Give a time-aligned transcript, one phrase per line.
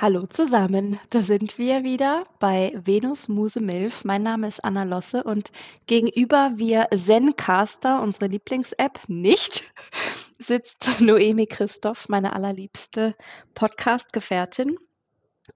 [0.00, 4.04] Hallo zusammen, da sind wir wieder bei Venus Muse Milf.
[4.04, 5.50] Mein Name ist Anna Losse und
[5.88, 9.64] gegenüber wir Zencaster, unsere Lieblings-App, nicht,
[10.38, 13.16] sitzt Noemi Christoph, meine allerliebste
[13.56, 14.78] Podcast-Gefährtin.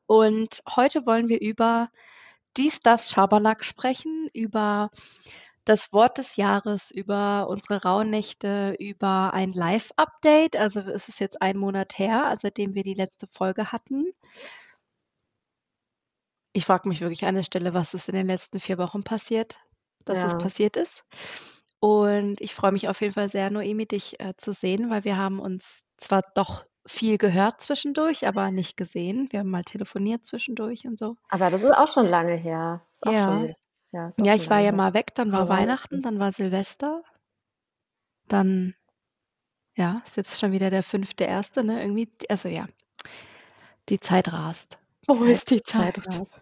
[0.07, 1.89] Und heute wollen wir über
[2.57, 4.91] dies, das Schabernack sprechen, über
[5.65, 10.57] das Wort des Jahres, über unsere Rauhnächte, über ein Live-Update.
[10.57, 14.13] Also es ist jetzt ein Monat her, also seitdem wir die letzte Folge hatten.
[16.53, 19.59] Ich frage mich wirklich an der Stelle, was ist in den letzten vier Wochen passiert,
[20.05, 20.27] dass ja.
[20.27, 21.05] es passiert ist.
[21.79, 25.17] Und ich freue mich auf jeden Fall sehr, Noemi, dich äh, zu sehen, weil wir
[25.17, 29.29] haben uns zwar doch viel gehört zwischendurch, aber nicht gesehen.
[29.31, 31.17] Wir haben mal telefoniert zwischendurch und so.
[31.29, 32.85] Aber das ist auch schon lange her.
[33.07, 33.33] ja.
[33.33, 33.55] Schon
[33.93, 37.03] ja, ja ich war ja mal weg, dann war Weihnachten, dann war Silvester.
[38.27, 38.75] Dann,
[39.77, 41.83] ja, ist jetzt schon wieder der fünfte erste, ne?
[41.83, 42.67] Irgendwie, also ja,
[43.89, 44.79] die Zeit rast.
[45.07, 45.97] Wo Zeit, ist die Zeit?
[45.97, 46.41] Zeit rast.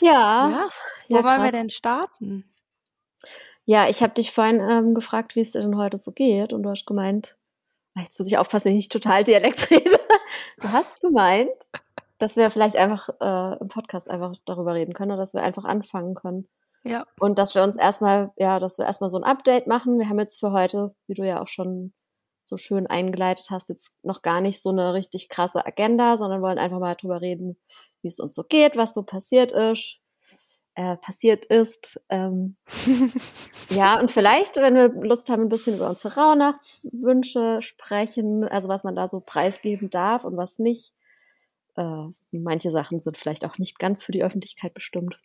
[0.00, 0.50] Ja.
[0.50, 0.68] ja.
[1.08, 2.44] Wo ja, wollen wir denn starten?
[3.64, 6.62] Ja, ich habe dich vorhin ähm, gefragt, wie es dir denn heute so geht, und
[6.62, 7.36] du hast gemeint,
[7.94, 10.00] ah, jetzt muss ich aufpassen, dass ich nicht total Dialekt rede.
[10.58, 11.50] Du hast gemeint,
[12.18, 15.64] dass wir vielleicht einfach äh, im Podcast einfach darüber reden können oder dass wir einfach
[15.64, 16.48] anfangen können.
[16.84, 17.06] Ja.
[17.18, 19.98] Und dass wir uns erstmal, ja, dass wir erstmal so ein Update machen.
[19.98, 21.92] Wir haben jetzt für heute, wie du ja auch schon
[22.42, 26.58] so schön eingeleitet hast, jetzt noch gar nicht so eine richtig krasse Agenda, sondern wollen
[26.58, 27.58] einfach mal darüber reden,
[28.02, 30.00] wie es uns so geht, was so passiert ist,
[30.74, 32.00] äh, passiert ist.
[32.08, 32.56] Ähm,
[33.70, 38.84] ja, und vielleicht, wenn wir Lust haben, ein bisschen über unsere Rauhnachtswünsche sprechen, also was
[38.84, 40.94] man da so preisgeben darf und was nicht.
[41.76, 45.20] Äh, manche Sachen sind vielleicht auch nicht ganz für die Öffentlichkeit bestimmt.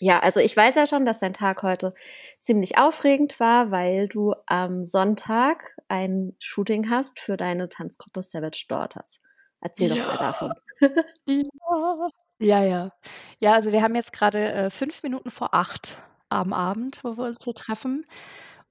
[0.00, 1.92] Ja, also ich weiß ja schon, dass dein Tag heute
[2.40, 9.20] ziemlich aufregend war, weil du am Sonntag ein Shooting hast für deine Tanzgruppe Savage Daughters.
[9.60, 10.04] Erzähl ja.
[10.04, 10.52] doch mal davon.
[11.26, 12.08] ja.
[12.38, 12.92] ja, ja.
[13.40, 17.24] Ja, also wir haben jetzt gerade äh, fünf Minuten vor acht am Abend, wo wir
[17.24, 18.04] uns hier treffen.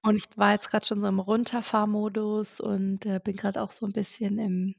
[0.01, 3.85] Und ich war jetzt gerade schon so im Runterfahrmodus und äh, bin gerade auch so
[3.85, 4.75] ein bisschen im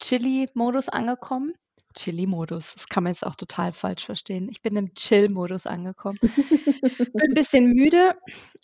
[0.00, 1.52] Chili-Modus angekommen.
[1.92, 4.48] Chili-Modus, das kann man jetzt auch total falsch verstehen.
[4.50, 6.18] Ich bin im Chill-Modus angekommen.
[6.20, 8.16] bin ein bisschen müde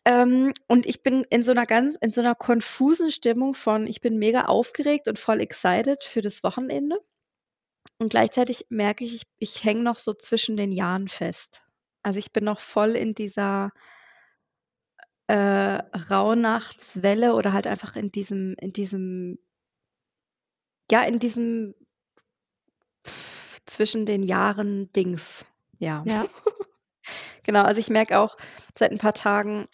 [0.04, 4.00] ähm, und ich bin in so einer ganz, in so einer konfusen Stimmung von, ich
[4.00, 6.98] bin mega aufgeregt und voll excited für das Wochenende.
[7.98, 11.62] Und gleichzeitig merke ich, ich, ich hänge noch so zwischen den Jahren fest.
[12.02, 13.72] Also ich bin noch voll in dieser
[15.26, 15.34] äh,
[16.10, 19.38] Rauhnachtswelle oder halt einfach in diesem, in diesem
[20.90, 21.74] ja, in diesem
[23.68, 25.44] zwischen den Jahren Dings.
[25.78, 26.02] Ja.
[26.06, 26.24] Ja.
[27.44, 28.36] genau, also ich merke auch
[28.76, 29.66] seit ein paar Tagen,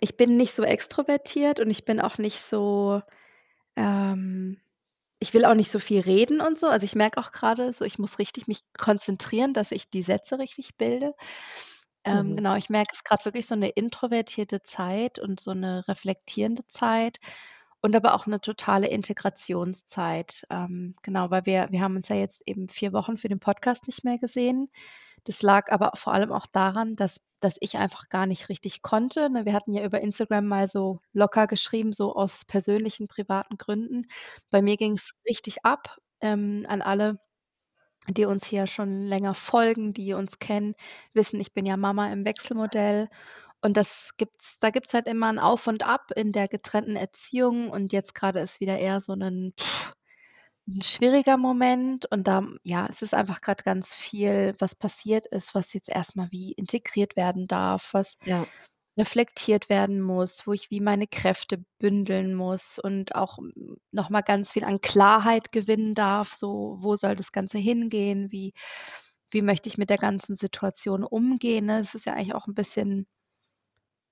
[0.00, 3.02] ich bin nicht so extrovertiert und ich bin auch nicht so,
[3.76, 4.60] ähm,
[5.18, 6.68] ich will auch nicht so viel reden und so.
[6.68, 10.38] Also ich merke auch gerade so, ich muss richtig mich konzentrieren, dass ich die Sätze
[10.38, 11.14] richtig bilde.
[12.04, 12.36] Ähm, mhm.
[12.36, 17.18] Genau, ich merke es gerade wirklich so eine introvertierte Zeit und so eine reflektierende Zeit
[17.80, 20.44] und aber auch eine totale Integrationszeit.
[20.50, 23.86] Ähm, genau, weil wir, wir haben uns ja jetzt eben vier Wochen für den Podcast
[23.86, 24.68] nicht mehr gesehen.
[25.24, 29.30] Das lag aber vor allem auch daran, dass, dass ich einfach gar nicht richtig konnte.
[29.30, 29.44] Ne?
[29.44, 34.06] Wir hatten ja über Instagram mal so locker geschrieben, so aus persönlichen, privaten Gründen.
[34.50, 37.18] Bei mir ging es richtig ab ähm, an alle,
[38.08, 40.74] die uns hier schon länger folgen, die uns kennen,
[41.12, 43.08] wissen, ich bin ja Mama im Wechselmodell
[43.62, 47.70] und das gibt's da gibt's halt immer ein Auf und Ab in der getrennten Erziehung
[47.70, 49.54] und jetzt gerade ist wieder eher so ein
[50.68, 55.54] 'n schwieriger Moment und da ja, es ist einfach gerade ganz viel, was passiert ist,
[55.54, 58.50] was jetzt erstmal wie integriert werden darf, was Ja.
[58.98, 64.22] reflektiert werden muss, wo ich wie meine Kräfte bündeln muss und auch, hm, noch mal
[64.22, 68.32] ganz viel an Klarheit gewinnen darf, so wo soll das Ganze hingehen?
[68.32, 68.52] Wie
[69.32, 71.80] wie möchte ich mit der ganzen Situation umgehen, ne?
[71.80, 73.06] Es ist ja eigentlich auch ein bisschen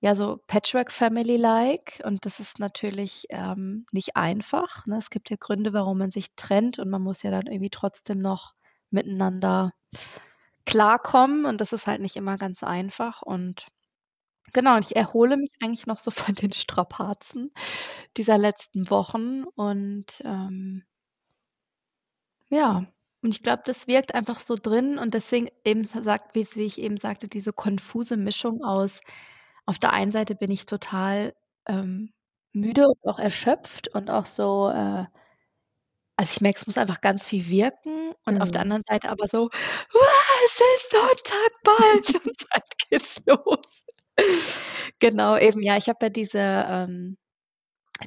[0.01, 4.85] ja, so Patchwork-Family-like und das ist natürlich ähm, nicht einfach.
[4.87, 4.97] Ne?
[4.97, 8.19] Es gibt ja Gründe, warum man sich trennt und man muss ja dann irgendwie trotzdem
[8.19, 8.53] noch
[8.91, 9.73] miteinander
[10.65, 11.45] klarkommen.
[11.45, 13.21] Und das ist halt nicht immer ganz einfach.
[13.21, 13.67] Und
[14.53, 17.51] genau, und ich erhole mich eigentlich noch so von den Strapazen
[18.15, 19.43] dieser letzten Wochen.
[19.55, 20.83] Und ähm,
[22.49, 22.85] ja,
[23.21, 24.97] und ich glaube, das wirkt einfach so drin.
[24.97, 29.01] Und deswegen eben sagt, wie ich eben sagte, diese konfuse Mischung aus
[29.69, 31.33] auf der einen Seite bin ich total,
[31.67, 32.13] ähm,
[32.53, 35.05] müde und auch erschöpft und auch so, äh
[36.17, 38.63] also, ich merke, es muss einfach ganz viel wirken und auf der mhm.
[38.63, 39.49] anderen Seite aber so:
[40.45, 43.83] es ist Sonntag bald und bald geht's los.“
[44.99, 47.17] Genau, eben, ja, ich habe ja diese, ähm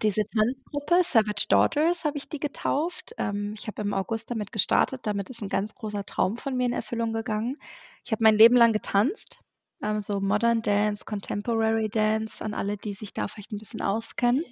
[0.02, 3.14] Diese Tanzgruppe Savage Daughters habe ich die getauft.
[3.18, 5.06] Ähm, ich habe im August damit gestartet.
[5.06, 7.56] Damit ist 'n ganz großer Traum von mir in Erfüllung gegangen.
[8.04, 9.40] Ich habe mein Leben lang getanzt,
[9.82, 14.44] ähm, so Modern Dance, Contemporary Dance, an alle, die sich da vielleicht 'n bisschen auskennen.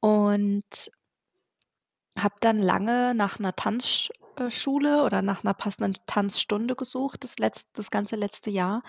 [0.00, 0.90] Und
[2.18, 4.50] habe dann lange nach 'ner Tanzsch äh,
[5.04, 8.82] oder nach 'ner passenden Tanzstunde gesucht, das letz das ganze letzte Jahr,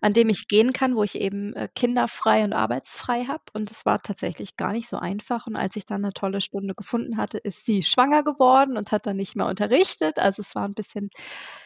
[0.00, 3.42] an dem ich gehen kann, wo ich eben, äh, kinderfrei und arbeitsfrei habe.
[3.54, 5.46] Und das war tatsächlich gar nicht so einfach.
[5.46, 9.06] Und als ich dann 'ne tolle Stunde gefunden hatte, ist sie schwanger geworden und hat
[9.06, 10.18] dann nicht mehr unterrichtet.
[10.18, 11.10] Also, es war 'n bisschen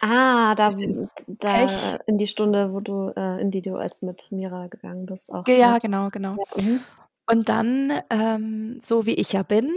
[0.01, 4.31] Ah, da bisschen da in die Stunde, wo du äh, in die du als mit
[4.33, 5.59] Mira gegangen bist auch, Ge ne?
[5.59, 6.39] ja, genau, genau.
[6.39, 6.87] Ja, mhm.
[7.29, 9.75] Und dann, ähm, so wie ich ja bin,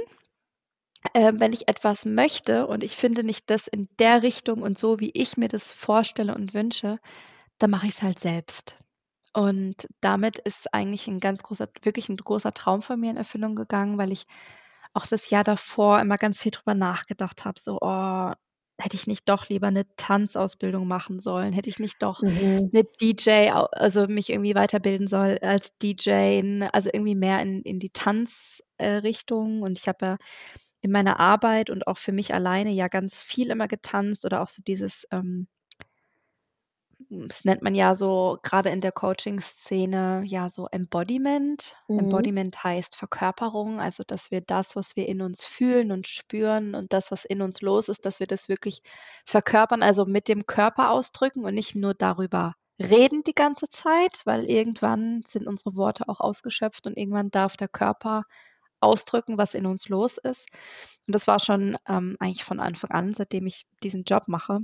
[1.14, 5.00] ähm, wenn ich etwas möchte und ich finde nicht das in der Richtung und so,
[5.00, 7.00] wie ich mir das vorstelle und wünsche,
[7.60, 8.76] dann mache ich's halt selbst.
[9.34, 13.56] Und damit ist eigentlich 'n ganz großer wirklich 'n großer Traum von mir in Erfüllung
[13.56, 14.26] gegangen, weil ich
[14.94, 18.32] auch das Jahr davor immer ganz viel drüber nachgedacht habe, so: „Oh,
[18.80, 21.54] hätte ich nicht doch lieber 'ne Tanzausbildung machen sollen?
[21.54, 22.72] Hätte ich nicht doch Mhm.
[22.72, 27.80] 'ne DJ also, mich irgendwie weiterbilden sollen als DJ?“ Ne, also, irgendwie mehr in in
[27.80, 29.62] die Tanz äh, Richtung.
[29.64, 30.18] Und ich habe ja
[30.82, 34.50] in meiner Arbeit und auch für mich alleine ja ganz viel immer getanzt oder auch
[34.50, 35.48] so dieses, ähm hm,
[37.10, 41.76] das nennt man ja so grade in der Coaching-Szene, ja, so Embodiment.
[41.88, 42.00] Mhm.
[42.00, 46.94] Embodiment heißt Verkörperung, also, dass wir das, was wir in uns fühlen und spüren und
[46.94, 48.82] das, was in uns los ist, dass wir das wirklich
[49.26, 54.46] verkörpern, also, mit dem Körper ausdrücken und nicht nur darüber reden die ganze Zeit, weil
[54.46, 58.24] irgendwann sind unsere Worte auch ausgeschöpft und irgendwann darf der Körper
[58.80, 60.48] ausdrücken, was in uns los ist.
[61.08, 64.60] Und das war schon, ähm, eigentlich von Anfang an, seitdem ich diesen Job mache,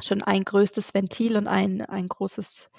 [0.00, 2.70] schon ein größtes Ventil und ein ein großes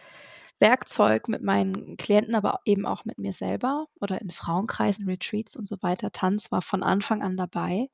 [0.60, 5.68] Werkzeug mit meinen Klienten, aber eben auch mit mir selber oder in Frauenkreisen, Retreats und
[5.68, 6.12] so weiter.
[6.12, 7.90] Tanz war von Anfang an dabei.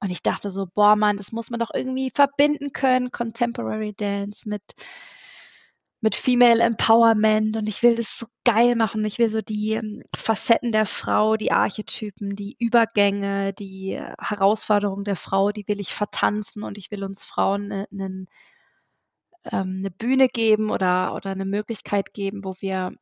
[0.00, 4.48] Und ich dachte so: „Boah, Mann, das muss man doch irgendwie verbinden können, Contemporary Dance
[4.48, 4.62] mit
[6.00, 9.04] mit Female Empowerment und ich will das so geil machen.
[9.04, 15.16] Ich will so die, ähm, Facetten der Frau, die Archetypen, die Übergänge, die Herausforderung der
[15.16, 18.26] Frau, die will ich vertanzen und ich will uns Frauen 'ne 'nen
[19.52, 22.92] ähm, 'ne Bühne geben oder oder 'ne Möglichkeit geben, wo wir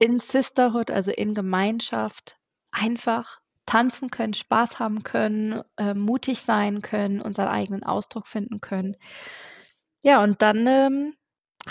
[0.00, 2.36] in Sisterhood, also, in Gemeinschaft
[2.72, 8.96] einfach tanzen können, Spaß haben können, äh, mutig sein können, unseren eigenen Ausdruck finden können.
[10.04, 11.14] Ja, und dann,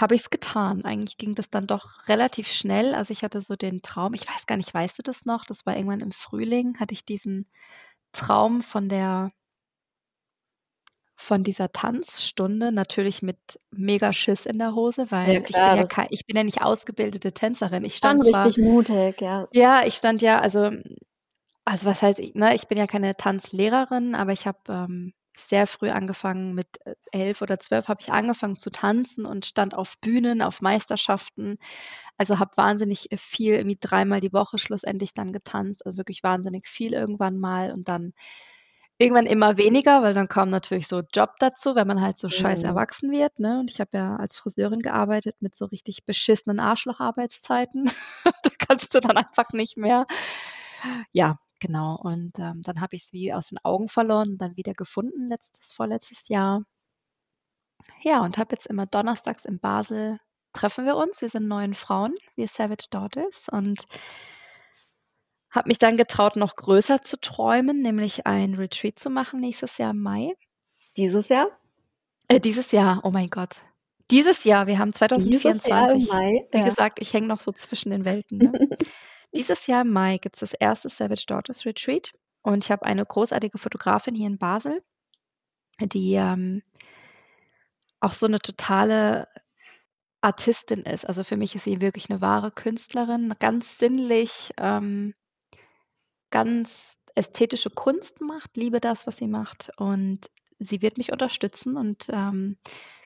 [0.01, 0.86] habe ich's getan.
[0.86, 2.96] Eigentlich ging das dann doch relativ schnell.
[2.96, 5.46] Also, ich hatte so den Traum ich weiß gar nicht, weißt du das noch?
[5.46, 7.48] Das war irgendwann im Frühling, hatte ich diesen
[8.13, 9.31] Traum von der
[11.22, 13.38] von dieser Tanzstunde, natürlich mit
[13.72, 16.62] mega Schiss in der Hose, Ja weil ich bin klar, ja ich bin ja nicht
[16.62, 17.84] ausgebildete Tänzerin.
[17.84, 19.48] Ich stand zwar richtig mutig, ja.
[19.52, 20.72] ja, ich stand ja also
[21.69, 25.13] also, was heißt i ne, ich bin ja keine Tanzlehrerin, aber ich habe, ähm,
[25.48, 26.54] sehr früh angefangen.
[26.56, 30.62] Mit, äh, 11 oder 12 habe ich angefangen zu tanzen und stand auf Bühnen, auf
[30.62, 31.58] Meisterschaften.
[32.18, 36.68] Also, habe wahnsinnig, äh, viel irgendwie dreimal die Woche schlussendlich dann getanzt, also, wirklich wahnsinnig
[36.68, 38.14] viel irgendwann mal und dann
[38.98, 42.66] irgendwann immer weniger, weil dann kam natürlich so Job dazu, wenn man halt so scheiße
[42.66, 42.68] Mhm.
[42.68, 43.60] erwachsen wird, ne?
[43.62, 47.90] Und ich habe ja als Friseurin gearbeitet mit so richtig beschissenen Arschlocharbeitszeiten.
[48.44, 50.06] Da kannst du dann einfach nicht mehr.
[51.12, 51.98] Ja, genau.
[52.02, 55.72] Und, ähm, dann habe ich's wie aus den Augen verloren und dann wieder gefunden letztes
[55.72, 56.64] vorletztes Jahr.
[58.02, 60.19] Ja, und habe jetzt immer donnerstags in Basel
[60.54, 61.22] treffen wir uns.
[61.22, 63.86] Wir sind 9 Frauen, wir Savage Daughters und
[65.52, 69.92] habe mich dann getraut, noch größer zu träumen, nämlich ein Retreat zu machen nächstes Jahr
[69.92, 70.33] im Mai.
[70.98, 71.48] Dieses Jahr?
[72.28, 73.62] Äh, dieses Jahr, oh mein Gott.
[74.12, 76.07] Dieses Jahr, wir haben Dieses Jahr im 2024.
[76.07, 76.48] Mai?
[76.52, 76.64] Wie Ja.
[76.64, 78.52] gesagt, ich hänge noch so zwischen den Welten, ne?
[79.36, 80.90] Dieses Jahr im Mai gibt's das 1.
[80.98, 84.81] Savage Daughters Retreat und ich habe eine großartige Fotografin hier in Basel,
[85.81, 86.62] die, ähm
[88.04, 89.28] auch so 'ne totale
[90.21, 91.06] Artistin ist.
[91.07, 95.14] Also, für mich ist sie wirklich 'ne wahre Künstlerin, ganz sinnlich, ähm
[96.33, 102.07] ganz ästhetische Kunst macht, liebe das, was sie macht und sie wird mich unterstützen und,
[102.09, 102.57] ähm,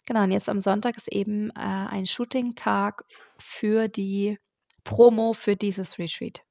[0.05, 3.05] genau und jetzt am Sonntag ist eben, äh, ein Shooting-Tag
[3.37, 4.37] für die
[4.83, 6.41] Promo für dieses Retreat.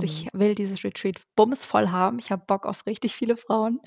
[0.00, 0.30] Ich Mhm.
[0.32, 2.18] will dieses Retreat bumsvoll haben.
[2.18, 3.80] Ich habe Bock auf richtig viele Frauen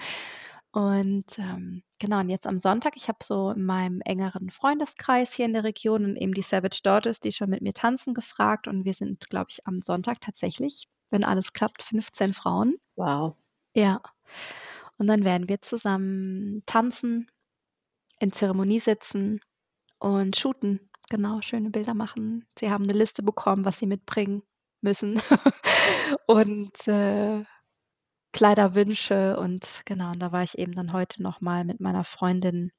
[0.71, 5.45] und, ähm, genau und jetzt am Sonntag ich habe so in meinem engeren Freundeskreis hier
[5.45, 8.85] in der Region und eben die Savage Daughters, die schon mit mir tanzen, gefragt und
[8.85, 12.75] wir sind, glaube ich, am Sonntag tatsächlich, wenn alles klappt, 15 Frauen.
[12.95, 13.35] Wow.
[13.75, 14.01] Ja.
[14.97, 17.27] Und dann werden wir zusammen tanzen,
[18.19, 19.41] in Zeremonie sitzen
[19.99, 20.88] und shooten.
[21.11, 22.45] Genau, schöne Bilder machen.
[22.59, 24.43] Sie haben 'ne Liste bekommen, was sie mitbringen
[24.81, 25.15] müssen.
[26.27, 27.43] Und, äh
[28.33, 32.71] Kleiderwünsche und genau, und da war ich eben dann heute noch mal mit meiner Freundin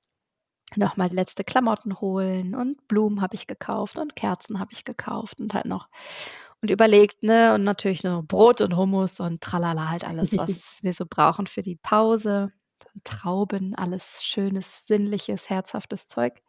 [0.77, 5.41] noch mal letzte Klamotten holen und Blumen habe ich gekauft und Kerzen habe ich gekauft
[5.41, 5.89] und halt noch
[6.63, 10.95] und überlegt, ne, und natürlich noch Brot und Hummus und tralala, halt alles, was wir
[10.95, 12.53] so brauchen für die Pause.
[13.05, 16.41] Trauben, alles schönes, sinnliches, herzhaftes Zeug.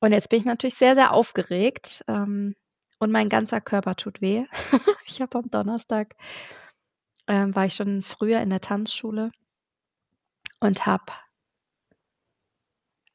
[0.00, 2.54] Und jetzt bin ich natürlich sehr, sehr aufgeregt ähm,
[2.98, 4.44] und mein ganzer Körper tut weh.
[5.06, 6.16] ich habe am Donnerstag
[7.26, 9.32] ähm, war ich schon früher in der Tanzschule
[10.60, 11.12] und habe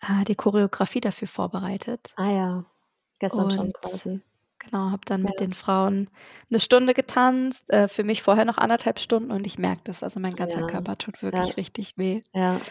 [0.01, 2.13] äh, die Choreografie dafür vorbereitet.
[2.17, 2.65] Ah ja,
[3.19, 4.21] gestern und, schon quasi.
[4.59, 5.29] Genau, habe dann ja.
[5.29, 6.09] mit den Frauen
[6.49, 10.19] eine Stunde getanzt, äh, für mich vorher noch anderthalb Stunden und ich merke das, also
[10.19, 10.67] mein ganzer ja.
[10.67, 11.53] Körper tut wirklich ja.
[11.55, 12.21] richtig weh.
[12.33, 12.61] Ja.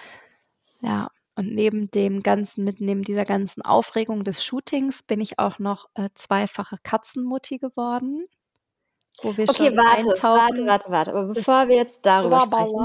[0.83, 5.59] Ja, und neben dem ganzen, mit neben dieser ganzen Aufregung des Shootings bin ich auch
[5.59, 8.19] noch äh, zweifache Katzenmutti geworden
[9.23, 11.11] wo wir okay, schon warte, warte, warte, warte.
[11.13, 12.79] Aber bevor wir jetzt darüber sprechen.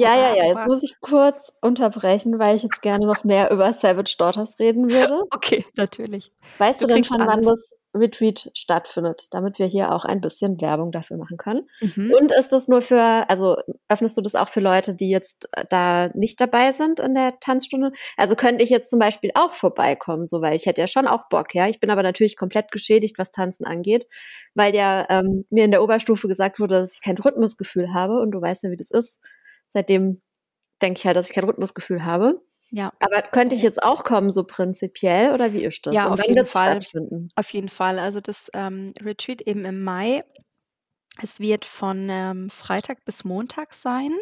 [0.00, 0.46] Ja, ja, ja.
[0.46, 4.90] Jetzt muss ich kurz unterbrechen, weil ich jetzt gerne noch mehr über Savage Daughters reden
[4.90, 5.22] würde.
[5.34, 6.32] Okay, natürlich.
[6.58, 10.60] Weißt du, du denn schon, wann das Retreat stattfindet, damit wir hier auch ein bisschen
[10.60, 11.68] Werbung dafür machen können.
[11.80, 12.12] Mhm.
[12.18, 13.56] Und ist das nur für, also
[13.88, 17.38] öffnest du das auch für Leute, die jetzt äh, da nicht dabei sind in der
[17.40, 17.92] Tanzstunde?
[18.16, 21.28] Also könnte ich jetzt zum Beispiel auch vorbeikommen, so weil ich hätte ja schon auch
[21.28, 21.68] Bock, ja.
[21.68, 24.06] Ich bin aber natürlich komplett geschädigt, was Tanzen angeht,
[24.54, 28.30] weil ja ähm, mir in der Oberstufe gesagt wurde, dass ich kein Rhythmusgefühl habe und
[28.30, 29.20] du weißt ja, wie das ist.
[29.68, 30.22] Seitdem
[30.80, 32.40] denke ich halt, dass ich kein Rhythmusgefühl habe.
[32.72, 32.92] Ja.
[33.00, 35.94] Aber könnte ich jetzt auch kommen, so prinzipiell, oder wie ist das?
[35.94, 36.78] Ja, Und auf jeden Fall.
[37.36, 37.98] Auf jeden Fall.
[37.98, 40.24] Also das ähm, Retreat eben im Mai.
[41.22, 44.12] Es wird von ähm, Freitag bis Montag sein.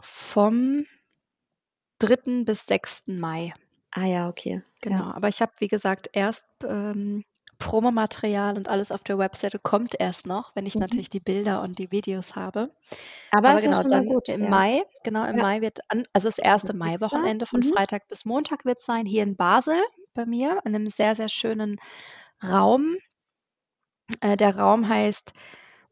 [0.00, 0.84] Vom
[2.00, 2.42] 3.
[2.44, 3.04] bis 6.
[3.06, 3.54] Mai.
[3.92, 4.62] Ah ja, okay.
[4.80, 4.96] Genau.
[4.96, 5.14] Ja.
[5.14, 7.24] Aber ich habe, wie gesagt, erst ähm,
[7.62, 10.80] Promomaterial und alles auf der Webseite kommt erst noch, wenn ich mhm.
[10.80, 12.70] natürlich die Bilder und die Videos habe.
[13.30, 14.50] Aber, Aber genau, dann gut, im ja.
[14.50, 15.42] Mai, genau, im ja.
[15.42, 17.72] Mai wird, an, also das erste Maiwochenende von mhm.
[17.72, 19.80] Freitag bis Montag wird sein, hier in Basel
[20.12, 21.78] bei mir, in einem sehr, sehr schönen
[22.42, 22.96] Raum.
[24.20, 25.32] Äh, der Raum heißt,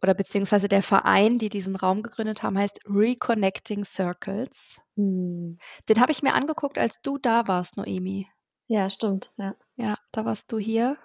[0.02, 4.80] oder beziehungsweise der Verein, die diesen Raum gegründet haben, heißt Reconnecting Circles.
[4.96, 5.58] Mhm.
[5.88, 8.26] Den habe ich mir angeguckt, als du da warst, Noemi.
[8.66, 9.54] Ja, stimmt, ja.
[9.76, 10.96] Ja, da warst du hier.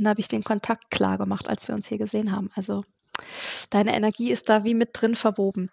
[0.00, 2.50] Und da habe ich den Kontakt klar gemacht, als wir uns hier gesehen haben.
[2.54, 2.82] Also
[3.68, 5.70] deine Energie ist da wie mit drin verwoben.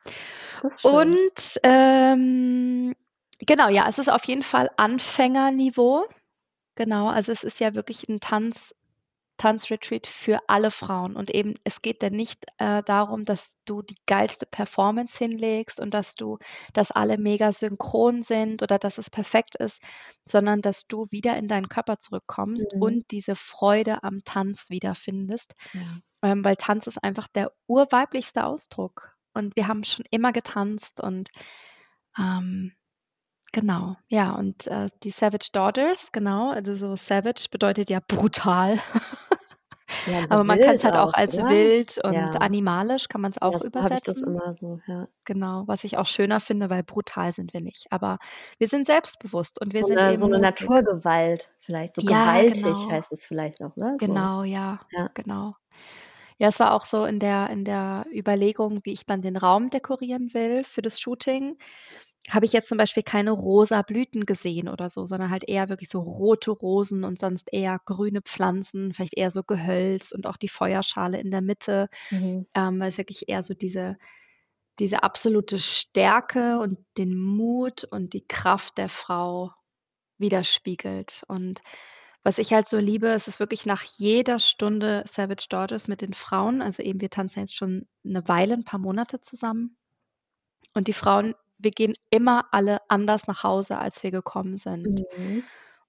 [0.83, 2.93] Und ähm,
[3.39, 6.09] genau, ja, es ist auf jeden Fall Anfängerniveau.
[6.75, 8.75] Genau, also es ist ja wirklich ein Tanz,
[9.37, 11.15] Tanzretreat für alle Frauen.
[11.15, 15.93] Und eben, es geht dann nicht äh, darum, dass du die geilste Performance hinlegst und
[15.93, 16.37] dass du,
[16.73, 19.81] dass alle mega synchron sind oder dass es perfekt ist,
[20.25, 22.81] sondern dass du wieder in deinen Körper zurückkommst mhm.
[22.81, 25.53] und diese Freude am Tanz wiederfindest.
[25.73, 26.31] Ja.
[26.31, 29.15] Ähm, weil Tanz ist einfach der urweiblichste Ausdruck.
[29.33, 31.29] Und wir haben schon immer getanzt und
[32.17, 32.73] ähm,
[33.53, 38.77] Genau, ja, und äh, die Savage Daughters, genau, also so Savage bedeutet ja brutal.
[40.05, 41.49] Ja, so Aber man kann es halt auch, als oder?
[41.49, 42.29] wild und ja.
[42.31, 43.95] animalisch, kann man es auch ja, so übersetzen.
[43.95, 45.07] ich das immer so, ja.
[45.23, 47.87] Genau, was ich auch schöner finde, weil brutal sind wir nicht.
[47.89, 48.17] Aber
[48.57, 52.63] wir sind selbstbewusst und wir so sind eine, eben so eine Naturgewalt, vielleicht so gewaltig
[52.63, 52.91] genau.
[52.91, 53.97] heißt es vielleicht auch, ne?
[53.99, 54.07] So.
[54.07, 54.79] Genau, ja,
[55.13, 55.55] genau.
[56.39, 59.71] Ja, es war auch so in der, in der Überlegung, wie ich dann den Raum
[59.71, 61.57] dekorieren will für das Shooting
[62.29, 65.89] habe ich jetzt zum Beispiel keine rosa Blüten gesehen oder so, sondern halt eher wirklich
[65.89, 70.49] so rote Rosen und sonst eher grüne Pflanzen, vielleicht eher so Gehölz und auch die
[70.49, 72.45] Feuerschale in der Mitte, mhm.
[72.53, 73.97] ähm, weil es wirklich eher so diese,
[74.79, 79.51] diese absolute Stärke und den Mut und die Kraft der Frau
[80.17, 81.23] widerspiegelt.
[81.27, 81.61] Und
[82.23, 86.13] was ich halt so liebe, ist es wirklich nach jeder Stunde Savage Daughters mit den
[86.13, 89.77] Frauen, also eben wir tanzen jetzt schon eine Weile, ein paar Monate zusammen.
[90.73, 95.03] Und die Frauen wir gehen immer alle anders nach Hause, als wir gekommen sind.
[95.17, 95.43] Mhm.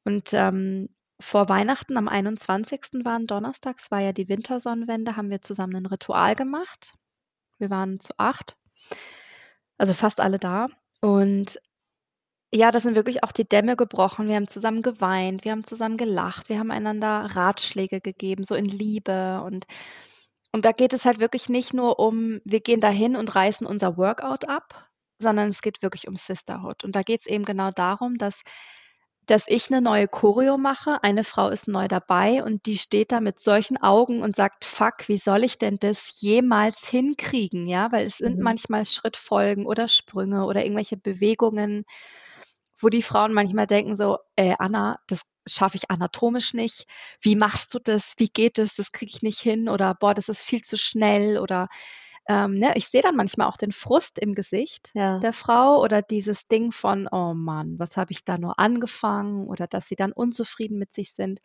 [0.05, 0.89] Und ähm,
[1.21, 3.05] vor Weihnachten am 21.
[3.05, 6.95] waren Donnerstags, war ja die Wintersonnenwende, haben wir zusammen ein Ritual gemacht.
[7.59, 8.57] Wir waren zu acht,
[9.77, 10.69] also fast alle da.
[11.01, 11.59] Und
[12.53, 14.29] ja, da sind wirklich auch die Dämme gebrochen.
[14.29, 18.65] Wir haben zusammen geweint, wir haben zusammen gelacht, wir haben einander Ratschläge gegeben, so in
[18.65, 19.43] Liebe.
[19.43, 19.67] Und,
[20.53, 23.97] und da geht es halt wirklich nicht nur um, wir gehen dahin und reißen unser
[23.99, 24.88] Workout ab,
[25.19, 26.85] sondern es geht wirklich um Sisterhood.
[26.85, 28.43] Und da geht es eben genau darum, dass,
[29.27, 33.21] dass ich eine neue Choreo mache, eine Frau ist neu dabei und die steht da
[33.21, 37.67] mit solchen Augen und sagt, fuck, wie soll ich denn das jemals hinkriegen?
[37.67, 38.43] Ja, weil es sind mhm.
[38.43, 41.85] manchmal Schrittfolgen oder Sprünge oder irgendwelche Bewegungen,
[42.81, 46.85] wo die Frauen manchmal denken so, äh, Anna, das schaffe ich anatomisch nicht.
[47.21, 48.15] Wie machst du das?
[48.19, 48.75] Wie geht es?
[48.75, 49.69] Das kriege ich nicht hin.
[49.69, 51.39] Oder boah, das ist viel zu schnell.
[51.39, 51.69] Oder
[52.28, 55.18] ähm, ne, ich sehe dann manchmal auch den Frust im Gesicht Ja.
[55.20, 59.66] der Frau oder dieses Ding von, oh Mann, was habe ich da nur angefangen oder
[59.66, 61.40] dass sie dann unzufrieden mit sich sind.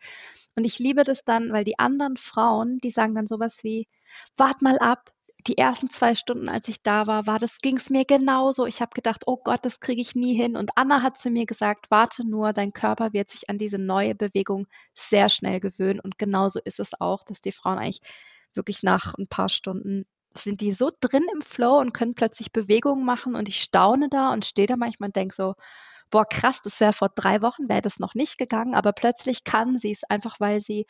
[0.56, 3.88] Und ich liebe das dann, weil die anderen Frauen, die sagen dann sowas wie,
[4.36, 5.10] wart mal ab,
[5.46, 8.64] die ersten zwei Stunden, als ich da war, war das, ging es mir genauso.
[8.66, 10.56] Ich habe gedacht, oh Gott, das kriege ich nie hin.
[10.56, 14.14] Und Anna hat zu mir gesagt, warte nur, dein Körper wird sich an diese neue
[14.14, 16.00] Bewegung sehr schnell gewöhnen.
[16.00, 18.00] Und genauso ist es auch, dass die Frauen eigentlich
[18.54, 20.06] wirklich nach ein paar Stunden
[20.38, 24.32] sind die so drin im Flow und können plötzlich Bewegungen machen und ich staune da
[24.32, 25.54] und stehe da manchmal und denke so,
[26.10, 29.78] boah, krass, das wäre vor drei Wochen, wäre das noch nicht gegangen, aber plötzlich kann
[29.78, 30.86] sie es einfach, weil sie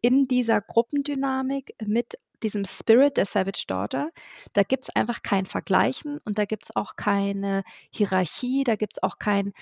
[0.00, 4.10] in dieser Gruppendynamik mit diesem Spirit der Savage Daughter,
[4.52, 7.62] da gibt es einfach kein Vergleichen und da gibt es auch keine
[7.94, 9.52] Hierarchie, da gibt es auch kein,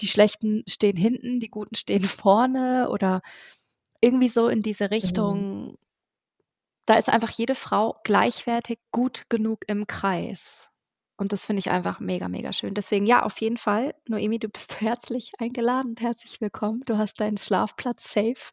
[0.00, 3.22] die Schlechten stehen hinten, die Guten stehen vorne oder
[4.00, 4.90] irgendwie so in diese Mhm.
[4.90, 5.49] Richtung.
[6.90, 10.68] Da ist einfach jede Frau gleichwertig gut genug im Kreis.
[11.16, 12.74] Und das finde ich einfach mega, mega schön.
[12.74, 16.82] Deswegen ja, auf jeden Fall, Noemi, du bist herzlich eingeladen herzlich willkommen.
[16.86, 18.50] Du hast deinen Schlafplatz safe.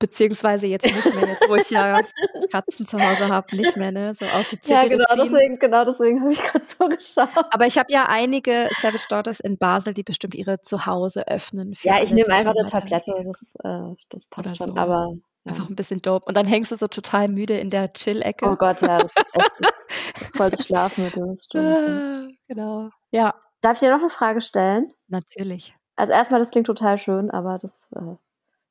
[0.00, 2.02] Beziehungsweise jetzt nicht mehr, jetzt wo ich ja
[2.50, 4.12] Katzen zu Hause habe, nicht mehr, ne?
[4.18, 7.52] So aus Ja, genau, deswegen, genau deswegen habe ich gerade so geschaut.
[7.52, 11.76] Aber ich habe ja einige Savage Daughters in Basel, die bestimmt ihre Zuhause öffnen.
[11.76, 14.70] Für Ja, ich nehme einfach eine Tablette, das, äh, das passt Oder schon.
[14.70, 14.76] so.
[14.76, 15.12] Aber.
[15.44, 16.24] Einfach ein bisschen dope.
[16.26, 18.46] Und dann hängst du so total müde in der Chill-Ecke.
[18.48, 19.50] oh Gott, ja, das echt
[20.36, 21.76] voll das Schlafmittel, stimmt.
[22.48, 22.90] genau.
[23.10, 24.92] Ja, Darf ich dir noch eine Frage stellen?
[25.08, 25.74] natürlich.
[25.94, 28.16] Also erstmal, das klingt total schön, aber das äh,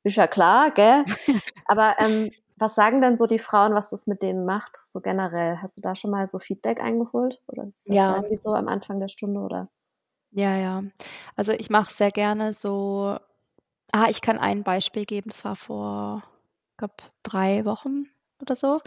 [0.02, 1.04] ist ja klar, gell?
[1.66, 5.58] aber ähm, was sagen denn so die Frauen, was das mit denen macht, so generell?
[5.62, 7.40] Hast du da schon mal so Feedback eingeholt?
[7.46, 8.08] Oder was Ja.
[8.16, 9.40] sagen die so am Anfang der Stunde?
[9.40, 9.68] Oder?
[10.32, 10.82] Ja, ja.
[11.36, 13.16] Also ich mache sehr gerne so.
[13.92, 15.30] Ah, ich kann ein Beispiel geben.
[15.30, 16.22] Das war vor,
[16.82, 18.06] glaube, drei Wochen
[18.40, 18.80] oder so.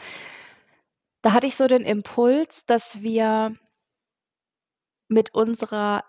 [1.22, 3.56] Da hatte ich so den Impuls, dass wir
[5.08, 6.04] mit unserer,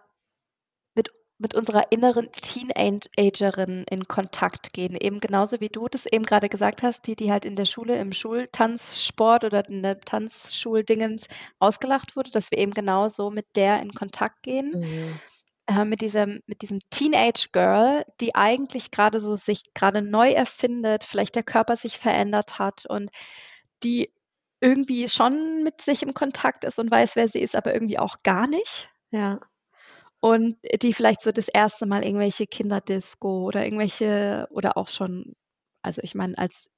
[0.94, 4.96] mit, mit unserer inneren Teenagerin in Kontakt gehen.
[4.96, 7.98] Eben genauso wie du das eben gerade gesagt hast, die, die halt in der Schule,
[7.98, 13.92] im Schultanzsport oder in der Tanzschuldingens ausgelacht wurde, dass wir eben genauso mit der in
[13.92, 15.20] Kontakt gehen Mhm.
[15.66, 21.04] Äh, mit diesem, mit diesem Teenage Girl, die eigentlich gerade so sich gerade neu erfindet,
[21.04, 23.10] vielleicht der Körper sich verändert hat und
[23.82, 24.12] die
[24.60, 28.22] irgendwie schon mit sich im Kontakt ist und weiß, wer sie ist, aber irgendwie auch
[28.22, 28.88] gar nicht.
[29.10, 29.40] Ja.
[30.20, 35.34] Und die vielleicht so das erste Mal irgendwelche Kinderdisco oder irgendwelche oder auch schon,
[35.82, 36.70] also ich meine, als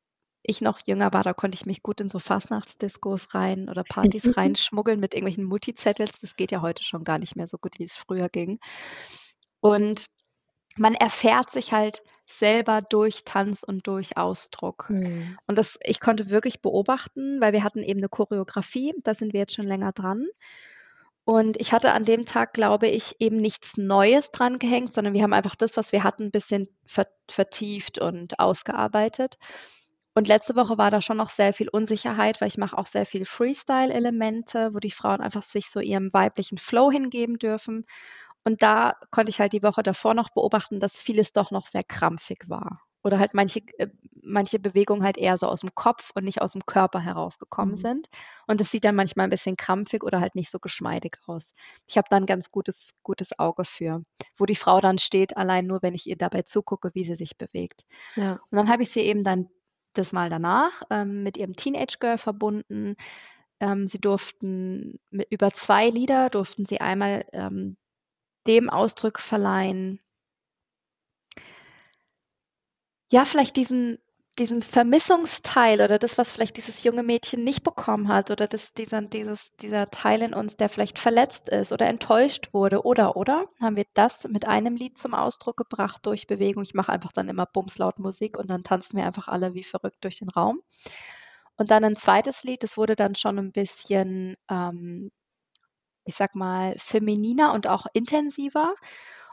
[0.42, 4.22] ich noch jünger war, da konnte ich mich gut in so Fastnachtsdiskos rein oder Partys
[4.37, 6.20] reinschmuggeln mit irgendwelchen Multizettels.
[6.20, 8.59] Das geht ja heute schon gar nicht mehr so gut, wie es früher ging.
[9.61, 10.07] Und
[10.77, 14.87] man erfährt sich halt selber durch Tanz und durch Ausdruck.
[14.90, 15.38] Mhm.
[15.46, 19.40] Und das, ich konnte wirklich beobachten, weil wir hatten eben eine Choreografie, da sind wir
[19.40, 20.27] jetzt schon länger dran.
[21.24, 25.22] Und ich hatte an dem Tag, glaube ich, eben nichts Neues dran gehängt, sondern wir
[25.22, 29.37] haben einfach das, was wir hatten, ein bisschen ver vertieft und ausgearbeitet.
[30.18, 33.07] Und letzte Woche war da schon noch sehr viel Unsicherheit, weil ich mache auch sehr
[33.07, 37.87] viel Freestyle-Elemente, wo die Frauen einfach sich so ihrem weiblichen Flow hingeben dürfen.
[38.44, 41.85] Und da konnte ich halt die Woche davor noch beobachten, dass vieles doch noch sehr
[41.85, 42.83] krampfig war.
[43.04, 43.87] Oder halt manche, äh,
[44.22, 47.76] manche Bewegungen halt eher so aus dem Kopf und nicht aus dem Körper herausgekommen Mhm.
[47.76, 48.09] sind.
[48.48, 51.54] Und es sieht dann manchmal ein bisschen krampfig oder halt nicht so geschmeidig aus.
[51.87, 54.02] Ich habe da ein ganz gutes, gutes Auge für,
[54.37, 57.38] wo die Frau dann steht, allein nur, wenn ich ihr dabei zugucke, wie sie sich
[57.38, 57.85] bewegt.
[58.16, 58.40] Ja.
[58.50, 59.48] Und dann habe ich sie eben dann
[59.99, 62.97] das Mal danach ähm, mit ihrem Teenage Girl verbunden.
[63.61, 67.77] Ähm, sie durften mit, über zwei Lieder durften sie einmal ähm,
[68.47, 70.01] dem Ausdruck verleihen,
[73.11, 73.99] ja, vielleicht diesen,
[74.38, 79.03] diesen Vermissungsteil oder das, was vielleicht dieses junge Mädchen nicht bekommen hat oder das, dieser,
[79.03, 83.77] dieses, dieser Teil in uns, der vielleicht verletzt ist oder enttäuscht wurde oder, oder, haben
[83.77, 86.62] wir das mit einem Lied zum Ausdruck gebracht durch Bewegung.
[86.62, 89.98] Ich mache einfach dann immer bumslaut Musik und dann tanzen wir einfach alle wie verrückt
[90.03, 90.61] durch den Raum.
[91.57, 95.11] Und dann ein zweites Lied, das wurde dann schon ein bisschen, ähm,
[96.05, 98.74] ich sag mal, femininer und auch intensiver.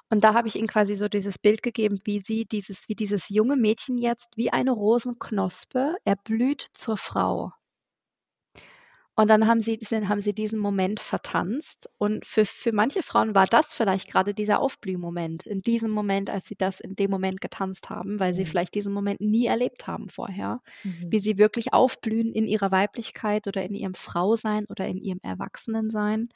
[0.10, 3.30] Und da habe ich ihnen quasi so dieses Bild gegeben, wie sie dieses, wie dieses
[3.30, 7.52] junge Mädchen jetzt wie eine Rosenknospe erblüht zur Frau.
[9.18, 11.90] Und dann haben sie, diesen, haben sie diesen Moment vertanzt.
[11.98, 16.46] Und für, für manche Frauen war das vielleicht gerade dieser Aufblühmoment, in diesem Moment, als
[16.48, 18.46] sie das in dem Moment getanzt haben, weil sie Mhm.
[18.46, 21.12] vielleicht diesen Moment nie erlebt haben vorher, Mhm.
[21.12, 26.28] wie sie wirklich aufblühen in ihrer Weiblichkeit oder in ihrem Frausein oder in ihrem Erwachsenensein.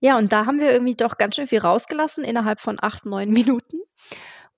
[0.00, 3.30] Ja, und da haben wir irgendwie doch ganz schön viel rausgelassen innerhalb von acht, neun
[3.30, 3.80] Minuten.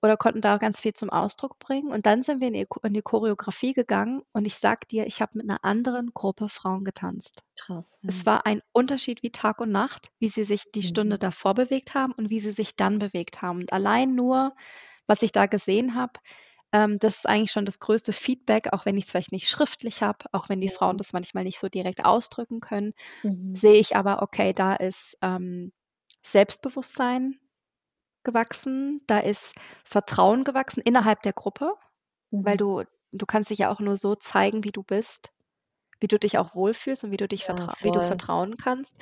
[0.01, 1.91] oder konnten da ganz viel zum Ausdruck bringen.
[1.91, 5.21] Und dann sind wir in die, in die Choreografie gegangen und ich sag dir, ich
[5.21, 7.43] habe mit einer anderen Gruppe Frauen getanzt.
[7.59, 7.99] Krass.
[8.01, 8.09] Ja.
[8.09, 10.85] Es war ein Unterschied wie Tag und Nacht, wie sie sich die mhm.
[10.85, 13.59] Stunde davor bewegt haben und wie sie sich dann bewegt haben.
[13.59, 14.55] Und allein nur,
[15.05, 16.13] was ich da gesehen habe,
[16.73, 20.01] ähm, das ist eigentlich schon das größte Feedback, auch wenn ich es vielleicht nicht schriftlich
[20.01, 20.69] habe, auch wenn die.
[20.69, 23.55] Frauen das manchmal nicht so direkt ausdrücken können, mhm.
[23.55, 25.73] sehe ich aber, okay, da ist ähm,
[26.23, 27.39] Selbstbewusstsein
[28.23, 29.53] gewachsen, da ist
[29.83, 31.73] Vertrauen gewachsen innerhalb der Gruppe,
[32.29, 32.45] mhm.
[32.45, 35.31] weil du, du kannst dich ja auch nur so zeigen, wie du bist,
[35.99, 38.97] wie du dich auch wohlfühlst und wie du dich ja, wie du vertrauen kannst.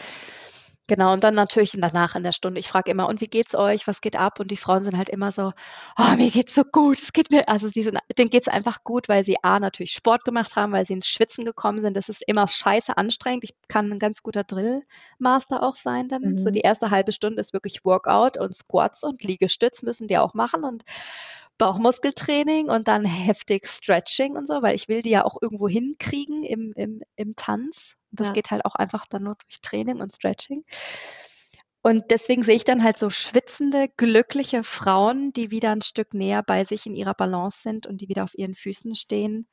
[0.89, 2.60] Genau, und dann natürlich danach in der Stunde.
[2.60, 3.86] Ich frage immer, und wie geht's euch?
[3.86, 4.39] Was geht ab?
[4.39, 5.54] Und die Frauen sind halt immer so,
[5.99, 9.08] oh, mir geht's so gut, es geht mir, also sie sind, denen geht's einfach gut,
[9.08, 11.95] weil sie A, natürlich Sport gemacht haben, weil sie ins Schwitzen gekommen sind.
[11.95, 13.43] Das ist immer scheiße anstrengend.
[13.43, 16.23] Ich kann ein ganz guter Drillmaster auch sein dann.
[16.23, 16.38] Mhm.
[16.39, 20.34] So die erste halbe Stunde ist wirklich Workout und Squats und Liegestütz müssen die auch
[20.34, 20.84] machen und
[21.60, 26.41] Bauchmuskeltraining und dann heftig Stretching und so, weil ich will die ja auch irgendwo hinkriegen
[26.43, 27.95] im, im, im Tanz.
[28.12, 28.34] Das ja.
[28.34, 30.63] geht halt auch einfach dann nur durch Training und Stretching.
[31.82, 36.43] Und deswegen sehe ich dann halt so schwitzende, glückliche Frauen, die wieder ein Stück näher
[36.43, 39.48] bei sich in ihrer Balance sind und die wieder auf ihren Füßen stehen.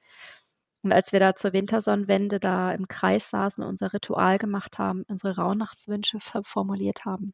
[0.82, 5.36] Und als wir da zur Wintersonnenwende da im Kreis saßen, unser Ritual gemacht haben, unsere
[5.36, 7.32] Rauhnachtswünsche formuliert haben,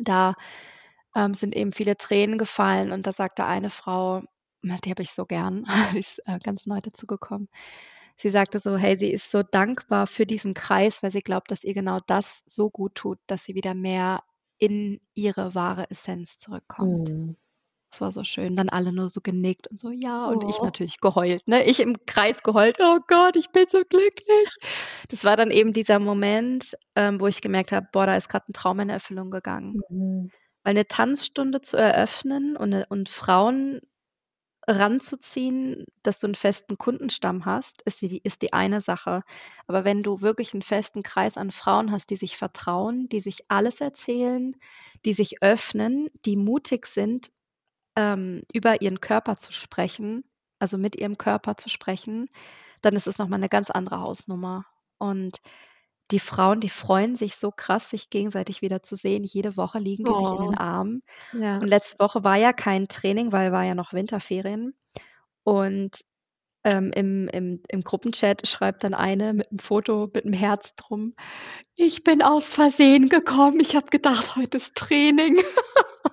[0.00, 0.34] da
[1.16, 4.22] ähm, sind eben viele Tränen gefallen und da sagte eine Frau,
[4.62, 7.48] die habe ich so gern, die ist äh, ganz neu dazugekommen.
[8.20, 11.64] Sie sagte so, hey, sie ist so dankbar für diesen Kreis, weil sie glaubt, dass
[11.64, 14.22] ihr genau das so gut tut, dass sie wieder mehr
[14.58, 17.08] in ihre wahre Essenz zurückkommt.
[17.08, 17.36] Mhm.
[17.90, 18.56] Das war so schön.
[18.56, 20.66] Dann alle nur so genickt und so, ja, und ich oh.
[20.66, 21.64] natürlich geheult, ne?
[21.64, 24.54] Ich im Kreis geheult, oh Gott, ich bin so glücklich.
[25.08, 28.44] Das war dann eben dieser Moment, ähm, wo ich gemerkt habe, boah, da ist gerade
[28.50, 29.80] ein Traum in Erfüllung gegangen.
[29.88, 30.30] Mhm.
[30.62, 33.80] Weil eine Tanzstunde zu eröffnen und, äh, und Frauen
[34.66, 39.22] ranzuziehen, dass du einen festen Kundenstamm hast, ist die, ist die eine Sache.
[39.66, 43.50] Aber wenn du wirklich einen festen Kreis an Frauen hast, die sich vertrauen, die sich
[43.50, 44.56] alles erzählen,
[45.04, 47.30] die sich öffnen, die mutig sind,
[47.96, 50.24] ähm, über ihren Körper zu sprechen,
[50.58, 52.28] also mit ihrem Körper zu sprechen,
[52.82, 54.66] dann ist es nochmal eine ganz andere Hausnummer.
[54.98, 55.38] Und
[56.10, 59.24] die Frauen, die freuen sich so krass, sich gegenseitig wieder zu sehen.
[59.24, 60.14] Jede Woche liegen die oh.
[60.14, 60.60] sich in den oh.
[60.60, 61.02] Armen.
[61.32, 61.58] Ja.
[61.58, 64.74] Und letzte Woche war ja kein Training, weil war ja noch Winterferien.
[65.44, 66.00] Und
[66.64, 71.14] ähm, im, im, im Gruppenchat schreibt dann eine mit einem Foto mit einem Herz drum,
[71.74, 75.38] ich bin aus Versehen gekommen, ich habe gedacht, heute ist Training.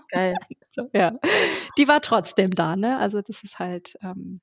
[0.10, 0.36] Geil.
[0.94, 1.14] ja.
[1.78, 2.98] Die war trotzdem da, ne?
[2.98, 4.40] Also das ist halt, ähm,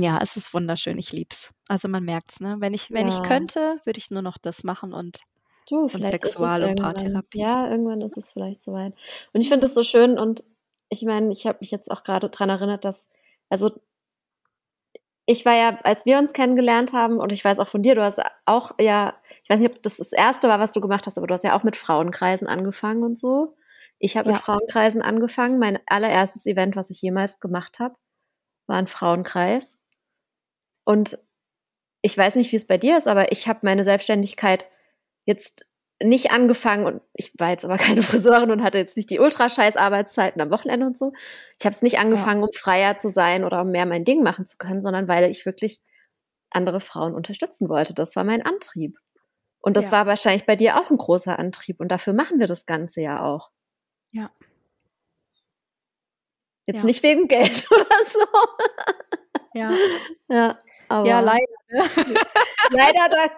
[0.00, 0.98] ja, es ist wunderschön.
[0.98, 1.52] Ich lieb's.
[1.68, 2.56] Also man merkt's, ne?
[2.60, 5.20] Wenn ich, wenn ich könnte, würde ich nur noch das machen und,
[5.68, 7.40] Du, und vielleicht ist es Sexual- und Paartherapie.
[7.40, 8.94] Ja, irgendwann ist es vielleicht soweit.
[9.32, 10.42] Und ich finde es so schön und
[10.88, 13.10] ich meine, ich habe mich jetzt auch gerade dran erinnert, dass,
[13.50, 13.70] also
[15.26, 18.02] ich war ja, als wir uns kennengelernt haben, und ich weiß auch von dir, du
[18.02, 21.18] hast auch ja, ich weiß nicht, ob das das erste war, was du gemacht hast,
[21.18, 23.54] aber du hast ja auch mit Frauenkreisen angefangen und so.
[23.98, 25.58] Ich habe mit Frauenkreisen angefangen.
[25.58, 27.96] Mein allererstes Event, was ich jemals gemacht habe,
[28.66, 29.77] war ein Frauenkreis.
[30.88, 31.18] Und
[32.00, 34.70] ich weiß nicht, wie es bei dir ist, aber ich habe meine Selbstständigkeit
[35.26, 35.66] jetzt
[36.02, 39.76] nicht angefangen und ich war jetzt aber keine Friseurin und hatte jetzt nicht die ultrascheiß
[39.76, 41.12] Arbeitszeiten am Wochenende und so.
[41.58, 42.46] Ich habe es nicht angefangen, ja.
[42.46, 45.44] um freier zu sein oder um mehr mein Ding machen zu können, sondern weil ich
[45.44, 45.78] wirklich
[46.48, 47.92] andere Frauen unterstützen wollte.
[47.92, 48.96] Das war mein Antrieb.
[49.60, 49.92] Und das ja.
[49.92, 53.22] war wahrscheinlich bei dir auch ein großer Antrieb und dafür machen wir das Ganze ja
[53.22, 53.50] auch.
[54.10, 54.30] Ja.
[56.64, 56.84] Jetzt ja.
[56.86, 58.26] nicht wegen Geld oder so.
[59.52, 59.76] Ja.
[60.30, 60.58] Ja.
[60.88, 61.44] Aber ja, leider.
[61.70, 61.82] Ne?
[62.70, 63.28] leider, da,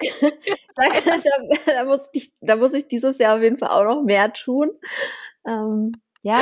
[0.76, 4.02] da, da, da, muss ich, da muss ich dieses Jahr auf jeden Fall auch noch
[4.02, 4.70] mehr tun.
[5.46, 6.40] Ähm, ja.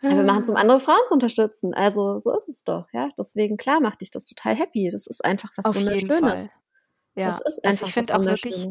[0.00, 1.74] ja, wir machen es, um andere Frauen zu unterstützen.
[1.74, 3.08] Also so ist es doch, ja.
[3.18, 4.88] Deswegen, klar, macht dich das total happy.
[4.90, 6.48] Das ist einfach was auf Wunderschönes.
[7.14, 8.68] Ja, das ist also einfach ich finde auch wirklich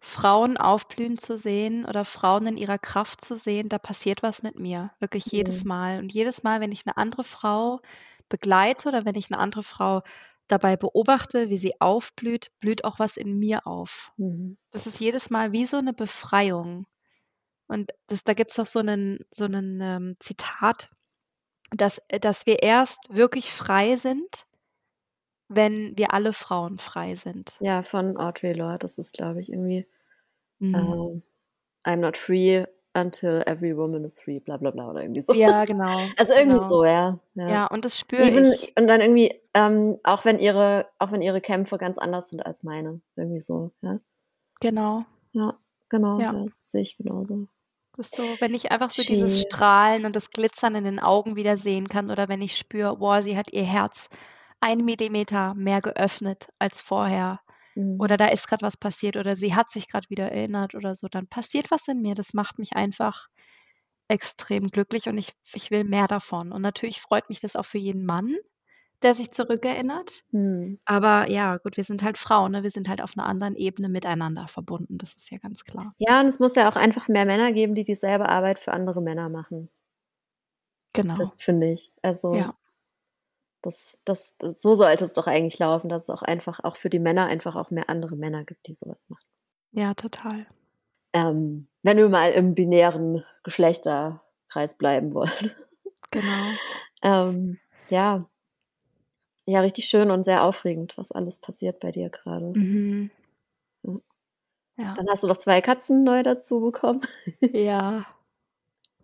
[0.00, 4.58] Frauen aufblühen zu sehen oder Frauen in ihrer Kraft zu sehen, da passiert was mit
[4.58, 4.92] mir.
[5.00, 5.68] Wirklich jedes mhm.
[5.68, 5.98] Mal.
[5.98, 7.80] Und jedes Mal, wenn ich eine andere Frau
[8.28, 10.02] begleite oder wenn ich eine andere Frau
[10.48, 14.12] dabei beobachte, wie sie aufblüht, blüht auch was in mir auf.
[14.16, 14.56] Mhm.
[14.70, 16.86] Das ist jedes Mal wie so eine Befreiung.
[17.68, 20.88] Und das, da gibt es auch so einen, so einen ähm, Zitat,
[21.70, 24.46] dass, äh, dass wir erst wirklich frei sind,
[25.48, 27.56] wenn wir alle Frauen frei sind.
[27.60, 29.86] Ja, von Audrey Lorde, das ist, glaube ich, irgendwie
[30.58, 30.74] mhm.
[30.74, 31.22] uh,
[31.84, 32.64] I'm not free
[32.96, 35.34] until every woman is free, bla bla bla oder irgendwie so.
[35.34, 35.98] Ja, genau.
[36.16, 36.68] Also irgendwie genau.
[36.68, 37.18] so, ja.
[37.34, 38.72] Ja, ja und das spüre ich.
[38.76, 42.62] Und dann irgendwie, ähm, auch wenn ihre, auch wenn ihre Kämpfe ganz anders sind als
[42.62, 44.00] meine, irgendwie so, ja.
[44.60, 45.04] Genau.
[45.32, 45.58] Ja,
[45.90, 46.32] genau, ja.
[46.32, 47.46] ja sehe ich genauso.
[47.96, 51.36] Das ist so, wenn ich einfach so dieses Strahlen und das Glitzern in den Augen
[51.36, 54.08] wieder sehen kann oder wenn ich spüre, boah, sie hat ihr Herz
[54.60, 57.40] ein Millimeter mehr geöffnet als vorher
[57.76, 58.00] mhm.
[58.00, 61.08] oder da ist gerade was passiert oder sie hat sich gerade wieder erinnert oder so,
[61.08, 62.14] dann passiert was in mir.
[62.14, 63.28] Das macht mich einfach
[64.08, 66.52] extrem glücklich und ich, ich will mehr davon.
[66.52, 68.36] Und natürlich freut mich das auch für jeden Mann,
[69.02, 70.22] der sich zurückerinnert.
[70.30, 70.78] Mhm.
[70.84, 72.62] Aber ja, gut, wir sind halt Frauen, ne?
[72.62, 75.94] wir sind halt auf einer anderen Ebene miteinander verbunden, das ist ja ganz klar.
[75.98, 79.02] Ja, und es muss ja auch einfach mehr Männer geben, die dieselbe Arbeit für andere
[79.02, 79.68] Männer machen.
[80.94, 81.32] Genau.
[81.36, 81.92] Finde ich.
[82.02, 82.54] Also, ja.
[83.66, 86.88] Das, das, das, so sollte es doch eigentlich laufen, dass es auch einfach auch für
[86.88, 89.26] die Männer einfach auch mehr andere Männer gibt, die sowas machen.
[89.72, 90.46] Ja, total.
[91.12, 95.52] Ähm, wenn wir mal im binären Geschlechterkreis bleiben wollen.
[96.10, 96.50] Genau.
[97.02, 98.28] ähm, ja,
[99.48, 102.52] ja, richtig schön und sehr aufregend, was alles passiert bei dir gerade.
[102.58, 103.10] Mhm.
[104.76, 104.92] Ja.
[104.94, 107.00] Dann hast du noch zwei Katzen neu dazu bekommen.
[107.40, 108.04] Ja,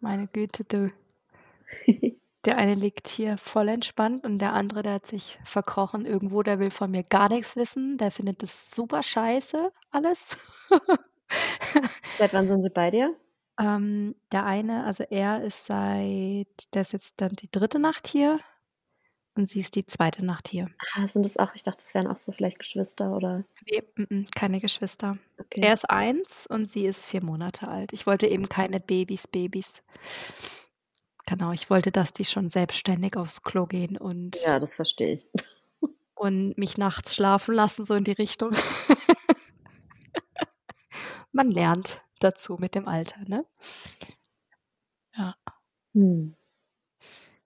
[0.01, 0.93] meine Güte, du.
[2.45, 6.59] Der eine liegt hier voll entspannt und der andere, der hat sich verkrochen irgendwo, der
[6.59, 7.99] will von mir gar nichts wissen.
[7.99, 10.39] Der findet das super scheiße, alles.
[12.19, 13.15] Seit wann sind sie bei dir?
[13.61, 18.41] Ähm, der eine, also er ist seit, der ist jetzt dann die dritte Nacht hier
[19.35, 20.69] und sie ist die zweite Nacht hier.
[20.95, 23.45] Ah, sind das auch, ich dachte, das wären auch so vielleicht Geschwister oder?
[23.71, 25.19] Nee, m -m, keine Geschwister.
[25.39, 25.61] Okay.
[25.63, 27.93] Er ist eins und sie ist vier Monate alt.
[27.93, 29.83] Ich wollte eben keine Babys, Babys.
[31.27, 34.37] Genau, ich wollte, dass die schon selbstständig aufs Klo gehen und.
[34.45, 35.27] Ja, das verstehe ich.
[36.15, 38.53] Und mich nachts schlafen lassen, so in die Richtung.
[41.33, 43.45] Man lernt dazu mit dem Alter, ne?
[45.17, 45.35] Ja.
[45.95, 46.37] Hm.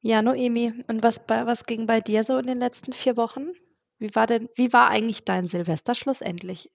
[0.01, 3.53] Ja, Noemi, und was, was ging bei dir so in den letzten vier Wochen?
[3.99, 6.71] Wie war denn, wie war eigentlich dein Silvester schlussendlich?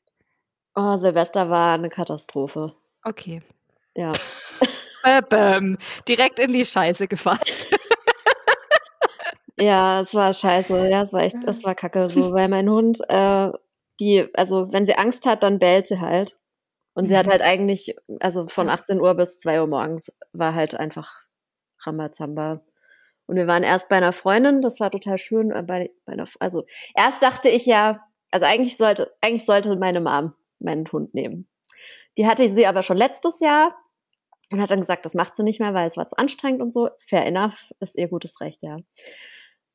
[0.75, 2.75] Oh, Silvester war eine Katastrophe.
[3.03, 3.41] Okay.
[3.95, 4.11] Ja.
[5.29, 7.67] Bäm, direkt in die Scheiße gefasst.
[9.59, 10.87] ja, es war scheiße.
[10.89, 13.51] Ja, es war echt, es war kacke so, weil mein Hund, äh,
[13.99, 16.37] die, also wenn sie Angst hat, dann bellt sie halt.
[16.93, 17.07] Und mhm.
[17.07, 17.31] sie hat mhm.
[17.31, 21.21] halt eigentlich, also von 18 Uhr bis 2 Uhr morgens war halt einfach
[21.85, 22.61] Rambazamba.
[23.27, 25.51] Und wir waren erst bei einer Freundin, das war total schön.
[25.51, 30.01] Äh, bei, bei einer, also erst dachte ich ja, also eigentlich sollte, eigentlich sollte meine
[30.01, 31.47] Mom meinen Hund nehmen.
[32.17, 33.75] Die hatte sie aber schon letztes Jahr
[34.51, 36.73] und hat dann gesagt, das macht sie nicht mehr, weil es war zu anstrengend und
[36.73, 36.89] so.
[36.99, 38.77] Fair enough, ist ihr gutes Recht, ja.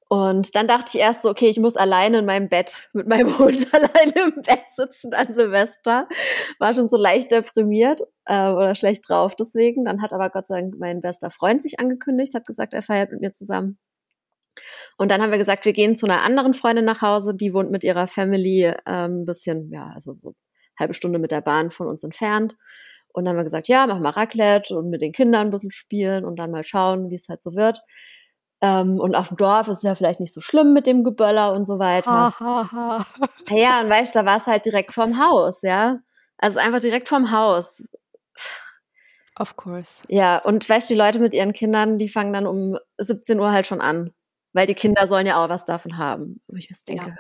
[0.09, 3.27] Und dann dachte ich erst so, okay, ich muss alleine in meinem Bett mit meinem
[3.39, 6.09] Hund alleine im Bett sitzen an Silvester.
[6.61, 9.85] War schon so leicht deprimiert äh, oder schlecht drauf deswegen.
[9.85, 13.11] Dann hat aber Gott sei Dank mein bester Freund sich angekündigt, hat gesagt, er feiert
[13.11, 13.79] mit mir zusammen.
[14.97, 17.71] Und dann haben wir gesagt, wir gehen zu einer anderen Freundin nach Hause, die wohnt
[17.71, 20.35] mit ihrer Family ähm, ein bisschen, ja, also so
[20.79, 22.57] halbe Stunde mit der Bahn von uns entfernt.
[23.17, 25.71] Und dann haben wir gesagt, ja, mach mal Raclette und mit den Kindern ein bisschen
[25.71, 27.81] spielen und dann mal schauen, wie es halt so wird.
[28.61, 31.55] Ähm, und auf dem Dorf ist es ja vielleicht nicht so schlimm mit dem Geböller
[31.55, 32.11] und so weiter.
[32.11, 33.07] Ha, ha, ha.
[33.49, 36.01] Ja, und weißt du, da war es halt direkt vorm Haus, ja.
[36.37, 37.89] Also einfach direkt vorm Haus.
[39.39, 40.03] Of course.
[40.09, 43.51] Ja, und weißt du, die Leute mit ihren Kindern, die fangen dann um 17 Uhr
[43.51, 44.13] halt schon an.
[44.53, 46.43] Weil die Kinder sollen ja auch was davon haben.
[46.49, 47.17] Wo ich mir denke, ja.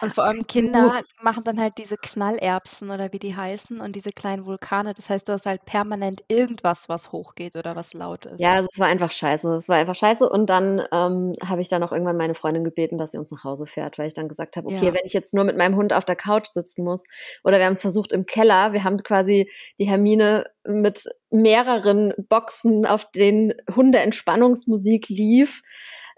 [0.00, 4.10] Und vor allem Kinder machen dann halt diese Knallerbsen oder wie die heißen und diese
[4.10, 4.94] kleinen Vulkane.
[4.94, 8.40] Das heißt, du hast halt permanent irgendwas, was hochgeht oder was laut ist.
[8.40, 9.54] Ja, also es war einfach scheiße.
[9.56, 10.28] Es war einfach scheiße.
[10.28, 13.44] Und dann ähm, habe ich dann auch irgendwann meine Freundin gebeten, dass sie uns nach
[13.44, 14.94] Hause fährt, weil ich dann gesagt habe, okay, ja.
[14.94, 17.04] wenn ich jetzt nur mit meinem Hund auf der Couch sitzen muss
[17.44, 22.86] oder wir haben es versucht im Keller, wir haben quasi die Hermine mit mehreren Boxen,
[22.86, 25.62] auf denen Hundeentspannungsmusik lief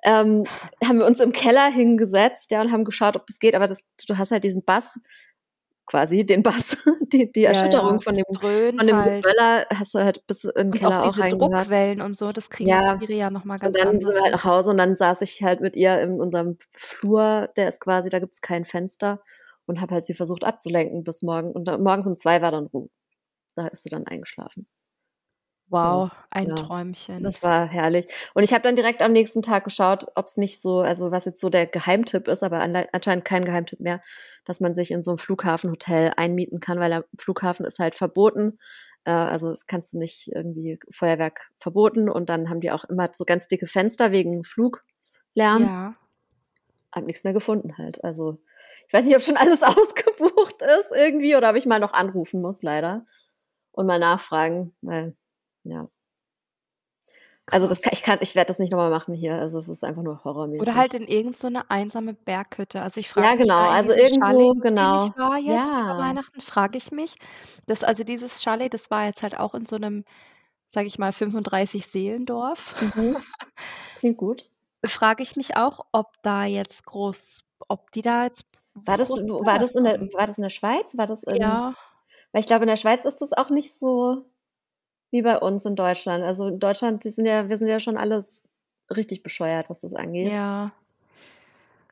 [0.02, 0.44] ähm,
[0.84, 3.54] haben wir uns im Keller hingesetzt, ja, und haben geschaut, ob das geht.
[3.54, 4.98] Aber das, du hast halt diesen Bass,
[5.86, 6.76] quasi den Bass,
[7.12, 9.22] die, die Erschütterung ja, von dem, von dem halt.
[9.22, 12.50] Böller hast du halt bis in den Keller auch, auch diese Druckwellen und so, das
[12.50, 13.00] kriegen ja.
[13.00, 14.04] wir ja nochmal ganz Und dann anders.
[14.04, 17.48] sind wir halt nach Hause und dann saß ich halt mit ihr in unserem Flur,
[17.56, 19.20] der ist quasi, da gibt's kein Fenster
[19.66, 21.52] und habe halt sie versucht abzulenken bis morgen.
[21.52, 22.88] Und dann, morgens um zwei war dann Ruhe.
[23.54, 24.66] Da ist sie dann eingeschlafen.
[25.70, 27.22] Wow, ein ja, Träumchen.
[27.22, 28.06] Das war herrlich.
[28.32, 31.26] Und ich habe dann direkt am nächsten Tag geschaut, ob es nicht so, also was
[31.26, 32.60] jetzt so der Geheimtipp ist, aber
[32.92, 34.00] anscheinend kein Geheimtipp mehr,
[34.46, 38.58] dass man sich in so einem Flughafenhotel einmieten kann, weil der Flughafen ist halt verboten.
[39.04, 42.08] Äh, also das kannst du nicht irgendwie Feuerwerk verboten.
[42.08, 45.62] Und dann haben die auch immer so ganz dicke Fenster wegen Fluglärm.
[45.62, 45.96] Ja.
[46.92, 48.02] Hab nichts mehr gefunden halt.
[48.04, 48.38] Also
[48.86, 52.40] ich weiß nicht, ob schon alles ausgebucht ist irgendwie oder ob ich mal noch anrufen
[52.40, 53.04] muss, leider.
[53.72, 55.14] Und mal nachfragen, weil
[55.70, 55.88] ja.
[57.50, 59.34] Also das kann, ich kann, ich werde das nicht nochmal machen hier.
[59.36, 60.60] Also es ist einfach nur horrormäßig.
[60.60, 62.82] Oder halt in irgendeine so einsame Berghütte.
[62.82, 63.62] Also ich frage ja, genau.
[63.62, 65.06] mich, also irgendwo, Chalet, genau.
[65.06, 65.98] Ich war jetzt ja.
[65.98, 67.14] Weihnachten, frage ich mich.
[67.66, 70.04] Das, also dieses Chalet, das war jetzt halt auch in so einem,
[70.66, 72.74] sage ich mal, 35 Seelendorf.
[72.94, 73.16] Mhm.
[73.98, 74.50] Klingt gut.
[74.84, 78.44] frage ich mich auch, ob da jetzt groß, ob die da jetzt.
[78.74, 80.96] War das, war das in der, war das in der Schweiz?
[80.96, 81.74] War das in, ja.
[82.32, 84.26] Weil ich glaube, in der Schweiz ist das auch nicht so
[85.10, 86.24] wie bei uns in Deutschland.
[86.24, 88.24] Also in Deutschland, die sind ja, wir sind ja schon alle
[88.94, 90.32] richtig bescheuert, was das angeht.
[90.32, 90.72] Ja.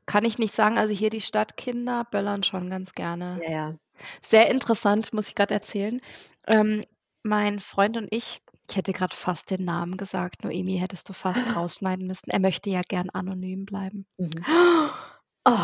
[0.07, 0.79] Kann ich nicht sagen.
[0.79, 3.41] Also hier die Stadtkinder böllern schon ganz gerne.
[3.43, 3.75] Ja, ja.
[4.23, 6.01] Sehr interessant, muss ich gerade erzählen.
[6.47, 6.83] Ähm,
[7.23, 11.41] mein Freund und ich, ich hätte gerade fast den Namen gesagt, Noemi, hättest du fast
[11.57, 12.31] rausschneiden müssen.
[12.31, 14.07] Er möchte ja gern anonym bleiben.
[14.19, 14.31] Mhm.
[15.45, 15.59] Oh,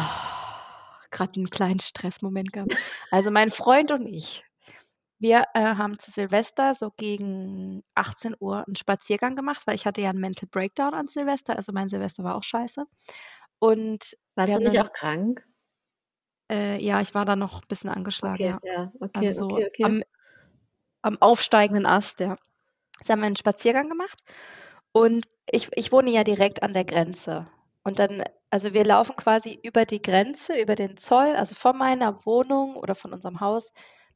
[1.11, 2.77] gerade einen kleinen Stressmoment gehabt.
[3.11, 4.45] Also mein Freund und ich,
[5.23, 10.01] wir äh, haben zu Silvester so gegen 18 Uhr einen Spaziergang gemacht, weil ich hatte
[10.01, 11.55] ja einen Mental Breakdown an Silvester.
[11.57, 12.85] Also mein Silvester war auch scheiße.
[13.61, 15.47] Und Warst du nicht dann, auch krank?
[16.51, 18.35] Äh, ja, ich war da noch ein bisschen angeschlagen.
[18.35, 19.85] Okay, ja, ja okay, also okay, okay.
[19.85, 20.03] Am,
[21.03, 22.37] am aufsteigenden Ast, ja.
[23.01, 24.19] Sie haben einen Spaziergang gemacht
[24.91, 27.47] und ich, ich wohne ja direkt an der Grenze.
[27.85, 32.25] Und dann, also wir laufen quasi über die Grenze, über den Zoll, also von meiner
[32.27, 33.73] Wohnung oder von unserem Haus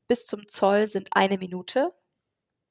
[0.09, 1.92] bis zum Zoll sind eine Minute.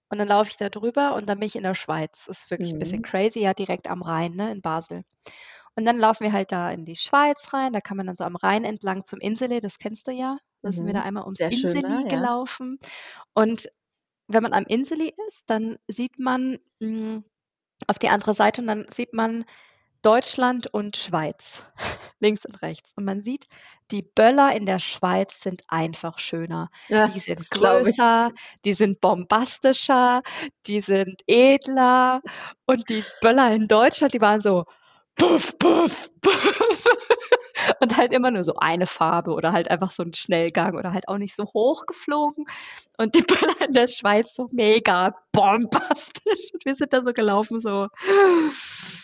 [0.10, 2.26] Und dann laufe ich da drüber und dann bin ich in der Schweiz.
[2.28, 2.78] Das ist wirklich mhm.
[2.78, 3.04] ein bisschen mhm.
[3.04, 5.04] crazy, ja, direkt am Rhein, ne, in Basel.
[5.76, 7.74] Und dann laufen wir halt da in die Schweiz rein.
[7.74, 10.38] Da kann man dann so am Rhein entlang zum Insele, das kennst du ja.
[10.62, 10.74] Da mhm.
[10.74, 11.06] sind wir da mhm.
[11.06, 12.08] einmal ums Sehr Inseli schön, ne?
[12.08, 12.80] gelaufen.
[12.82, 13.24] Ja.
[13.34, 13.70] Und
[14.28, 17.24] wenn man am Inseli ist, dann sieht man mh, hm,
[17.88, 19.46] auf die andere Seite und dann sieht man
[20.06, 21.64] Deutschland und Schweiz,
[22.20, 22.94] links und rechts.
[22.96, 23.48] Und man sieht,
[23.90, 26.70] die Böller in der Schweiz sind einfach schöner.
[26.90, 28.32] Ja, die sind größer,
[28.66, 30.22] die sind bombastischer,
[30.68, 32.22] die sind edler.
[32.68, 34.66] Und die Böller in Deutschland, die waren so
[35.16, 36.86] puff, puff, puff.
[37.80, 41.08] Und halt immer nur so eine Farbe oder halt einfach so ein Schnellgang oder halt
[41.08, 42.46] auch nicht so hoch geflogen.
[42.98, 46.52] Und die Böller in der Schweiz so mega bombastisch.
[46.54, 47.88] Und wir sind da so gelaufen, so.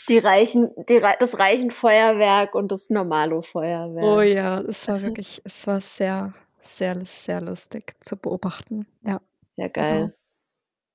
[0.08, 4.04] Die reichen, die, das reichen Feuerwerk und das normale Feuerwerk.
[4.04, 8.88] Oh ja, es war wirklich, es war sehr, sehr, sehr lustig zu beobachten.
[9.04, 9.22] Ja.
[9.56, 10.00] Ja, geil.
[10.00, 10.14] Genau.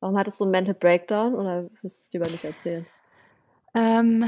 [0.00, 2.86] Warum hattest du einen Mental Breakdown oder willst du es lieber nicht erzählen?
[3.74, 4.24] Ähm,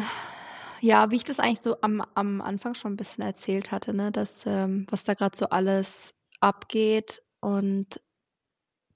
[0.81, 4.12] ja, wie ich das eigentlich so am, am Anfang schon ein bisschen erzählt hatte, ne,
[4.12, 7.23] dass, ähm, was da gerade so alles abgeht.
[7.41, 8.01] Und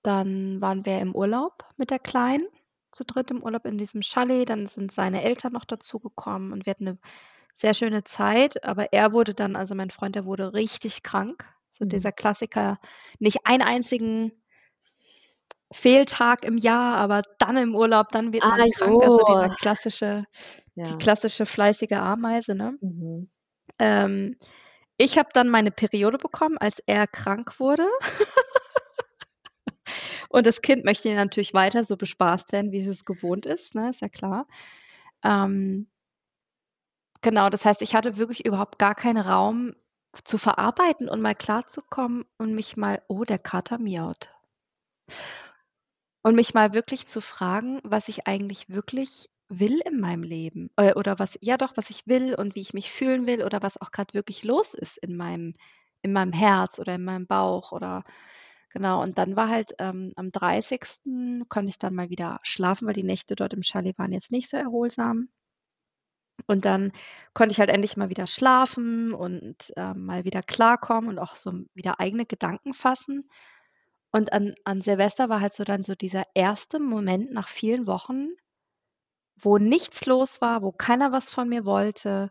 [0.02, 2.46] dann waren wir im Urlaub mit der Kleinen,
[2.90, 4.48] zu dritt im Urlaub in diesem Chalet.
[4.48, 6.98] Dann sind seine Eltern noch dazugekommen und wir hatten eine
[7.54, 8.64] sehr schöne Zeit.
[8.64, 11.44] Aber er wurde dann, also mein Freund, der wurde richtig krank.
[11.70, 11.90] So mhm.
[11.90, 12.78] dieser Klassiker,
[13.18, 14.32] nicht einen einzigen
[15.72, 19.02] Fehltag im Jahr, aber dann im Urlaub, dann wird man ah, krank.
[19.02, 20.24] Also dieser klassische
[20.74, 20.84] ja.
[20.84, 22.76] Die klassische fleißige Ameise, ne?
[22.80, 23.28] Mhm.
[23.78, 24.36] Ähm,
[24.96, 27.86] ich habe dann meine Periode bekommen, als er krank wurde.
[30.30, 33.90] Und das Kind möchte natürlich weiter so bespaßt werden, wie es gewohnt ist, ne?
[33.90, 34.46] Ist ja klar.
[35.22, 35.90] Ähm,
[37.20, 39.74] genau, das heißt, ich hatte wirklich überhaupt gar keinen Raum
[40.24, 44.30] zu verarbeiten und mal klarzukommen und mich mal, oh, der Kater miaut.
[46.22, 50.94] Und mich mal wirklich zu fragen, was ich eigentlich wirklich will in meinem Leben äh,
[50.94, 53.80] oder was ja doch, was ich will und wie ich mich fühlen will oder was
[53.80, 55.54] auch gerade wirklich los ist in meinem
[56.02, 58.04] in meinem Herz oder in meinem Bauch oder
[58.70, 59.02] genau.
[59.02, 61.44] Und dann war halt ähm, am 30.
[61.48, 64.50] konnte ich dann mal wieder schlafen, weil die Nächte dort im Chalet waren jetzt nicht
[64.50, 65.28] so erholsam.
[66.46, 66.92] Und dann
[67.34, 71.52] konnte ich halt endlich mal wieder schlafen und äh, mal wieder klarkommen und auch so
[71.74, 73.28] wieder eigene Gedanken fassen.
[74.12, 78.28] Und an, an Silvester war halt so dann so dieser erste Moment nach vielen Wochen,
[79.40, 82.30] wo nichts los war, wo keiner was von mir wollte.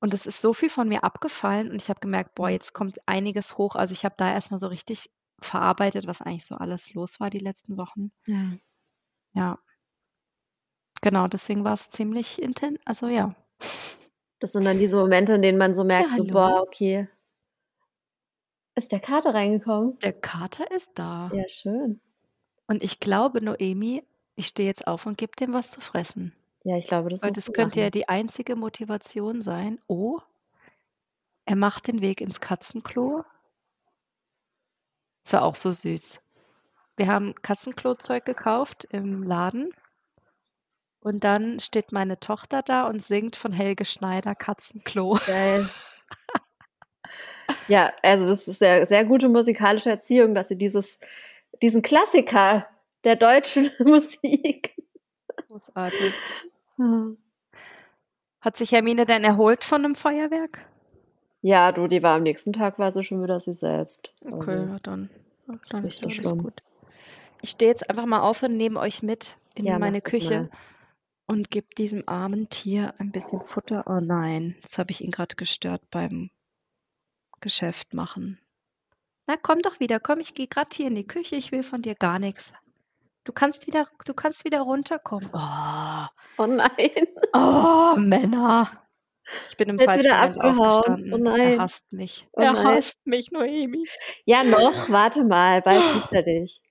[0.00, 2.96] Und es ist so viel von mir abgefallen und ich habe gemerkt, boah, jetzt kommt
[3.06, 3.74] einiges hoch.
[3.74, 7.38] Also ich habe da erstmal so richtig verarbeitet, was eigentlich so alles los war die
[7.38, 8.10] letzten Wochen.
[8.26, 8.52] Ja.
[9.34, 9.58] Ja.
[11.02, 12.78] Genau, deswegen war es ziemlich intens.
[12.84, 13.34] Also ja.
[14.40, 17.08] Das sind dann diese Momente, in denen man so merkt, ja, so, boah, okay.
[18.78, 19.98] Ist der Kater reingekommen?
[19.98, 21.30] Der Kater ist da.
[21.32, 22.00] Ja, schön.
[22.66, 24.04] Und ich glaube, Noemi
[24.38, 26.32] ich stehe jetzt auf und gebe dem was zu fressen.
[26.62, 29.80] Ja, ich glaube, das Und das könnte ja die einzige Motivation sein.
[29.88, 30.20] Oh,
[31.44, 33.24] er macht den Weg ins Katzenklo.
[35.24, 36.20] Ist ja auch so süß.
[36.96, 39.72] Wir haben Katzenklo-Zeug gekauft im Laden.
[41.00, 45.18] Und dann steht meine Tochter da und singt von Helge Schneider Katzenklo.
[45.26, 45.68] Geil.
[47.68, 50.98] ja, also das ist sehr, sehr gute musikalische Erziehung, dass sie dieses,
[51.62, 52.66] diesen Klassiker
[53.04, 54.74] der deutschen Musik
[55.48, 56.12] Großartig.
[58.40, 60.66] Hat sich Hermine denn erholt von dem Feuerwerk?
[61.40, 64.12] Ja, du, die war am nächsten Tag, war sie schon wieder sie selbst.
[64.24, 65.10] Okay, Also, dann,
[65.46, 66.38] dann ist nicht so schlimm.
[66.38, 66.62] gut.
[67.40, 70.50] Ich stehe jetzt einfach mal auf und nehme euch mit in Ja, meine Küche
[71.26, 73.84] und gebe diesem armen Tier ein bisschen Futter.
[73.86, 76.30] Oh nein, jetzt habe ich ihn gerade gestört beim
[77.40, 78.40] Geschäft machen.
[79.26, 81.82] Na, komm doch wieder, komm, ich gehe gerade hier in die Küche, ich will von
[81.82, 82.52] dir gar nichts.
[83.24, 85.28] Du kannst wieder, du kannst wieder runterkommen.
[85.32, 86.06] Oh,
[86.38, 86.70] Oh nein.
[87.34, 88.70] oh Männer.
[89.50, 91.12] Ich bin im falschen wieder abgehauen.
[91.12, 91.60] Oh Er nein.
[91.60, 92.26] hasst mich.
[92.32, 92.64] Oh er nein.
[92.66, 93.86] hasst mich, Noemi.
[94.24, 96.62] Ja, noch, warte mal, bald liebt er dich.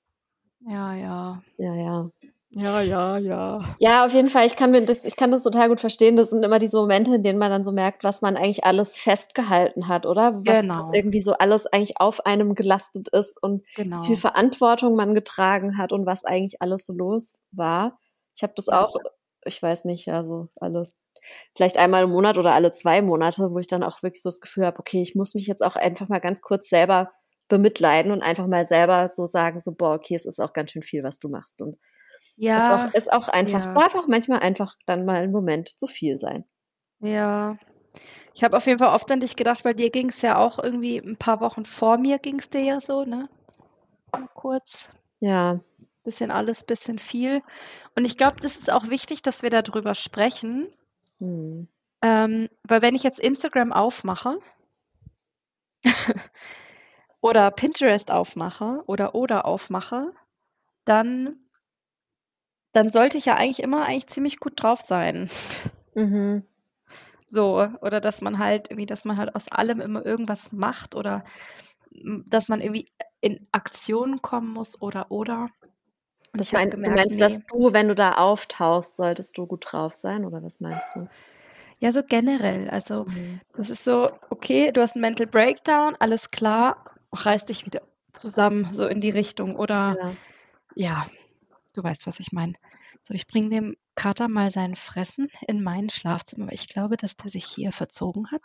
[0.61, 1.43] Ja, ja.
[1.57, 2.09] Ja, ja.
[2.57, 3.59] Ja, ja, ja.
[3.79, 6.15] Ja, auf jeden Fall, ich kann mir das, ich kann das total gut verstehen.
[6.17, 8.97] Das sind immer diese Momente, in denen man dann so merkt, was man eigentlich alles
[8.99, 10.33] festgehalten hat, oder?
[10.45, 10.87] Was, Genau.
[10.89, 14.01] was irgendwie so alles eigentlich auf einem gelastet ist und Genau.
[14.01, 17.99] wie viel Verantwortung man getragen hat und was eigentlich alles so los war.
[18.35, 18.95] Ich habe das auch,
[19.45, 20.87] ich weiß nicht, also alle,
[21.55, 24.41] vielleicht einmal im Monat oder alle zwei Monate, wo ich dann auch wirklich so das
[24.41, 27.09] Gefühl habe, okay, ich muss mich jetzt auch einfach mal ganz kurz selber
[27.49, 30.83] bemitleiden und einfach mal selber so sagen, so, boah, okay, es ist auch ganz schön
[30.83, 31.61] viel, was du machst.
[31.61, 31.77] Und
[32.37, 33.73] Ja, ist, auch, ist auch einfach, ja.
[33.73, 36.45] darf auch manchmal einfach dann mal ein Moment zu viel sein.
[36.99, 37.57] ja.
[38.35, 40.59] Ich habe auf jeden Fall oft an dich gedacht, weil dir ging es ja auch
[40.59, 43.29] irgendwie ein paar Wochen vor mir ging es dir ja so, ne?
[44.11, 44.89] Mal kurz.
[45.19, 45.59] Ja,
[46.03, 47.41] Bisschen alles, bisschen viel.
[47.95, 50.69] Und ich glaube, das ist auch wichtig, dass wir darüber sprechen.
[51.17, 51.67] hm.
[52.03, 54.37] Ähm, weil wenn ich jetzt Instagram aufmache
[57.21, 60.13] oder Pinterest aufmache oder oder aufmache,
[60.85, 61.46] dann,
[62.73, 65.29] dann sollte ich ja eigentlich immer eigentlich ziemlich gut drauf sein.
[65.95, 66.43] Mhm.
[67.27, 71.23] So, oder dass man halt irgendwie, dass man halt aus allem immer irgendwas macht oder
[72.25, 72.87] dass man irgendwie
[73.21, 75.49] in Aktion kommen muss oder oder.
[76.33, 77.43] Das mein, du gemerkt, meinst, dass nee.
[77.49, 81.07] du, wenn du da auftauchst, solltest du gut drauf sein, oder was meinst du?
[81.79, 82.69] Ja, so generell.
[82.69, 83.41] Also, Mhm.
[83.55, 88.65] das ist so, okay, du hast einen Mental Breakdown, alles klar, reiß dich wieder zusammen,
[88.73, 89.55] so in die Richtung.
[89.55, 90.13] Oder Ja.
[90.75, 91.07] ja,
[91.77, 92.53] du weißt, was ich meine.
[93.01, 97.29] So, ich bringe dem Kater mal sein Fressen in mein Schlafzimmer, ich glaube, dass der
[97.29, 98.41] sich hier verzogen hat.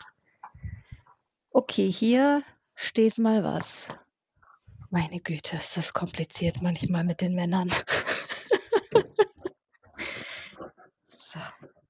[1.51, 2.43] Okay, hier
[2.75, 3.89] steht mal was.
[4.91, 7.71] Meine Güte, ist das kompliziert manchmal mit den Männern.
[11.17, 11.41] so.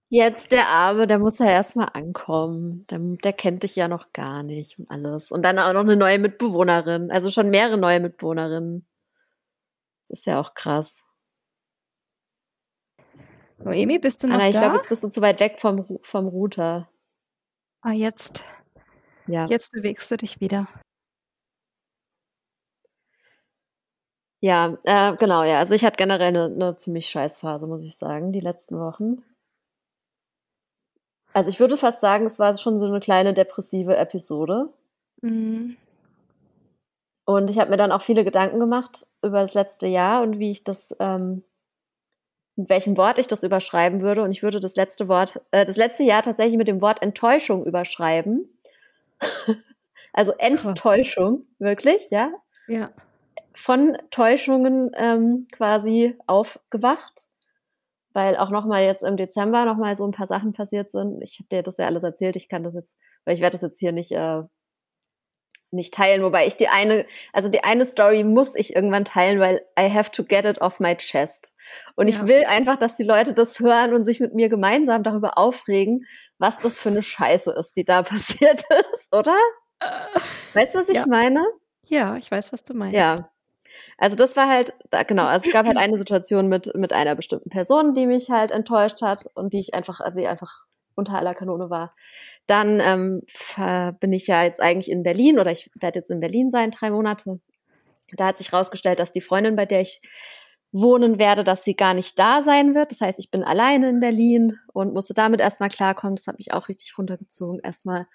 [0.08, 2.86] Jetzt der Arme, der muss ja erstmal ankommen.
[2.88, 5.32] Der, der kennt dich ja noch gar nicht und alles.
[5.32, 7.10] Und dann auch noch eine neue Mitbewohnerin.
[7.10, 8.86] Also schon mehrere neue Mitbewohnerinnen.
[10.02, 11.04] Das ist ja auch krass.
[13.64, 16.26] Noemi, bist du noch Anna, ich glaube, jetzt bist du zu weit weg vom, vom
[16.28, 16.88] Router.
[17.82, 18.42] ah, jetzt,
[19.26, 19.46] Ja.
[19.46, 20.66] jetzt bewegst du dich wieder.
[24.40, 25.58] Ja, äh, genau, ja.
[25.58, 29.22] Also ich hatte generell eine, eine ziemlich scheiß Phase, muss ich sagen, die letzten Wochen.
[31.32, 34.68] Also ich würde fast sagen, es war schon so eine kleine depressive Episode.
[35.22, 35.76] Mhm.
[37.24, 40.50] Und ich habe mir dann auch viele Gedanken gemacht über das letzte Jahr und wie
[40.50, 41.44] ich das, ähm,
[42.56, 44.22] mit welchem Wort ich das überschreiben würde.
[44.22, 47.64] Und ich würde das letzte Wort, äh, das letzte Jahr tatsächlich mit dem Wort Enttäuschung
[47.64, 48.48] überschreiben.
[50.12, 52.30] also Enttäuschung, wirklich, ja.
[52.68, 52.90] Ja.
[53.54, 57.26] Von Täuschungen ähm, quasi aufgewacht.
[58.14, 61.22] Weil auch nochmal jetzt im Dezember nochmal so ein paar Sachen passiert sind.
[61.22, 62.94] Ich habe dir das ja alles erzählt, ich kann das jetzt,
[63.24, 64.42] weil ich werde das jetzt hier nicht äh,
[65.72, 69.62] nicht teilen, wobei ich die eine, also die eine Story muss ich irgendwann teilen, weil
[69.78, 71.51] I have to get it off my chest.
[71.94, 72.26] Und ich Ja.
[72.26, 76.04] will einfach, dass die Leute das hören und sich mit mir gemeinsam darüber aufregen,
[76.38, 78.02] was das für eine Scheiße ist, die da
[78.42, 79.36] passiert ist, oder?
[80.54, 81.06] Weißt du, was ich Ja.
[81.06, 81.44] meine?
[81.86, 82.94] Ja, ich weiß, was du meinst.
[82.94, 83.30] Ja.
[83.98, 87.14] Also das war halt, da- genau, also es gab halt eine Situation mit, mit einer
[87.14, 91.34] bestimmten Person, die mich halt enttäuscht hat und die ich einfach, die einfach unter aller
[91.34, 91.94] Kanone war.
[92.46, 93.22] Dann ähm,
[93.98, 96.90] bin ich ja jetzt eigentlich in Berlin oder ich werde jetzt in Berlin sein, drei
[96.90, 97.40] Monate.
[98.12, 100.00] Da hat sich rausgestellt, dass die Freundin, bei der ich
[100.72, 102.90] wohnen werde, dass sie gar nicht da sein wird.
[102.90, 106.16] Das heißt, ich bin alleine in Berlin und musste damit erstmal klarkommen.
[106.16, 108.06] Das hat mich auch richtig runtergezogen erstmal.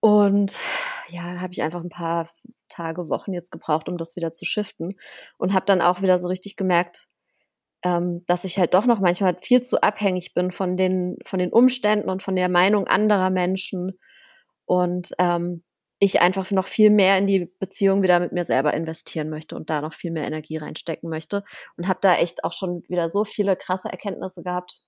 [0.00, 0.58] Und
[1.08, 2.30] ja, habe ich einfach ein paar
[2.70, 4.96] Tage, Wochen jetzt gebraucht, um das wieder zu shiften.
[5.36, 7.08] Und habe dann auch wieder so richtig gemerkt,
[7.84, 11.52] ähm, dass ich halt doch noch manchmal viel zu abhängig bin von den, von den
[11.52, 13.98] Umständen und von der Meinung anderer Menschen.
[14.64, 15.62] Und ähm,
[16.00, 19.68] ich einfach noch viel mehr in die Beziehung wieder mit mir selber investieren möchte und
[19.68, 21.44] da noch viel mehr Energie reinstecken möchte.
[21.76, 24.80] Und habe da echt auch schon wieder so viele krasse Erkenntnisse gehabt,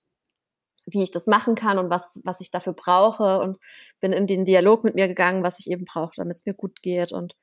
[0.86, 3.40] wie ich das machen kann und was, was ich dafür brauche.
[3.40, 3.58] Und
[4.00, 6.80] bin in den Dialog mit mir gegangen, was ich eben brauche, damit es mir gut
[6.80, 7.12] geht.
[7.12, 7.36] Und,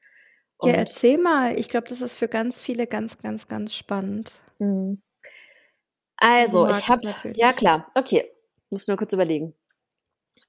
[0.57, 1.57] und Ja, erzähl mal.
[1.59, 4.39] Ich glaube, das ist für ganz viele ganz, ganz, ganz spannend.
[4.57, 5.03] Mhm.
[6.17, 8.29] Also, ich habe, ja klar, okay,
[8.71, 9.53] muss nur kurz überlegen.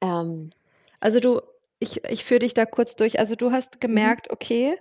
[0.01, 0.51] Ähm,
[0.99, 1.41] also du,
[1.81, 3.19] ich, ich führe dich da kurz durch.
[3.19, 3.81] Also du hast mhm.
[3.81, 4.35] gemerkt, mhm.
[4.35, 4.79] okay,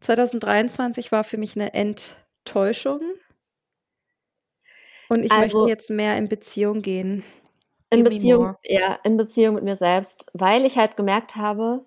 [0.00, 3.00] 2023 war für mich eine Enttäuschung.
[5.08, 7.24] Und ich also, möchte jetzt mehr in Beziehung gehen.
[7.92, 11.84] In Beziehung, ja, in Beziehung mit mir selbst, weil ich halt gemerkt habe,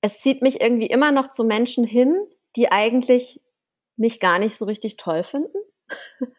[0.00, 2.16] es zieht mich irgendwie immer noch zu Menschen hin,
[2.56, 3.42] die eigentlich
[3.96, 5.58] mich gar nicht so richtig toll finden.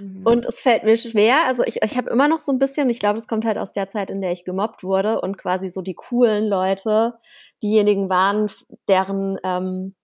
[0.00, 0.26] Mhm.
[0.26, 1.46] Und es fällt mir schwer.
[1.46, 3.72] Also ich, ich habe immer noch so ein bisschen, ich glaube, das kommt halt aus
[3.72, 7.14] der Zeit, in der ich gemobbt wurde und quasi so die coolen Leute,
[7.62, 8.48] diejenigen waren,
[8.88, 9.94] deren ähm,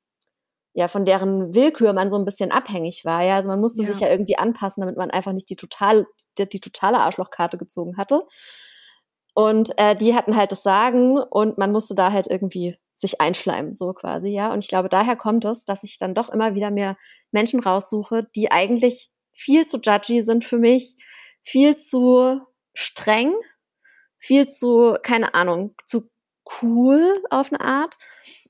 [0.76, 3.22] ja, von deren Willkür man so ein bisschen abhängig war.
[3.22, 3.88] Ja, also man musste ja.
[3.88, 7.96] sich ja irgendwie anpassen, damit man einfach nicht die total, die, die totale Arschlochkarte gezogen
[7.96, 8.20] hatte.
[9.32, 13.72] Und äh, die hatten halt das Sagen und man musste da halt irgendwie sich einschleimen,
[13.72, 14.52] so quasi, ja.
[14.52, 16.98] Und ich glaube, daher kommt es, dass ich dann doch immer wieder mehr
[17.30, 20.96] Menschen raussuche, die eigentlich viel zu judgy sind für mich,
[21.42, 22.40] viel zu
[22.74, 23.34] streng,
[24.18, 26.10] viel zu, keine Ahnung, zu
[26.62, 27.96] cool auf eine Art.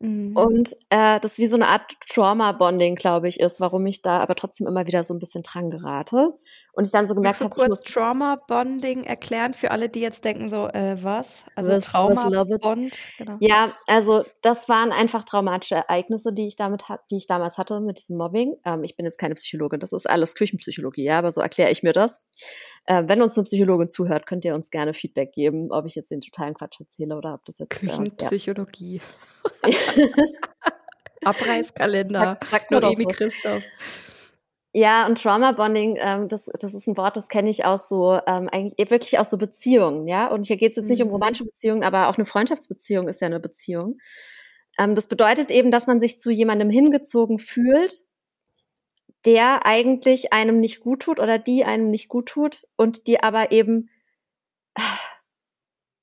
[0.00, 0.36] Mhm.
[0.36, 4.34] Und äh, das wie so eine Art Trauma-Bonding, glaube ich, ist, warum ich da aber
[4.34, 6.34] trotzdem immer wieder so ein bisschen dran gerate.
[6.72, 10.50] Und ich dann so gemerkt habe, ich muss Trauma-Bonding erklären für alle, die jetzt denken
[10.50, 11.42] so, äh, was?
[11.54, 12.94] Also Trauma-Bond?
[13.16, 13.36] Genau.
[13.40, 17.98] Ja, also das waren einfach traumatische Ereignisse, die ich damit die ich damals hatte mit
[17.98, 18.56] diesem Mobbing.
[18.66, 21.82] Ähm, ich bin jetzt keine Psychologin, das ist alles Küchenpsychologie, ja, aber so erkläre ich
[21.82, 22.22] mir das.
[22.84, 26.10] Äh, wenn uns eine Psychologin zuhört, könnt ihr uns gerne Feedback geben, ob ich jetzt
[26.10, 29.00] den totalen Quatsch erzähle oder ob das jetzt Küchenpsychologie.
[29.62, 29.78] Äh, ja.
[31.24, 32.38] Abreißkalender.
[32.40, 33.08] Sag, sag Noemi so.
[33.08, 33.62] Christoph.
[34.78, 38.20] Ja, und Trauma Bonding, ähm, das, das ist ein Wort, das kenne ich aus so,
[38.26, 40.26] ähm, eigentlich wirklich aus so Beziehungen, ja.
[40.26, 41.14] Und hier geht es jetzt nicht um mhm.
[41.14, 43.96] romantische Beziehungen, aber auch eine Freundschaftsbeziehung ist ja eine Beziehung.
[44.78, 48.02] Ähm, das bedeutet eben, dass man sich zu jemandem hingezogen fühlt,
[49.24, 53.52] der eigentlich einem nicht gut tut oder die einem nicht gut tut und die aber
[53.52, 53.88] eben
[54.74, 54.82] äh,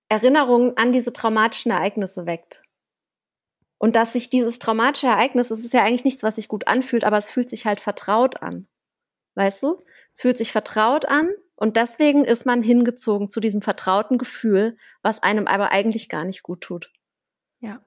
[0.09, 2.63] Erinnerungen an diese traumatischen Ereignisse weckt.
[3.83, 7.03] Und dass sich dieses traumatische Ereignis, es ist ja eigentlich nichts, was sich gut anfühlt,
[7.03, 8.65] aber es fühlt sich halt vertraut an.
[9.35, 9.83] Weißt du?
[10.09, 11.27] Es fühlt sich vertraut an
[11.57, 16.43] und deswegen ist man hingezogen zu diesem vertrauten Gefühl, was einem aber eigentlich gar nicht
[16.43, 16.93] gut tut.
[17.59, 17.81] Ja,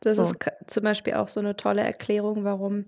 [0.00, 0.24] das so.
[0.24, 0.36] ist
[0.66, 2.86] zum Beispiel auch so eine tolle Erklärung, warum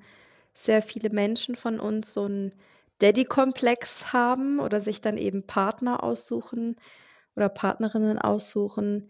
[0.53, 2.53] sehr viele Menschen von uns so einen
[2.99, 6.75] Daddy-Komplex haben oder sich dann eben Partner aussuchen
[7.37, 9.09] oder Partnerinnen aussuchen,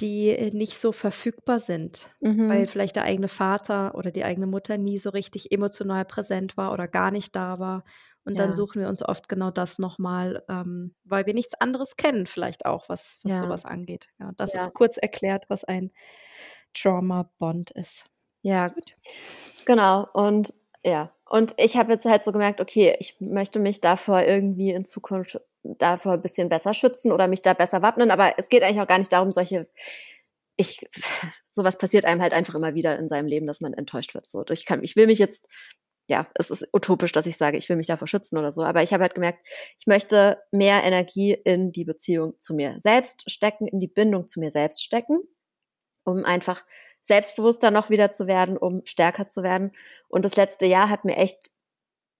[0.00, 2.48] die äh, nicht so verfügbar sind, mhm.
[2.48, 6.72] weil vielleicht der eigene Vater oder die eigene Mutter nie so richtig emotional präsent war
[6.72, 7.84] oder gar nicht da war.
[8.24, 8.44] Und ja.
[8.44, 12.64] dann suchen wir uns oft genau das nochmal, ähm, weil wir nichts anderes kennen, vielleicht
[12.64, 13.38] auch, was, was ja.
[13.38, 14.08] sowas angeht.
[14.18, 14.62] Ja, das ja.
[14.62, 15.90] ist kurz erklärt, was ein
[16.72, 18.04] Trauma-Bond ist.
[18.42, 18.94] Ja, Gut.
[19.66, 20.08] genau.
[20.12, 24.70] Und ja, und ich habe jetzt halt so gemerkt, okay, ich möchte mich davor irgendwie
[24.70, 28.10] in Zukunft davor ein bisschen besser schützen oder mich da besser wappnen.
[28.10, 29.68] Aber es geht eigentlich auch gar nicht darum, solche,
[30.56, 30.86] ich,
[31.50, 34.26] sowas passiert einem halt einfach immer wieder in seinem Leben, dass man enttäuscht wird.
[34.26, 35.48] So, ich kann, ich will mich jetzt,
[36.06, 38.62] ja, es ist utopisch, dass ich sage, ich will mich davor schützen oder so.
[38.62, 39.46] Aber ich habe halt gemerkt,
[39.78, 44.40] ich möchte mehr Energie in die Beziehung zu mir selbst stecken, in die Bindung zu
[44.40, 45.20] mir selbst stecken,
[46.04, 46.64] um einfach
[47.00, 49.72] selbstbewusster noch wieder zu werden, um stärker zu werden.
[50.08, 51.52] Und das letzte Jahr hat mir echt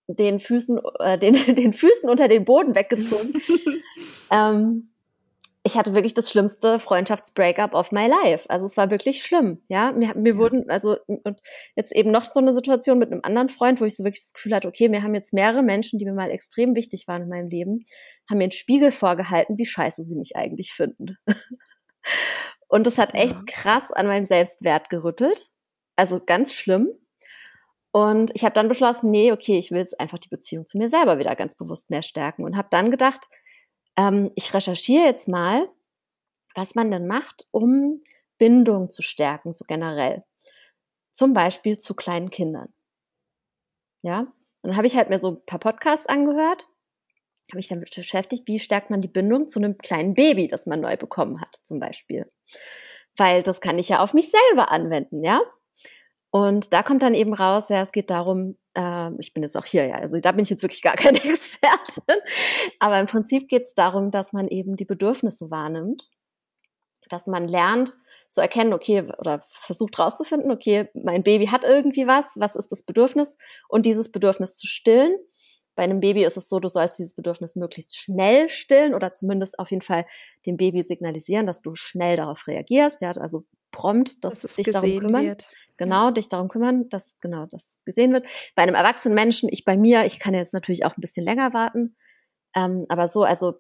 [0.07, 3.35] den Füßen, äh, den, den Füßen unter den Boden weggezogen.
[4.31, 4.91] ähm,
[5.67, 8.49] ich hatte wirklich das schlimmste Freundschaftsbreakup of my life.
[8.51, 9.93] Also es war wirklich schlimm, ja.
[9.93, 10.39] Mir, mir ja.
[10.39, 11.41] wurden, also, und
[11.75, 14.35] jetzt eben noch so eine Situation mit einem anderen Freund, wo ich so wirklich das
[14.35, 17.31] Gefühl hatte, okay, mir haben jetzt mehrere Menschen, die mir mal extrem wichtig waren in
[17.31, 17.87] meinem Leben,
[18.29, 21.17] haben mir einen Spiegel vorgehalten, wie scheiße sie mich eigentlich finden.
[22.69, 25.49] und das hat echt krass an meinem Selbstwert gerüttelt.
[25.97, 26.91] Also ganz schlimm.
[27.95, 30.89] Und ich habe dann beschlossen, nee, okay, ich will jetzt einfach die Beziehung zu mir
[30.89, 33.29] selber wieder ganz bewusst mehr stärken und habe dann gedacht,
[33.97, 35.69] ähm, ich recherchiere jetzt mal,
[36.57, 38.03] was man denn macht, um
[38.37, 40.25] Bindung zu stärken, so generell.
[41.13, 42.75] Zum Beispiel zu kleinen Kindern.
[44.03, 44.27] Ja,
[44.63, 46.67] dann habe ich halt mir so ein paar Podcasts angehört,
[47.53, 50.81] habe mich damit beschäftigt, wie stärkt man die Bindung zu einem kleinen Baby, das man
[50.81, 52.29] neu bekommen hat, zum Beispiel.
[53.17, 55.41] Weil das kann ich ja auf mich selber anwenden, ja.
[56.35, 59.67] Und da kommt dann eben raus, ja, es geht darum, äh, ich bin jetzt auch
[59.67, 62.03] hier, ja, also da bin ich jetzt wirklich gar keine Expertin,
[62.81, 66.11] aber im Prinzip geht es darum, dass man eben die Bedürfnisse wahrnimmt,
[67.09, 67.93] dass man lernt
[68.31, 72.83] zu erkennen, okay, oder versucht rauszufinden, okay, mein Baby hat irgendwie was, was ist das
[72.83, 75.17] Bedürfnis und dieses Bedürfnis zu stillen.
[75.77, 79.61] Bei einem Baby ist es so, du sollst dieses Bedürfnis möglichst schnell stillen oder zumindest
[79.61, 80.05] auf jeden Fall
[80.47, 83.03] dem Baby signalisieren, dass du schnell darauf reagierst.
[83.03, 83.45] Ja, also
[83.75, 85.27] prompt, dass, Dass es dich darum kümmern.
[85.27, 85.49] wird.
[85.77, 88.27] Genau, dich darum kümmern, dass genau das gesehen wird.
[88.55, 91.53] Bei einem erwachsenen Menschen, ich bei mir, ich kann jetzt natürlich auch ein bisschen länger
[91.53, 91.97] warten,
[92.55, 93.55] ähm, aber so, also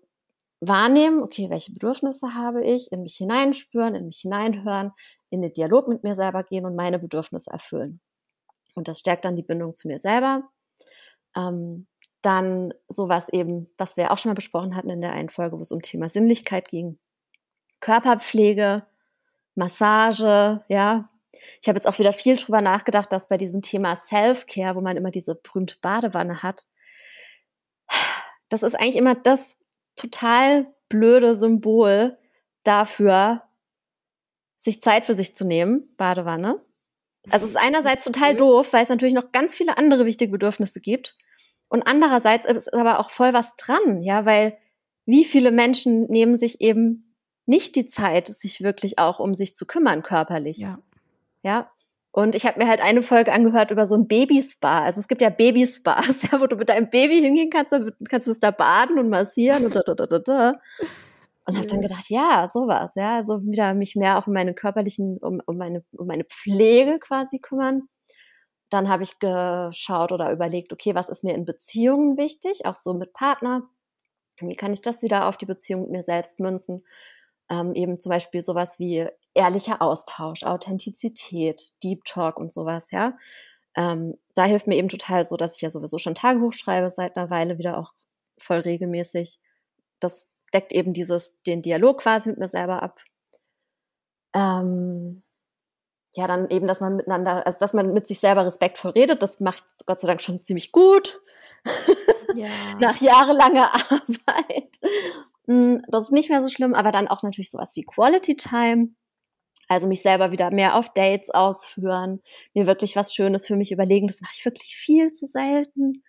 [0.60, 4.92] wahrnehmen, okay, welche Bedürfnisse habe ich, in mich hineinspüren, in mich hineinhören,
[5.30, 8.00] in den Dialog mit mir selber gehen und meine Bedürfnisse erfüllen.
[8.76, 10.48] Und das stärkt dann die Bindung zu mir selber.
[11.36, 11.88] Ähm,
[12.22, 15.60] dann sowas eben, was wir auch schon mal besprochen hatten in der einen Folge, wo
[15.60, 16.98] es um Thema Sinnlichkeit ging.
[17.80, 18.86] Körperpflege,
[19.54, 21.10] Massage, ja.
[21.60, 24.96] Ich habe jetzt auch wieder viel drüber nachgedacht, dass bei diesem Thema Self-Care, wo man
[24.96, 26.66] immer diese berühmte Badewanne hat,
[28.48, 29.58] das ist eigentlich immer das
[29.96, 32.18] total blöde Symbol
[32.62, 33.42] dafür,
[34.56, 36.60] sich Zeit für sich zu nehmen, Badewanne.
[37.30, 40.80] Also es ist einerseits total doof, weil es natürlich noch ganz viele andere wichtige Bedürfnisse
[40.80, 41.16] gibt.
[41.68, 44.56] Und andererseits ist aber auch voll was dran, ja, weil
[45.06, 47.13] wie viele Menschen nehmen sich eben
[47.46, 50.58] nicht die Zeit, sich wirklich auch um sich zu kümmern, körperlich.
[50.58, 50.78] Ja.
[51.42, 51.70] Ja.
[52.10, 54.84] Und ich habe mir halt eine Folge angehört über so ein Babyspa.
[54.84, 58.28] Also es gibt ja Babyspas, ja, wo du mit deinem Baby hingehen kannst, dann kannst
[58.28, 60.54] du es da baden und massieren und da, da, da, da, da.
[61.46, 65.18] Und habe dann gedacht, ja, sowas, ja, also wieder mich mehr auch um meine körperlichen,
[65.18, 67.82] um, um, meine, um meine Pflege quasi kümmern.
[68.70, 72.94] Dann habe ich geschaut oder überlegt, okay, was ist mir in Beziehungen wichtig, auch so
[72.94, 73.68] mit Partner.
[74.38, 76.84] Wie kann ich das wieder auf die Beziehung mit mir selbst münzen?
[77.50, 83.16] Ähm, eben zum Beispiel sowas wie ehrlicher Austausch, Authentizität, Deep Talk und sowas, ja.
[83.76, 87.16] Ähm, da hilft mir eben total so, dass ich ja sowieso schon Tagebuch schreibe, seit
[87.16, 87.92] einer Weile wieder auch
[88.38, 89.40] voll regelmäßig.
[90.00, 93.00] Das deckt eben dieses, den Dialog quasi mit mir selber ab.
[94.34, 95.22] Ähm,
[96.12, 99.40] ja, dann eben, dass man miteinander, also dass man mit sich selber respektvoll redet, das
[99.40, 101.20] macht Gott sei Dank schon ziemlich gut.
[102.34, 102.48] Ja.
[102.80, 104.78] Nach jahrelanger Arbeit.
[105.46, 108.88] Mm, Das ist nicht mehr so schlimm, aber dann auch natürlich sowas wie Quality Time.
[109.68, 112.20] Also mich selber wieder mehr auf Dates ausführen,
[112.52, 114.06] mir wirklich was Schönes für mich überlegen.
[114.08, 116.02] Das mache ich wirklich viel zu selten.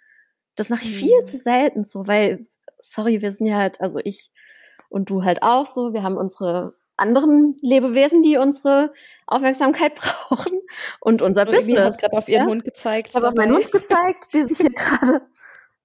[0.55, 1.25] Das mache ich viel Mhm.
[1.25, 2.47] zu selten so, weil,
[2.79, 4.29] sorry, wir sind ja halt, also ich
[4.89, 8.91] und du halt auch so, wir haben unsere anderen Lebewesen, die unsere
[9.27, 9.95] Aufmerksamkeit
[10.29, 10.59] brauchen
[11.01, 11.79] und unser Emi Business.
[11.95, 12.47] hat gerade auf ihren ja?
[12.47, 13.09] Hund gezeigt.
[13.09, 13.53] Ich habe auf meinen.
[13.55, 15.21] Hund gezeigt, die sich hier gerade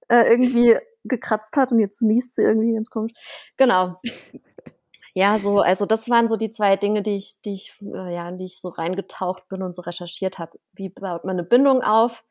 [0.09, 3.13] äh, irgendwie gekratzt hat und jetzt niest sie irgendwie ganz komisch.
[3.57, 3.99] Genau.
[5.13, 8.29] Ja, so, also das waren so die zwei Dinge, die ich, die ich, äh, ja,
[8.29, 10.57] in die ich so reingetaucht bin und so recherchiert habe.
[10.73, 12.23] Wie baut man eine Bindung auf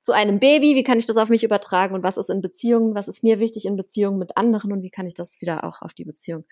[0.00, 0.74] zu einem Baby?
[0.74, 1.94] Wie kann ich das auf mich übertragen?
[1.94, 2.96] Und was ist in Beziehungen?
[2.96, 4.72] Was ist mir wichtig in Beziehungen mit anderen?
[4.72, 6.44] Und wie kann ich das wieder auch auf die Beziehung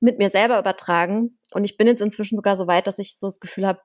[0.00, 1.38] mit mir selber übertragen?
[1.52, 3.80] Und ich bin jetzt inzwischen sogar so weit, dass ich so das Gefühl habe,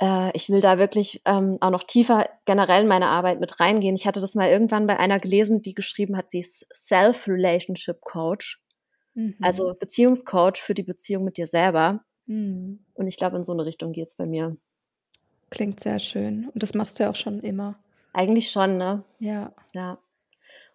[0.00, 3.94] äh, ich will da wirklich ähm, auch noch tiefer generell in meine Arbeit mit reingehen.
[3.94, 8.60] Ich hatte das mal irgendwann bei einer gelesen, die geschrieben hat, sie ist Self-Relationship Coach,
[9.14, 9.36] Mhm.
[9.42, 12.04] also Beziehungscoach für die Beziehung mit dir selber.
[12.26, 12.84] Mhm.
[12.94, 14.56] Und ich glaube, in so eine Richtung geht's bei mir.
[15.50, 16.48] Klingt sehr schön.
[16.48, 17.78] Und das machst du ja auch schon immer.
[18.12, 19.02] Eigentlich schon, ne?
[19.18, 19.52] Ja.
[19.74, 19.98] Ja.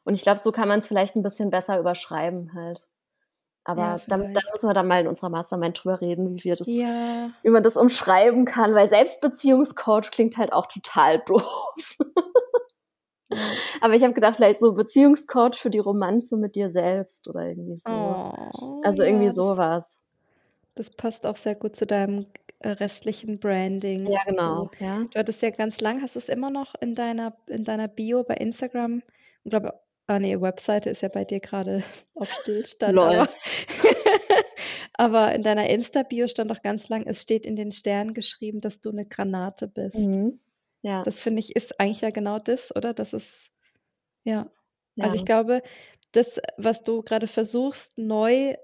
[0.03, 2.87] Und ich glaube, so kann man es vielleicht ein bisschen besser überschreiben halt.
[3.67, 6.55] Aber Ja, da, da müssen wir dann mal in unserer Mastermind drüber reden, wie wir
[6.55, 7.31] das, Ja.
[7.41, 11.97] wie man das umschreiben kann, weil Selbstbeziehungscoach klingt halt auch total doof.
[13.29, 13.37] ja.
[13.81, 17.77] Aber ich habe gedacht, vielleicht so Beziehungscoach für die Romanze mit dir selbst oder irgendwie
[17.77, 17.89] so.
[17.91, 19.97] Oh, also irgendwie sowas.
[20.75, 22.27] das passt auch sehr gut zu deinem
[22.59, 24.05] äh, restlichen Branding.
[24.11, 24.69] Ja, Du, genau.
[24.79, 25.05] Ja.
[25.11, 28.23] du hattest ja ganz lang, hast du es immer noch in deiner, in deiner Bio
[28.23, 29.01] bei Instagram?
[29.43, 29.73] Ich glaube,
[30.07, 31.83] ah nee, Webseite ist ja bei dir gerade
[32.15, 33.05] auf Stillstand, Lol.
[33.15, 33.29] aber,
[34.93, 38.79] aber in deiner Insta-Bio stand auch ganz lang, es steht in den Sternen geschrieben, dass
[38.81, 39.97] du eine Granate bist.
[39.97, 40.39] Mhm.
[40.81, 41.03] Ja.
[41.03, 42.93] Das finde ich ist eigentlich ja genau das, oder?
[42.93, 43.49] Das ist,
[44.23, 44.51] ja.
[44.99, 45.19] Also Ja.
[45.19, 45.61] ich glaube,
[46.11, 48.55] das, was du gerade versuchst, neu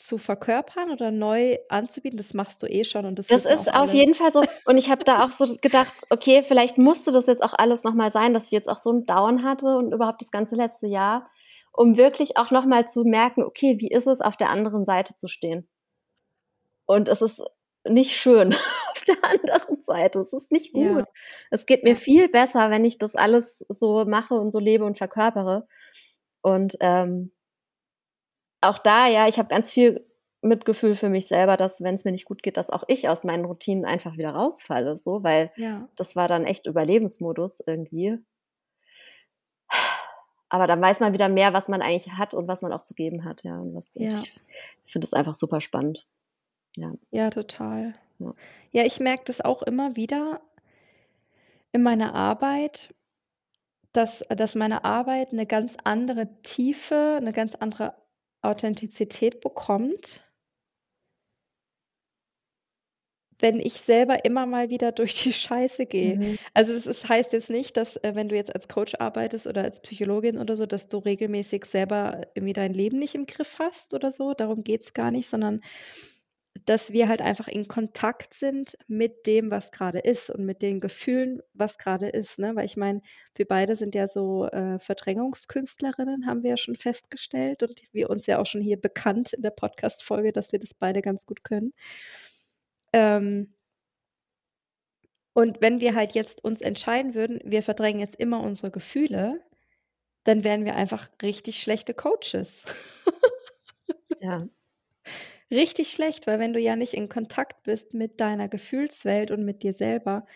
[0.00, 3.92] zu verkörpern oder neu anzubieten, das machst du eh schon und das Das ist auf
[3.92, 4.40] jeden Fall so.
[4.64, 8.10] Und ich habe da auch so gedacht, okay, vielleicht musste das jetzt auch alles nochmal
[8.10, 11.30] sein, dass ich jetzt auch so einen Down hatte und überhaupt das ganze letzte Jahr,
[11.72, 15.28] um wirklich auch nochmal zu merken, okay, wie ist es, auf der anderen Seite zu
[15.28, 15.68] stehen?
[16.86, 17.42] Und es ist
[17.84, 18.54] nicht schön
[18.92, 20.20] auf der anderen Seite.
[20.20, 21.08] Es ist nicht Ja, gut.
[21.50, 21.96] Es geht mir ja.
[21.96, 25.66] viel besser, wenn ich das alles so mache und so lebe und verkörpere.
[26.42, 27.32] Und ähm,
[28.60, 30.06] auch da, ja, ich habe ganz viel
[30.42, 33.24] Mitgefühl für mich selber, dass wenn es mir nicht gut geht, dass auch ich aus
[33.24, 35.88] meinen Routinen einfach wieder rausfalle, so, weil Ja.
[35.96, 38.18] das war dann echt Überlebensmodus irgendwie.
[40.48, 42.94] Aber dann weiß man wieder mehr, was man eigentlich hat und was man auch zu
[42.94, 43.58] geben hat, ja.
[43.60, 44.10] Und was, Ja.
[44.84, 46.06] ich finde es einfach super spannend.
[46.76, 46.92] Ja.
[47.10, 47.92] Ja, total.
[48.18, 48.34] Ja.
[48.72, 50.40] Ja, ich merke das auch immer wieder
[51.72, 52.88] in meiner Arbeit,
[53.92, 57.94] dass, dass meine Arbeit eine ganz andere Tiefe, eine ganz andere
[58.42, 60.22] Authentizität bekommt,
[63.40, 66.16] wenn ich selber immer mal wieder durch die Scheiße gehe.
[66.16, 66.38] Mhm.
[66.54, 69.62] Also das ist, heißt jetzt nicht, dass äh, wenn du jetzt als Coach arbeitest oder
[69.62, 73.94] als Psychologin oder so, dass du regelmäßig selber irgendwie dein Leben nicht im Griff hast
[73.94, 74.34] oder so.
[74.34, 75.62] Darum geht es gar nicht, sondern
[76.66, 80.80] dass wir halt einfach in Kontakt sind mit dem, was gerade ist und mit den
[80.80, 82.38] Gefühlen, was gerade ist.
[82.38, 82.54] Ne?
[82.56, 83.02] Weil ich meine,
[83.36, 88.26] wir beide sind ja so äh, Verdrängungskünstlerinnen, haben wir ja schon festgestellt und wir uns
[88.26, 91.72] ja auch schon hier bekannt in der Podcast-Folge, dass wir das beide ganz gut können.
[92.92, 93.54] Ähm,
[95.32, 99.40] und wenn wir halt jetzt uns entscheiden würden, wir verdrängen jetzt immer unsere Gefühle,
[100.24, 102.64] dann wären wir einfach richtig schlechte Coaches.
[104.20, 104.46] Ja.
[105.50, 109.62] Richtig schlecht, weil wenn du ja nicht in Kontakt bist mit deiner Gefühlswelt und mit
[109.64, 110.26] dir selber,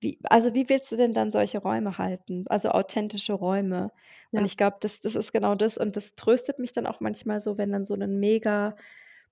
[0.00, 2.44] wie, also wie willst du denn dann solche Räume halten?
[2.48, 3.90] Also authentische Räume.
[4.34, 4.46] Und Ja.
[4.46, 5.78] ich glaube, das, das ist genau das.
[5.78, 8.76] Und das tröstet mich dann auch manchmal so, wenn dann so ein mega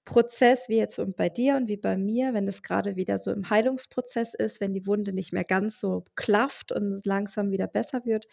[0.05, 3.33] Prozess wie jetzt und bei dir und wie bei mir, wenn das gerade wieder so
[3.33, 8.05] im Heilungsprozess ist, wenn die Wunde nicht mehr ganz so klafft und langsam wieder besser
[8.07, 8.27] wird,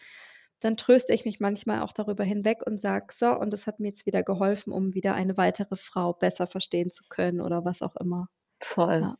[0.60, 3.88] dann tröste ich mich manchmal auch darüber hinweg und sage, so, und das hat mir
[3.88, 7.96] jetzt wieder geholfen, um wieder eine weitere Frau besser verstehen zu können oder was auch
[7.96, 8.28] immer.
[8.60, 9.00] Voll.
[9.00, 9.18] Ja.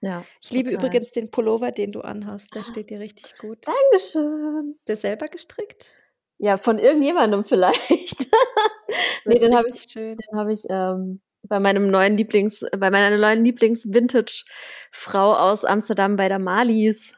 [0.00, 0.24] Ja.
[0.40, 0.86] Ich liebe total.
[0.86, 2.54] übrigens den Pullover, den du anhast.
[2.54, 3.66] Der Ah, steht dir richtig gut.
[3.66, 4.74] Dankeschön.
[4.78, 5.90] Ist der selber gestrickt?
[6.38, 8.26] Ja, von irgendjemandem vielleicht.
[9.24, 10.16] nee, den habe ich, schön.
[10.16, 16.28] den habe ich ähm, bei meinem neuen Lieblings, bei meiner neuen Lieblings-Vintage-Frau aus Amsterdam bei
[16.28, 17.17] der Malis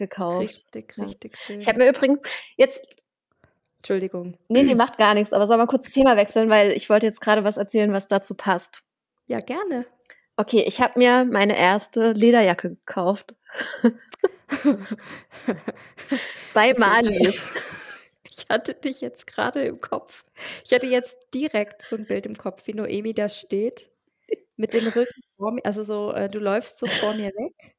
[0.00, 0.40] gekauft.
[0.40, 1.60] Richtig, richtig schön.
[1.60, 2.18] Ich habe mir übrigens
[2.56, 2.84] jetzt,
[3.76, 4.36] Entschuldigung.
[4.48, 7.06] nee, die macht gar nichts, aber soll mal kurz das Thema wechseln, weil ich wollte
[7.06, 8.82] jetzt gerade was erzählen, was dazu passt.
[9.28, 9.86] Ja, gerne.
[10.36, 13.34] Okay, ich habe mir meine erste Lederjacke gekauft.
[16.54, 17.40] Bei Malis.
[18.28, 20.24] ich hatte dich jetzt gerade im Kopf.
[20.64, 23.90] Ich hatte jetzt direkt so ein Bild im Kopf, wie Noemi da steht,
[24.56, 27.76] mit dem Rücken vor mir, also so, äh, du läufst so vor mir weg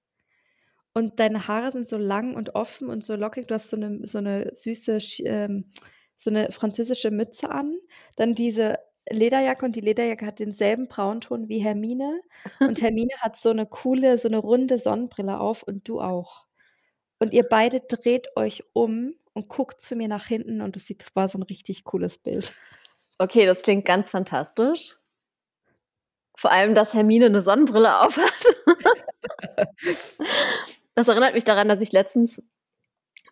[0.94, 3.48] und deine Haare sind so lang und offen und so lockig.
[3.48, 5.72] Du hast so eine, so eine süße, ähm,
[6.18, 7.78] so eine französische Mütze an.
[8.16, 8.78] Dann diese
[9.10, 12.22] Lederjacke und die Lederjacke hat denselben Braunton wie Hermine.
[12.60, 16.46] Und Hermine hat so eine coole, so eine runde Sonnenbrille auf und du auch.
[17.20, 21.06] Und ihr beide dreht euch um und guckt zu mir nach hinten und es sieht,
[21.16, 22.52] war so ein richtig cooles Bild.
[23.18, 24.98] Okay, das klingt ganz fantastisch.
[26.36, 28.34] Vor allem, dass Hermine eine Sonnenbrille aufhat.
[30.96, 32.42] Das erinnert mich daran, dass ich letztens,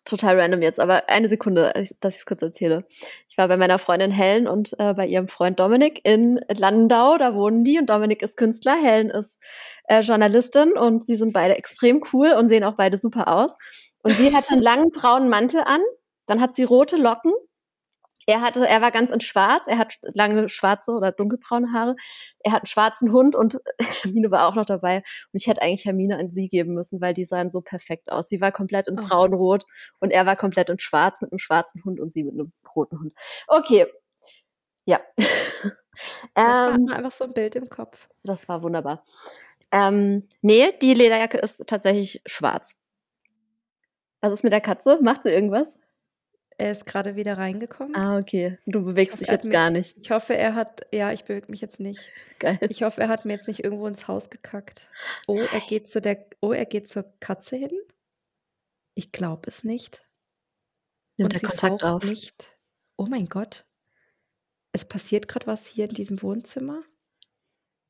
[0.05, 2.85] total random jetzt, aber eine Sekunde, dass ich es kurz erzähle.
[3.27, 7.35] Ich war bei meiner Freundin Helen und äh, bei ihrem Freund Dominik in Landau, da
[7.35, 9.37] wohnen die und Dominik ist Künstler, Helen ist
[9.85, 13.57] äh, Journalistin und sie sind beide extrem cool und sehen auch beide super aus.
[14.01, 15.81] Und sie hatte einen langen braunen Mantel an,
[16.25, 17.33] dann hat sie rote Locken.
[18.29, 21.95] Er hatte, er war ganz in schwarz, er hat lange schwarze oder dunkelbraune Haare.
[22.41, 23.57] Er hat einen schwarzen Hund und
[24.03, 24.97] Hermine war auch noch dabei.
[24.97, 28.29] Und ich hätte eigentlich Hermine an sie geben müssen, weil die sahen so perfekt aus.
[28.29, 29.01] Sie war komplett in Oh.
[29.01, 29.65] braunrot
[29.99, 32.99] und er war komplett in schwarz mit einem schwarzen Hund und sie mit einem roten
[32.99, 33.13] Hund.
[33.47, 33.87] Okay.
[34.85, 34.99] Ja.
[36.35, 38.07] Manchmal hat ähm, man einfach so ein Bild im Kopf.
[38.23, 39.05] das war wunderbar.
[39.71, 42.75] Ähm, nee, die Lederjacke ist tatsächlich schwarz.
[44.21, 44.99] Was ist mit der Katze?
[45.01, 45.79] Macht sie irgendwas?
[46.59, 47.95] Er ist gerade wieder reingekommen.
[47.95, 48.57] Ah, okay.
[48.65, 49.95] Du bewegst hoffe, dich jetzt gar nicht.
[50.01, 52.01] ich hoffe, er hat, ja, ich bewege mich jetzt nicht.
[52.39, 52.59] Geil.
[52.69, 54.89] Ich hoffe, er hat mir jetzt nicht irgendwo ins Haus gekackt.
[55.25, 57.71] Oh, er geht zu der, oh, er geht zur Katze hin.
[58.93, 60.03] Ich glaube es nicht.
[61.15, 62.03] Nimmt Und der Kontakt auf.
[62.03, 62.51] nicht.
[62.97, 63.65] Oh mein Gott.
[64.73, 66.83] Es passiert gerade was hier in diesem Wohnzimmer.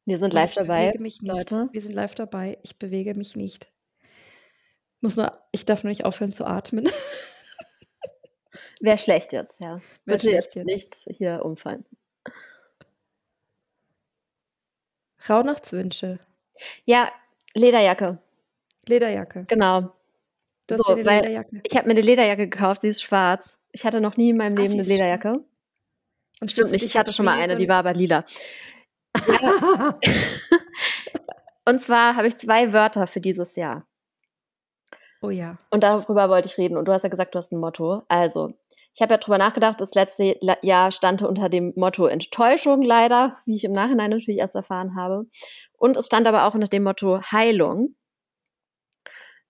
[0.06, 1.34] Wir sind live ich dabei, bewege mich nicht.
[1.34, 1.70] Leute.
[1.72, 2.60] Wir sind live dabei.
[2.62, 3.72] Ich bewege mich nicht.
[5.02, 6.88] Muss nur, ich darf nur nicht aufhören zu atmen.
[8.80, 9.76] Wäre schlecht jetzt, ja.
[10.06, 11.86] Wär Bitte jetzt nicht hier umfallen.
[15.28, 16.20] Rauhnachtswünsche.
[16.86, 17.12] Ja,
[17.54, 18.20] Lederjacke,
[18.88, 19.46] Lederjacke.
[19.48, 19.94] genau.
[20.68, 21.62] Du So, weil Lederjacke.
[21.64, 23.58] ich habe mir eine Lederjacke gekauft, sie ist schwarz.
[23.72, 24.88] Ich hatte noch nie in meinem Ah, Leben sie eine.
[24.88, 25.44] Lederjacke.
[26.42, 28.24] Und Stimmt nicht, ich hatte schon mal eine, die war aber lila.
[31.66, 33.86] Und zwar habe ich zwei Wörter für dieses Jahr.
[35.22, 35.58] Oh ja.
[35.72, 36.78] Und darüber wollte ich reden.
[36.78, 38.04] Und du hast ja gesagt, du hast ein Motto.
[38.08, 38.54] Also,
[38.94, 43.56] ich habe ja drüber nachgedacht, das letzte Jahr stand unter dem Motto Enttäuschung leider, wie
[43.56, 45.28] ich im Nachhinein natürlich erst erfahren habe.
[45.78, 47.96] Und es stand aber auch unter dem Motto Heilung.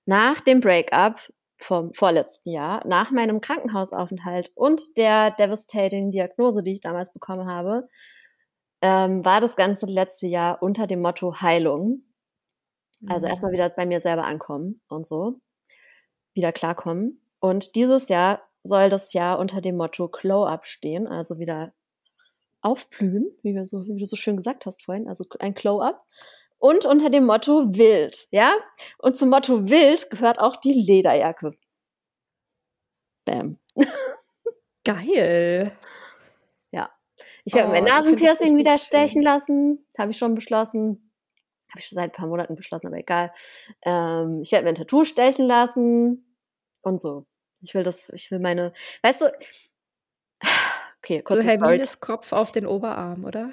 [0.06, 1.20] Nach dem Breakup
[1.58, 7.88] vom vorletzten Jahr, nach meinem Krankenhausaufenthalt und der devastating Diagnose, die ich damals bekommen habe,
[8.82, 12.04] ähm, war das ganze letzte Jahr unter dem Motto Heilung.
[13.08, 13.30] Also Mhm.
[13.32, 15.40] erstmal wieder bei mir selber ankommen und so.
[16.40, 17.20] Wieder klarkommen.
[17.42, 21.74] Und dieses Jahr soll das Jahr unter dem Motto Glow Up stehen, also wieder
[22.62, 26.06] aufblühen, wie, wir so, wie du so schön gesagt hast vorhin, also ein Glow Up.
[26.58, 28.54] Und unter dem Motto wild, ja?
[29.00, 31.52] Und zum Motto wild gehört auch die Lederjacke.
[33.26, 33.58] Bam.
[34.86, 35.74] Geil.
[36.72, 36.90] Ja.
[37.44, 39.00] Ich werde Oh, mein Nasenpiercing wieder richtig schön.
[39.10, 39.86] stechen lassen.
[39.98, 41.12] Habe ich schon beschlossen.
[41.70, 43.34] Habe ich schon seit ein paar Monaten beschlossen, aber egal.
[43.84, 46.26] Ähm, ich werde mir ein Tattoo stechen lassen.
[46.82, 47.26] Und so.
[47.62, 48.74] Ich will das, ich will meine,
[49.04, 49.32] weißt du,
[50.98, 51.58] okay, So kurze Story.
[51.58, 53.52] Hermines Kopf auf den Oberarm, oder?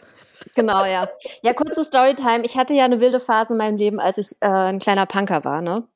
[0.55, 1.09] Genau, ja.
[1.43, 2.45] Ja, kurze Storytime.
[2.45, 5.45] Ich hatte ja eine wilde Phase in meinem Leben, als ich äh, ein kleiner Punker
[5.45, 5.89] war, ne?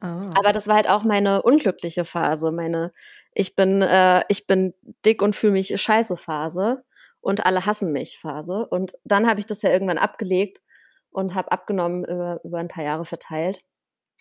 [0.00, 0.32] Ah.
[0.36, 2.92] Aber das war halt auch meine unglückliche Phase, meine
[3.34, 4.74] ich bin äh, ich bin
[5.04, 6.84] dick und fühle mich scheiße Phase
[7.20, 10.62] und alle hassen mich Phase und dann habe ich das ja irgendwann abgelegt
[11.10, 13.64] und habe abgenommen über, über ein paar Jahre verteilt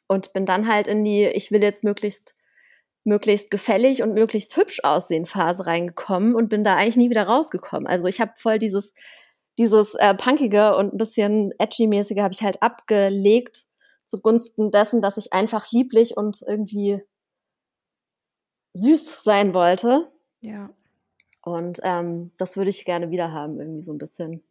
[0.08, 2.36] und bin dann halt in die ich will jetzt möglichst
[3.08, 7.88] möglichst gefällig und möglichst hübsch aussehen Phase reingekommen und bin da eigentlich nie wieder rausgekommen.
[7.88, 8.94] Also ich habe voll dieses
[9.58, 13.66] dieses äh, punkige und ein bisschen edgy mäßige habe ich halt abgelegt
[14.06, 17.02] zugunsten dessen, dass ich einfach lieblich und irgendwie
[18.74, 20.12] süß sein wollte.
[20.42, 20.70] ja.
[21.44, 24.44] Und ähm, das würde ich gerne wieder haben, irgendwie so ein bisschen.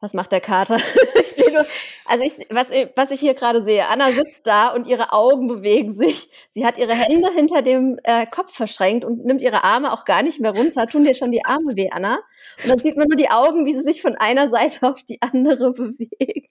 [0.00, 0.76] Was macht der Kater?
[1.20, 1.66] ich sehe nur,
[2.06, 5.92] also ich, was, was ich hier gerade sehe, Anna sitzt da und ihre Augen bewegen
[5.92, 6.30] sich.
[6.50, 10.22] Sie hat ihre Hände hinter dem äh, Kopf verschränkt und nimmt ihre Arme auch gar
[10.22, 10.86] nicht mehr runter.
[10.86, 12.18] Tun dir schon die Arme weh, Anna?
[12.62, 15.20] Und dann sieht man nur die Augen, wie sie sich von einer Seite auf die
[15.20, 16.48] andere bewegen.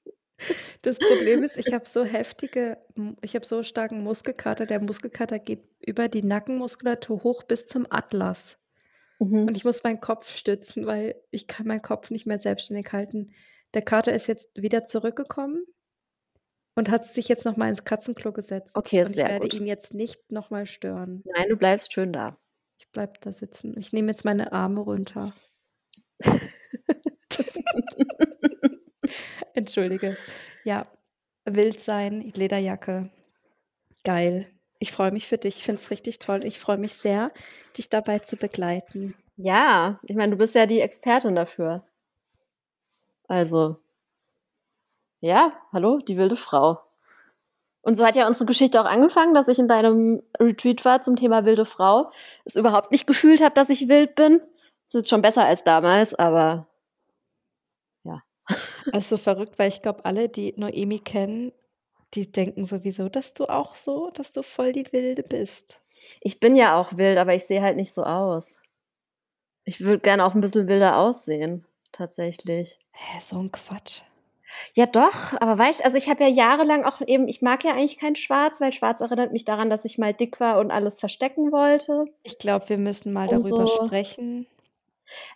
[0.84, 2.78] Das Problem ist, ich habe so heftige,
[3.22, 4.66] ich habe so starken Muskelkater.
[4.66, 8.58] Der Muskelkater geht über die Nackenmuskulatur hoch bis zum Atlas.
[9.20, 9.48] Mhm.
[9.48, 13.34] Und ich muss meinen Kopf stützen, weil ich kann meinen Kopf nicht mehr selbstständig halten.
[13.74, 15.64] Der Kater ist jetzt wieder zurückgekommen
[16.76, 18.76] und hat sich jetzt noch mal ins Katzenklo gesetzt.
[18.76, 19.54] Okay, und ich sehr werde gut.
[19.54, 21.24] ihn jetzt nicht noch mal stören.
[21.26, 22.38] Nein, du bleibst schön da.
[22.80, 23.78] Ich bleibe da sitzen.
[23.78, 25.34] Ich nehme jetzt meine Arme runter.
[29.54, 30.18] Entschuldige.
[30.64, 30.90] Ja,
[31.46, 33.10] wild sein, Lederjacke.
[34.04, 34.48] Geil.
[34.80, 35.58] Ich freue mich für dich.
[35.58, 36.46] Ich finde es richtig toll.
[36.46, 37.32] Ich freue mich sehr,
[37.78, 39.14] dich dabei zu begleiten.
[39.36, 41.84] Ja, ich meine, du bist ja die Expertin dafür.
[43.28, 43.78] Also,
[45.22, 46.78] ja, hallo, die wilde Frau.
[47.82, 51.16] Und so hat ja unsere Geschichte auch angefangen, dass ich in deinem Retreat war zum
[51.16, 52.12] Thema wilde Frau,
[52.46, 54.40] es überhaupt nicht gefühlt habe, dass ich wild bin.
[54.40, 56.70] Das ist jetzt schon besser als damals, aber
[58.92, 61.52] Also so verrückt, weil ich glaube, alle, die Noemi kennen,
[62.14, 65.80] die denken sowieso, dass du auch so, dass du voll die Wilde bist.
[66.22, 68.55] ich bin ja auch wild, aber ich sehe halt nicht so aus.
[69.66, 72.80] Ich würde gerne auch ein bisschen wilder aussehen, tatsächlich.
[72.91, 74.01] Hä, so ein Quatsch.
[74.76, 77.99] Ja, doch, aber weißt also ich habe ja jahrelang auch eben, ich mag ja eigentlich
[77.99, 81.51] kein Schwarz, weil Schwarz erinnert mich daran, dass ich mal dick war und alles verstecken
[81.51, 82.05] wollte.
[82.24, 84.47] Ich glaube, wir müssen mal Und darüber so- sprechen,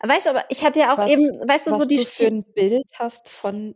[0.01, 2.05] Weißt du, aber ich hatte ja auch Was- eben, weißt du, was so die du
[2.05, 3.75] für ein Bild hast von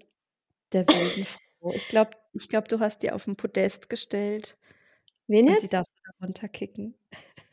[0.71, 1.71] der wilden Frau.
[1.73, 4.57] Ich glaube, ich glaub, du hast die auf den Podest gestellt
[5.27, 5.73] Wen und die jetzt?
[5.73, 6.95] darfst du da runterkicken.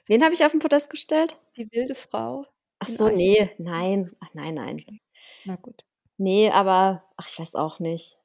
[0.06, 1.38] Wen habe ich auf den Podest gestellt?
[1.56, 2.46] Die wilde Frau.
[2.78, 5.00] Ach so, nee, nein, ach nein, nein.
[5.44, 5.84] Na gut.
[6.18, 8.18] Nee, aber ach, ich weiß auch nicht.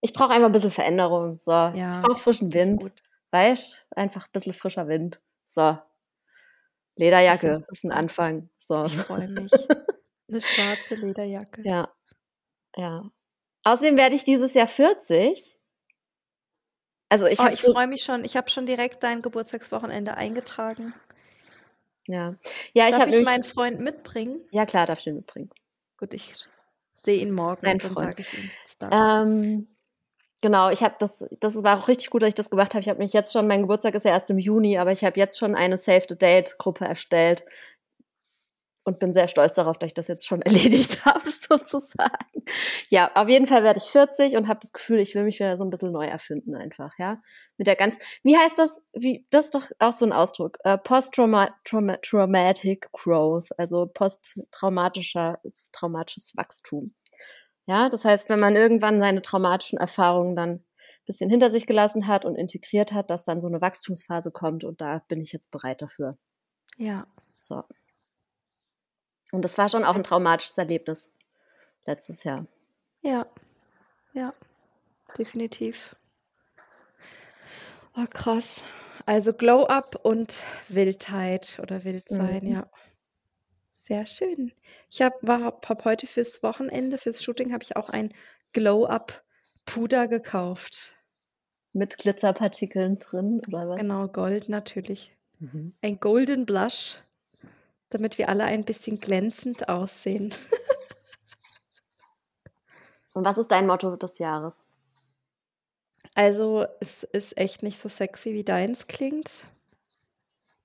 [0.00, 1.38] Ich brauche einfach ein bisschen Veränderung.
[1.38, 2.92] So, Ja, ich brauche frischen Wind.
[3.30, 5.20] Weißt, einfach ein bisschen frischer Wind.
[5.44, 5.78] So.
[6.96, 7.92] Lederjacke ist ein.
[7.92, 8.48] Anfang.
[8.56, 8.84] So.
[8.84, 9.52] Ich freue mich.
[10.28, 11.62] Eine schwarze Lederjacke.
[11.64, 11.92] Ja.
[12.76, 13.10] Ja.
[13.64, 15.53] Außerdem werde ich dieses Jahr 40.
[17.08, 18.24] Also ich oh, ich so, freue mich schon.
[18.24, 20.94] Ich habe schon direkt dein Geburtstagswochenende eingetragen.
[22.06, 22.34] ja.
[22.72, 24.40] Ja, ich Darf habe ich meinen Freund mitbringen?
[24.50, 25.50] Ja, klar, darfst du ihn mitbringen.
[25.98, 26.32] Gut, ich
[26.94, 27.98] sehe ihn morgen dann Freund.
[27.98, 28.50] sage ich ihm.
[28.90, 29.68] Ähm,
[30.40, 32.82] genau, ich habe das, das war auch richtig gut, dass ich das gemacht habe.
[32.82, 35.18] Ich habe mich jetzt schon, mein Geburtstag ist ja erst im Juni, aber ich habe
[35.20, 37.44] jetzt schon eine Save the Date Gruppe erstellt
[38.84, 42.44] und bin sehr stolz darauf, dass ich das jetzt schon erledigt habe, sozusagen.
[42.88, 45.56] Ja, auf jeden Fall werde ich 40 und habe das Gefühl, ich will mich wieder
[45.56, 47.22] so ein bisschen neu erfinden einfach, ja.
[47.56, 48.82] Mit der ganz, wie heißt das?
[48.92, 50.58] Wie, das ist doch auch so ein Ausdruck.
[50.64, 55.40] Äh, Post-traumatic growth, also posttraumatischer,
[55.72, 56.94] traumatisches Wachstum.
[57.66, 60.64] Ja, das heißt, wenn man irgendwann seine traumatischen Erfahrungen dann ein
[61.06, 64.82] bisschen hinter sich gelassen hat und integriert hat, dass dann so eine Wachstumsphase kommt und
[64.82, 66.18] da bin ich jetzt bereit dafür.
[66.76, 67.06] Ja.
[67.40, 67.62] So.
[69.34, 71.10] Und das war schon auch ein traumatisches Erlebnis
[71.86, 72.46] letztes Jahr.
[73.02, 73.26] Ja,
[74.12, 74.32] ja,
[75.18, 75.94] definitiv.
[77.96, 78.62] Oh, krass.
[79.06, 82.52] Also Glow Up und Wildheit oder Wildsein, Mhm.
[82.52, 82.70] ja.
[83.76, 84.52] Sehr schön.
[84.88, 88.14] Ich habe hab heute fürs Wochenende, fürs Shooting, habe ich auch ein
[88.52, 89.24] Glow Up
[89.66, 90.94] Puder gekauft.
[91.72, 93.80] Mit Glitzerpartikeln drin oder was?
[93.80, 95.12] Genau, Gold natürlich.
[95.40, 95.74] Mhm.
[95.82, 96.98] Ein Golden Blush,
[97.90, 100.34] damit wir alle ein bisschen glänzend aussehen.
[103.14, 104.64] Und was ist dein Motto des Jahres?
[106.14, 109.46] Also, es ist echt nicht so sexy, wie deins klingt.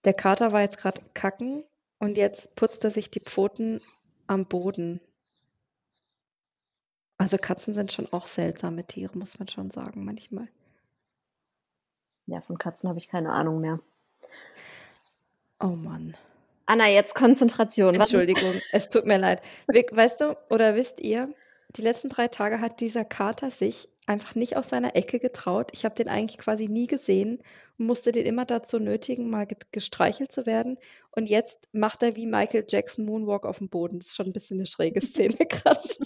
[0.06, 1.64] Der Kater war jetzt gerade kacken
[2.00, 3.82] und jetzt putzt er sich die Pfoten
[4.28, 5.02] am Boden.
[7.18, 10.48] Also Katzen sind schon auch seltsame Tiere, muss man schon sagen, manchmal.
[12.28, 13.80] Ja, von Katzen habe ich keine Ahnung mehr.
[15.60, 16.16] Oh Mann.
[16.70, 17.96] Anna, jetzt Konzentration.
[17.96, 19.42] Entschuldigung, es tut mir leid.
[19.68, 21.34] Weißt du, oder wisst ihr,
[21.76, 25.72] die letzten drei Tage hat dieser Kater sich einfach nicht aus seiner Ecke getraut.
[25.74, 27.42] Ich habe den eigentlich quasi nie gesehen
[27.80, 30.78] und musste den immer dazu nötigen, mal gestreichelt zu werden.
[31.10, 33.98] Und jetzt macht er wie Michael Jackson Moonwalk auf dem Boden.
[33.98, 35.98] Das ist schon ein bisschen eine schräge Szene krass.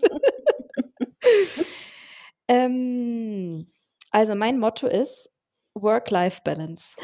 [2.48, 3.68] ähm,
[4.12, 5.30] also mein Motto ist
[5.74, 6.96] Work-Life-Balance.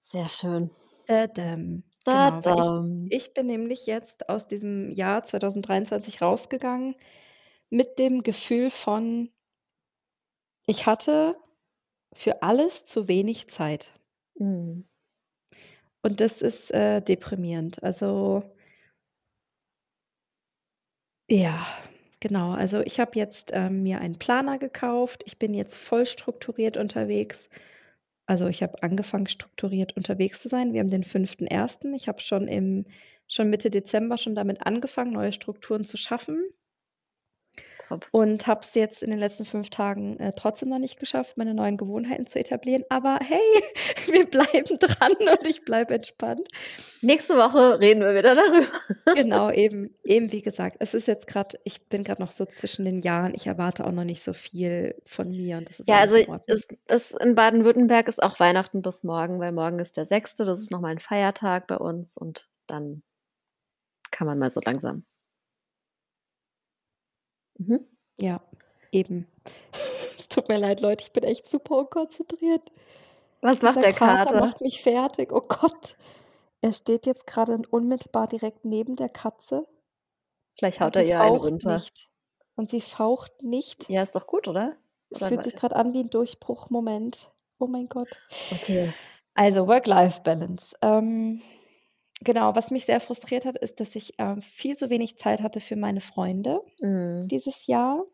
[0.00, 0.70] Sehr schön.
[1.06, 1.84] Dadam.
[2.04, 6.96] Genau, ich, ich bin nämlich jetzt aus diesem Jahr 2023 rausgegangen
[7.68, 9.30] mit dem Gefühl von,
[10.66, 11.36] ich hatte
[12.14, 13.92] für alles zu wenig Zeit.
[14.36, 14.88] Mhm.
[16.02, 17.82] Und das ist äh, deprimierend.
[17.82, 18.42] Also
[21.28, 21.66] ja,
[22.20, 25.22] Genau, also ich habe jetzt ähm, mir einen Planer gekauft.
[25.24, 27.48] Ich bin jetzt voll strukturiert unterwegs.
[28.30, 30.72] Also ich habe angefangen, strukturiert unterwegs zu sein.
[30.72, 31.92] Wir haben den 5.1.
[31.96, 32.86] Ich habe schon im
[33.26, 36.40] schon Mitte Dezember schon damit angefangen, neue Strukturen zu schaffen.
[37.90, 38.06] Top.
[38.12, 41.54] Und habe es jetzt in den letzten fünf Tagen äh, trotzdem noch nicht geschafft, meine
[41.54, 42.84] neuen Gewohnheiten zu etablieren.
[42.88, 43.40] Aber hey,
[44.06, 46.46] wir bleiben dran und ich bleibe entspannt.
[47.02, 48.66] Nächste Woche reden wir wieder darüber.
[49.16, 52.84] genau, eben, eben wie gesagt, es ist jetzt gerade, ich bin gerade noch so zwischen
[52.84, 53.34] den Jahren.
[53.34, 55.58] Ich erwarte auch noch nicht so viel von mir.
[55.58, 56.14] Und das ist ja, also
[56.46, 60.44] es, es in Baden-Württemberg ist auch Weihnachten bis morgen, weil morgen ist der sechste.
[60.44, 63.02] Das ist nochmal ein Feiertag bei uns und dann
[64.12, 65.04] kann man mal so langsam
[67.60, 67.86] Mhm.
[68.20, 68.40] Ja,
[68.92, 69.26] eben.
[70.18, 72.70] Es tut mir leid, Leute, ich bin echt super unkonzentriert.
[73.40, 74.26] Was macht der Kater?
[74.26, 75.32] Kater macht mich fertig.
[75.32, 75.96] Oh Gott.
[76.60, 79.66] Er steht jetzt gerade unmittelbar direkt neben der Katze.
[80.56, 81.72] Vielleicht haut er ihr einen runter.
[81.72, 82.08] Nicht.
[82.54, 83.88] Und sie faucht nicht.
[83.88, 84.76] Ja, ist doch gut, oder?
[85.10, 87.32] Es fühlt sich gerade an wie ein Durchbruchmoment.
[87.58, 88.08] Oh mein Gott.
[88.52, 88.92] Okay.
[89.34, 90.76] Also Work-Life-Balance.
[90.82, 91.42] Ähm,
[92.22, 95.60] Genau, was mich sehr frustriert hat, ist, dass ich, ähm, viel zu wenig Zeit hatte
[95.60, 97.30] für meine Freunde Mhm.
[97.30, 98.04] dieses Jahr.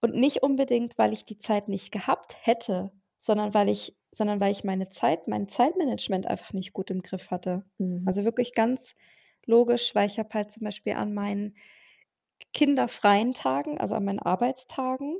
[0.00, 4.52] Und nicht unbedingt, weil ich die Zeit nicht gehabt hätte, sondern weil ich sondern weil
[4.52, 7.64] ich meine Zeit mein Zeitmanagement einfach nicht gut im Griff hatte.
[7.80, 8.04] Mhm.
[8.04, 8.94] Also wirklich ganz
[9.46, 11.56] logisch, weil ich habe halt zum Beispiel an meinen
[12.54, 15.18] kinderfreien Tagen, also an meinen Arbeitstagen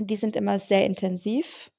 [0.00, 1.70] die sind immer sehr intensiv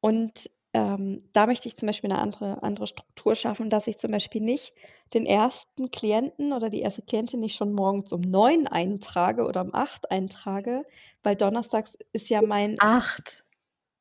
[0.00, 4.10] und ähm, da möchte ich zum Beispiel eine andere, andere Struktur schaffen, dass ich zum
[4.10, 4.74] Beispiel nicht
[5.14, 9.74] den ersten Klienten oder die erste Klientin nicht schon morgens um neun eintrage oder um
[9.74, 10.84] acht eintrage,
[11.22, 12.76] weil donnerstags ist ja mein.
[12.78, 13.44] Acht.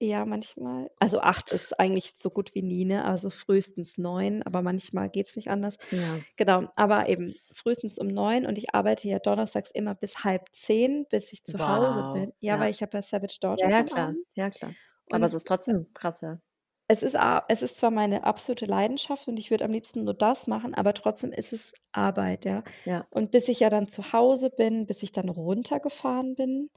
[0.01, 0.91] Ja, manchmal.
[0.99, 3.05] Also acht ist eigentlich so gut wie nie, ne?
[3.05, 5.77] Also frühestens neun, aber manchmal geht es nicht anders.
[5.91, 6.19] Ja.
[6.35, 11.05] Genau, aber eben frühestens um neun und ich arbeite ja donnerstags immer bis halb zehn,
[11.09, 11.67] bis ich zu wow.
[11.69, 12.33] Hause bin.
[12.41, 13.71] Ja, ja, weil ich habe ja Savage Daughters.
[13.71, 14.07] Ja, ja, klar.
[14.09, 14.25] Abend.
[14.35, 14.73] Ja, klar.
[15.11, 16.41] Aber und, es ist trotzdem krass, ja
[16.87, 17.17] es ist,
[17.47, 20.93] es ist zwar meine absolute Leidenschaft und ich würde am liebsten nur das machen, aber
[20.93, 22.63] trotzdem ist es Arbeit, ja.
[22.85, 23.07] Ja.
[23.09, 26.69] Und bis ich ja dann zu Hause bin, bis ich dann runtergefahren bin,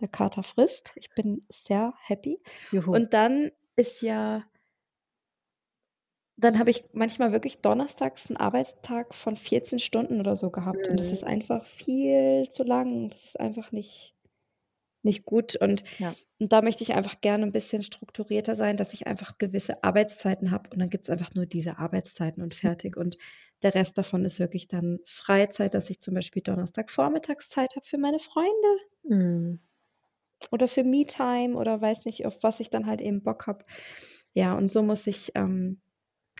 [0.00, 0.92] der Kater frisst.
[0.96, 2.40] Ich bin sehr happy.
[2.70, 2.92] Juhu.
[2.92, 4.44] Und dann ist ja,
[6.36, 10.88] dann habe ich manchmal wirklich donnerstags einen Arbeitstag von 14 Stunden oder so gehabt.
[10.88, 11.12] Und das mhm.
[11.12, 13.10] ist einfach viel zu lang.
[13.10, 14.14] Das ist einfach nicht,
[15.02, 15.56] nicht gut.
[15.56, 16.14] Und, ja.
[16.38, 20.50] und da möchte ich einfach gerne ein bisschen strukturierter sein, dass ich einfach gewisse Arbeitszeiten
[20.50, 22.96] habe und dann gibt es einfach nur diese Arbeitszeiten und fertig.
[22.96, 23.18] Und
[23.62, 27.98] der Rest davon ist wirklich dann Freizeit, dass ich zum Beispiel Donnerstag Vormittagszeit habe für
[27.98, 28.78] meine Freunde.
[29.04, 29.60] Mhm.
[30.50, 33.64] Oder für Me-Time oder weiß nicht, auf was ich dann halt eben Bock habe.
[34.34, 35.80] Ja, und so muss ich, ähm,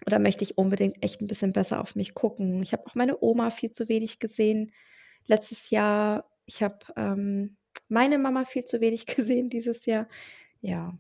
[0.06, 2.60] oder möchte ich unbedingt echt ein bisschen besser auf mich gucken.
[2.62, 4.72] Ich habe auch meine Oma viel zu wenig gesehen
[5.28, 6.28] letztes Jahr.
[6.46, 7.56] Ich habe ähm,
[7.92, 10.08] meine Mama viel zu wenig gesehen dieses Jahr.
[10.60, 10.96] Ja,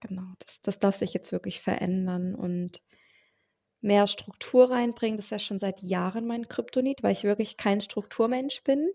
[0.00, 0.34] genau.
[0.40, 2.82] Das, das darf sich jetzt wirklich verändern und
[3.80, 5.16] mehr Struktur reinbringen.
[5.16, 8.90] Das ist ja schon seit Jahren mein Kryptonit, weil ich wirklich kein Strukturmensch bin.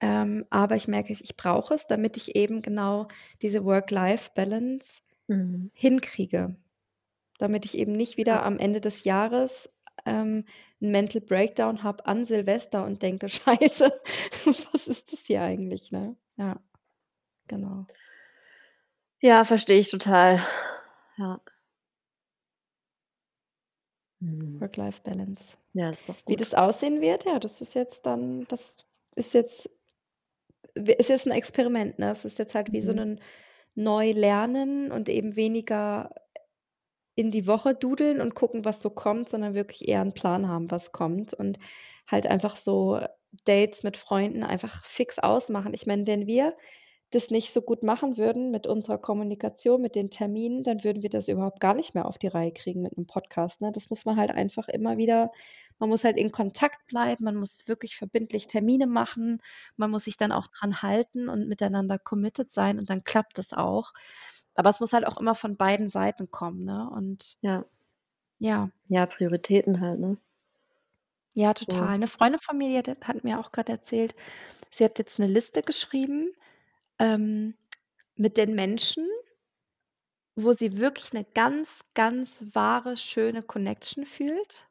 [0.00, 3.08] Ähm, aber ich merke, ich brauche es, damit ich eben genau
[3.42, 5.70] diese Work-Life-Balance mhm.
[5.74, 6.56] hinkriege.
[7.38, 9.70] Damit ich eben nicht wieder am Ende des Jahres
[10.06, 10.44] ähm,
[10.80, 13.92] 'n Mental Breakdown habe an Silvester und denke: „Scheiße,
[14.46, 16.16] was ist das hier eigentlich“, ne?
[16.36, 16.60] Ja,
[17.48, 17.86] genau.
[19.22, 20.40] Ja, verstehe ich total.
[21.18, 21.38] Ja.
[24.22, 24.60] Mhm.
[24.60, 25.56] Work-Life-Balance.
[25.74, 28.86] Ja, ist doch Wie das aussehen wird, ja, das ist jetzt dann das
[29.16, 29.70] ist jetzt
[30.76, 32.10] es ist ein Experiment, ne?
[32.10, 32.94] Es ist jetzt halt wie so Mhm.
[32.94, 33.20] 'nen
[33.76, 36.10] Neulernen und eben weniger
[37.16, 40.70] in die Woche dudeln und gucken, was so kommt, sondern wirklich eher 'n Plan haben,
[40.70, 41.58] was kommt und
[42.08, 43.00] halt einfach so
[43.44, 45.74] Dates mit Freunden einfach fix ausmachen.
[45.74, 46.56] Ich meine, wenn wir
[47.12, 51.10] das nicht so gut machen würden mit unserer Kommunikation, mit den Terminen, dann würden wir
[51.10, 53.70] das überhaupt gar nicht mehr auf die Reihe kriegen mit 'nem Podcast, ne?
[53.72, 55.30] Das muss man halt einfach immer wieder
[55.78, 59.40] man muss halt in Kontakt bleiben, man muss wirklich verbindlich Termine machen,
[59.76, 63.52] man muss sich dann auch dran halten und miteinander committed sein und dann klappt das
[63.52, 63.92] auch.
[64.56, 66.88] Aber es muss halt auch immer von beiden Seiten kommen, ne?
[66.90, 67.64] Und Ja.
[68.40, 68.70] ja.
[68.88, 70.18] Ja, Prioritäten halt, ne?
[71.36, 71.92] Ja, So.
[71.92, 71.98] total.
[71.98, 74.14] 'Ne Freundin von mir, die hat hat mir auch grad erzählt,
[74.70, 76.32] sie hat jetzt 'ne Liste geschrieben,
[77.00, 77.54] ähm,
[78.16, 79.08] mit den Menschen
[80.36, 84.68] wo sie wirklich 'ne ganz, ganz wahre, schöne Connection fühlt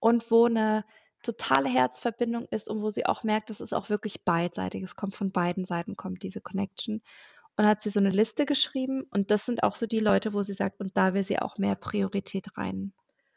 [0.00, 0.84] und wo 'ne
[1.22, 4.82] totale Herzverbindung ist und wo sie auch merkt, das ist auch wirklich beidseitig.
[4.84, 7.02] Es kommt von beiden Seiten kommt diese Connection.
[7.58, 10.42] Und hat sie so 'ne Liste geschrieben und das sind auch so die Leute, wo
[10.42, 12.92] sie sagt und da will sie auch mehr Priorität rein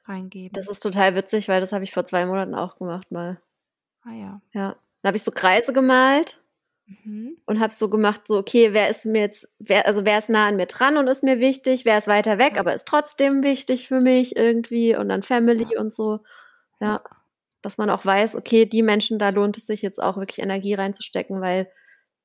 [0.07, 0.53] reingeben.
[0.53, 3.39] Das ist total witzig, weil das habe ich vor 2 Monaten auch gemacht mal.
[4.03, 4.41] Ah ja.
[4.53, 4.75] Ja.
[5.01, 6.41] Da habe ich so Kreise gemalt
[6.87, 7.35] Mhm.
[7.47, 10.47] und habe so gemacht, so: „Okay, wer ist mir jetzt wer also, wer ist nah
[10.47, 11.85] an mir dran und ist mir wichtig?
[11.85, 12.59] Wer ist weiter weg, Ja.
[12.59, 15.75] aber ist trotzdem wichtig für mich irgendwie?“ Und dann Family Ja.
[15.77, 16.21] und so.
[16.81, 16.99] Ja.
[16.99, 17.03] Ja.
[17.63, 20.75] Dass man auch weiß, okay, die Menschen, da lohnt es sich jetzt auch wirklich Energie
[20.75, 21.69] reinzustecken, weil,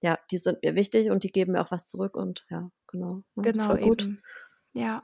[0.02, 3.22] ja, die sind mir wichtig und die geben mir auch was zurück und ja, genau.
[3.36, 4.02] Ja, Genau, gut.
[4.02, 4.22] eben.
[4.72, 5.02] Ja.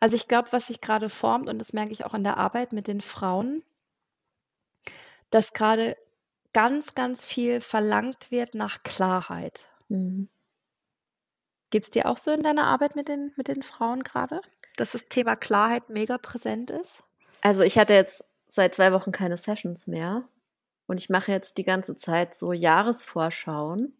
[0.00, 2.72] Also, ich glaube, was sich grade formt und das merke ich auch in der Arbeit
[2.72, 3.62] mit den Frauen
[5.30, 5.96] dass grade
[6.52, 9.66] ganz, ganz viel verlangt wird nach Klarheit.
[9.88, 10.28] Mhm.
[11.70, 14.40] Geht's dir auch so in deiner Arbeit mit den mit den Frauen grade,
[14.76, 17.02] dass das Thema Klarheit mega präsent ist?
[17.40, 20.28] Also, ich hatte jetzt seit 2 Wochen keine Sessions mehr
[20.86, 23.96] und ich mache jetzt die ganze Zeit so Jahresvorschauen.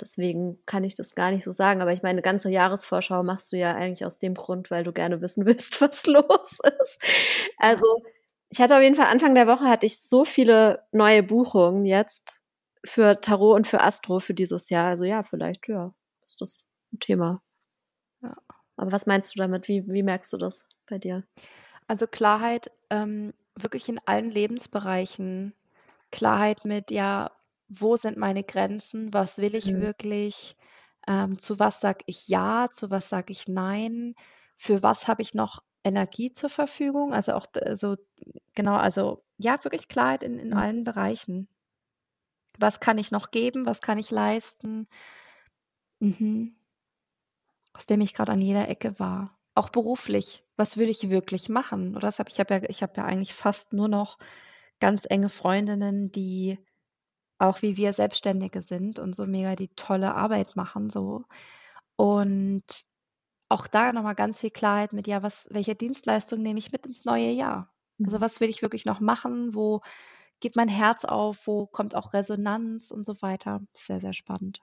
[0.00, 3.52] Deswegen kann ich das gar nicht so sagen, aber ich meine, 'ne ganze Jahresvorschau machst
[3.52, 6.98] du ja eigentlich aus dem Grund, weil du gerne wissen willst, was los ist.
[7.58, 8.02] Also,
[8.50, 12.42] ich hatte auf jeden Fall Anfang der Woche hatte ich so viele neue Buchungen jetzt
[12.84, 14.88] für Tarot und für Astro für dieses Jahr.
[14.90, 15.94] Also, ja, vielleicht, ja,
[16.26, 17.42] ist das 'n Thema.
[18.22, 18.36] Ja.
[18.76, 19.68] Aber was meinst du damit?
[19.68, 21.24] Wie wie merkst du das bei dir?
[21.88, 25.54] Also, Klarheit, ähm, wirklich in allen Lebensbereichen.
[26.12, 27.30] Klarheit mit, ja,
[27.68, 29.12] wo sind meine Grenzen?
[29.14, 29.78] Was will ich Mhm.
[29.78, 30.56] wirklich?
[31.06, 32.68] Ähm, zu was sage ich ja?
[32.72, 34.14] Zu was sage ich nein?
[34.56, 37.12] Für was habe ich noch Energie zur Verfügung?
[37.14, 37.96] Also, auch so
[38.54, 40.54] genau, also, ja, wirklich Klarheit in in Mhm.
[40.54, 41.48] allen Bereichen.
[42.58, 43.64] Was kann ich noch geben?
[43.64, 44.88] Was kann ich leisten?
[46.00, 46.54] Mhm.
[47.72, 49.38] Das nehme ich grad an jeder Ecke wahr.
[49.54, 50.44] Auch beruflich.
[50.56, 51.90] Was will ich wirklich machen?
[51.96, 54.18] Oder das habe ich habe ja ich habe ja eigentlich fast nur noch
[54.80, 56.58] ganz enge Freundinnen, die
[57.38, 61.24] auch wie wir Selbstständige sind und so mega die tolle Arbeit machen so.
[61.96, 62.64] Und
[63.50, 66.86] auch da noch mal ganz viel Klarheit mit, ja, was welche Dienstleistung nehme ich mit
[66.86, 67.74] ins neue Jahr?
[68.04, 68.22] Also, Mhm.
[68.22, 69.54] was will ich wirklich noch machen?
[69.54, 69.82] Wo
[70.40, 71.46] geht mein Herz auf?
[71.46, 73.62] Wo kommt auch Resonanz und so weiter?
[73.74, 74.60] Sehr, sehr spannend.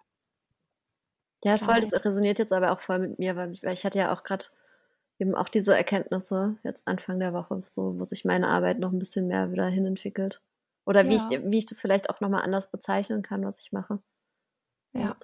[1.44, 3.98] Ja, voll, das resoniert jetzt aber auch voll mit mir, weil ich weil ich hatte
[3.98, 4.52] ja auch grad
[5.20, 9.00] eben auch diese Erkenntnisse jetzt Anfang der Woche, so, wo sich meine Arbeit noch 'n
[9.00, 10.42] bisschen mehr wieder hinentwickelt.
[10.86, 11.40] Oder wie ich Ja.
[11.44, 14.00] wie ich das vielleicht auch noch mal anders bezeichnen kann, was ich mache.
[14.94, 15.16] Ja.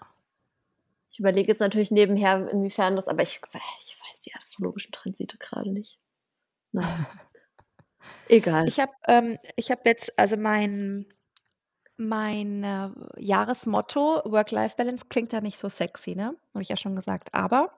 [1.11, 5.71] Ich überlege jetzt natürlich nebenher, inwiefern das aber ich ich weiß die astrologischen Transite grade
[5.71, 5.99] nicht.
[6.73, 6.81] Ja.
[8.29, 8.67] Egal.
[8.67, 11.07] Ich habe ähm, ich habe jetzt also, mein
[11.97, 16.35] mein, äh, Jahresmotto Work-Life-Balance klingt ja nicht so sexy, ne?
[16.53, 17.33] Habe ich ja schon gesagt.
[17.33, 17.75] Aber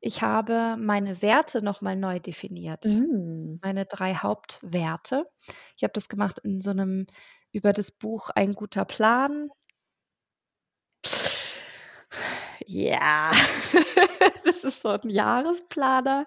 [0.00, 2.84] ich habe meine Werte noch mal neu definiert.
[2.84, 3.58] Hm.
[3.62, 5.24] Meine 3 Hauptwerte.
[5.76, 7.06] Ich habe das gemacht in so 'nem
[7.52, 9.50] über das Buch Ein guter Plan.
[12.66, 13.30] Ja,
[14.44, 16.26] das ist so 'n Jahresplaner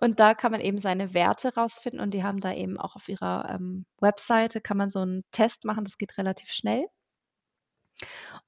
[0.00, 3.08] und da kann man eben seine Werte rausfinden und die haben da eben auch auf
[3.08, 6.86] ihrer, ähm, Webseite kann man so 'n Test machen, das geht relativ schnell.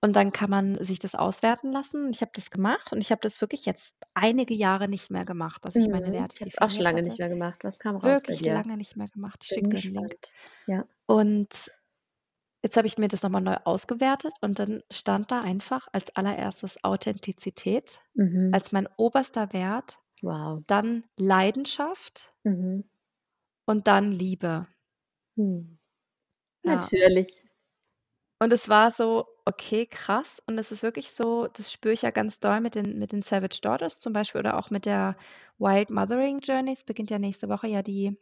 [0.05, 2.11] Und dann kann man sich das auswerten lassen.
[2.11, 5.65] Ich habe das gemacht und ich habe das wirklich jetzt einige Jahre nicht mehr gemacht,
[5.65, 6.13] dass ich meine Mhm.
[6.13, 7.03] Werte Ich habe es auch schon lange hatte.
[7.03, 7.65] nicht mehr gemacht.
[7.65, 9.43] Was kam raus Wirklich lange nicht mehr gemacht.
[9.45, 10.15] Ich schicke dir 'n Link.
[10.67, 10.85] Ja.
[11.07, 11.71] Und
[12.65, 16.15] jetzt habe ich mir das noch mal neu ausgewertet und dann stand da einfach als
[16.17, 18.55] allererstes Authentizität Mhm.
[18.55, 20.65] als mein oberster Wert, Wow.
[20.69, 22.85] dann Leidenschaft Mhm.
[23.69, 24.67] und dann Liebe.
[25.37, 25.79] Mhm.
[26.65, 26.91] Ja.
[26.91, 27.45] Natürlich.
[28.41, 32.11] Und es war so: „Okay, krass.“ Und es ist wirklich so, das spüre ich ja
[32.11, 35.17] ganz doll mit den mit den Savage Daughters zum Beispiel oder auch mit der
[35.59, 36.73] Wild Mothering Journey.
[36.73, 38.19] Es beginnt ja nächste Woche ja die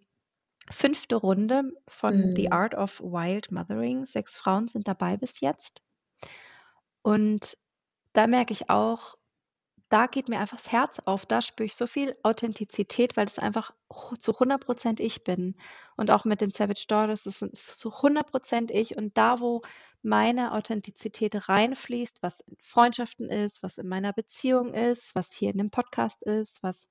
[0.70, 1.16] 5.
[1.16, 2.52] Runde von The Mhm.
[2.52, 4.06] Art of Wild Mothering.
[4.06, 5.80] 6 Frauen sind dabei bis jetzt.
[7.05, 7.56] Und
[8.14, 9.16] da merke ich auch,
[9.93, 11.27] da geht mir einfach das Herz auf.
[11.27, 13.73] Da spüre ich so viel Authentizität, weil es einfach
[14.19, 15.55] zu 100% ich bin.
[15.97, 18.97] Und auch mit den Savage Daughters, das ist zu 100% ich.
[18.97, 19.60] Und da, wo
[20.02, 25.59] meine Authentizität reinfließt, was in Freundschaften ist, was in meiner Beziehung ist, was hier in
[25.59, 26.89] dem Podcast ist, was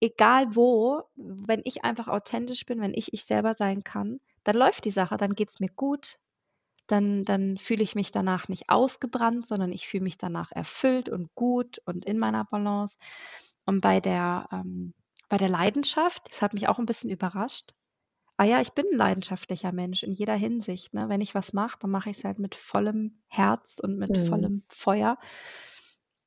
[0.00, 4.84] egal wo, wenn ich einfach authentisch bin, wenn ich ich selber sein kann, dann läuft
[4.84, 6.18] die Sache, dann geht es mir gut,
[6.86, 11.34] dann, dann fühle ich mich danach nicht ausgebrannt, sondern ich fühle mich danach erfüllt und
[11.34, 12.96] gut und in meiner Balance.
[13.64, 14.94] Und bei der, ähm,
[15.28, 17.72] bei der Leidenschaft, das hat mich auch ein bisschen überrascht.
[18.36, 20.94] Ah ja, ich bin ein leidenschaftlicher Mensch in jeder Hinsicht.
[20.94, 21.08] Ne?
[21.08, 24.26] Wenn ich was mache, dann mache ich es halt mit vollem Herz und mit mhm.
[24.26, 25.18] vollem Feuer.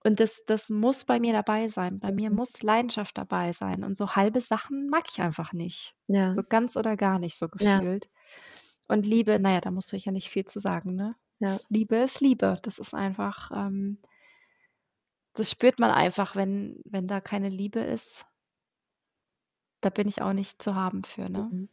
[0.06, 2.00] Und das, das muss bei mir dabei sein.
[2.00, 2.36] Bei mir mhm.
[2.36, 3.84] muss Leidenschaft dabei sein.
[3.84, 5.96] Und so halbe Sachen mag ich einfach nicht.
[6.08, 6.36] Ja.
[6.36, 8.06] So ganz oder gar nicht so gefühlt.
[8.06, 8.12] Ja.
[8.88, 11.16] Und Liebe, naja, da musst du ja nicht viel zu sagen, ne?
[11.40, 11.58] Ja.
[11.70, 12.58] Liebe ist Liebe.
[12.62, 14.00] Das ist einfach, ähm,
[15.34, 18.26] das spürt man einfach, wenn, wenn da keine Liebe ist.
[19.82, 21.50] Da bin ich auch nicht zu haben für, ne?
[21.52, 21.70] Mhm.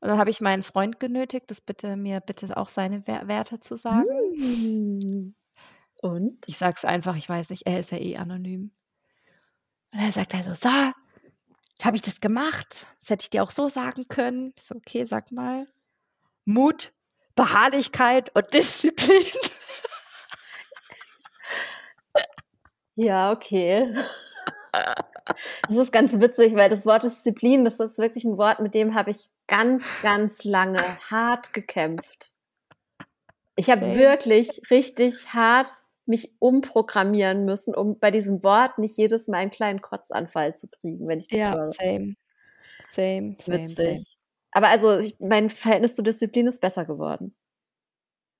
[0.00, 3.76] Und dann habe ich meinen Freund genötigt, das bitte mir bitte auch seine Werte zu
[3.76, 4.08] sagen.
[4.34, 5.34] Mhm.
[6.00, 6.48] Und?
[6.48, 8.70] Ich sag's einfach, ich weiß nicht, er ist ja eh anonym.
[9.92, 10.70] Und er sagt also, so,
[11.72, 12.86] jetzt habe ich das gemacht.
[13.00, 14.54] Das hätte ich dir auch so sagen können.
[14.56, 15.66] Ich so, okay, sag mal.
[16.52, 16.92] Mut,
[17.34, 19.24] Beharrlichkeit und Disziplin.
[22.96, 23.94] Ja, okay.
[24.72, 28.94] Das ist ganz witzig, weil das Wort Disziplin, das ist wirklich ein Wort, mit dem
[28.94, 32.34] habe ich ganz, ganz lange hart gekämpft.
[33.56, 33.96] Ich habe okay.
[33.96, 35.68] wirklich richtig hart
[36.06, 41.06] mich umprogrammieren müssen, um bei diesem Wort nicht jedes Mal einen kleinen Kotzanfall zu kriegen,
[41.08, 41.72] wenn ich das ja, höre.
[41.72, 42.16] Same.
[42.90, 43.76] Same, same, Witzig.
[43.76, 44.04] Same.
[44.52, 47.34] Aber also ich, mein Verhältnis zur Disziplin ist besser geworden.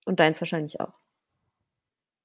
[0.07, 0.93] Und deins wahrscheinlich auch.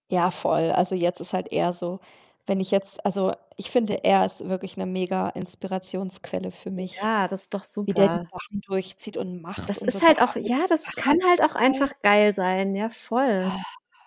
[0.09, 0.71] Ja, voll.
[0.71, 1.99] Also jetzt ist halt eher so,
[2.45, 6.97] wenn ich jetzt, also ich finde, er ist wirklich eine mega Inspirationsquelle für mich.
[6.97, 7.87] Ja, das ist doch super.
[7.87, 9.67] Wie der die Sachen durchzieht und macht.
[9.67, 12.75] Das und ist so halt auch, ja, das kann halt auch einfach geil sein.
[12.75, 13.51] Ja, voll.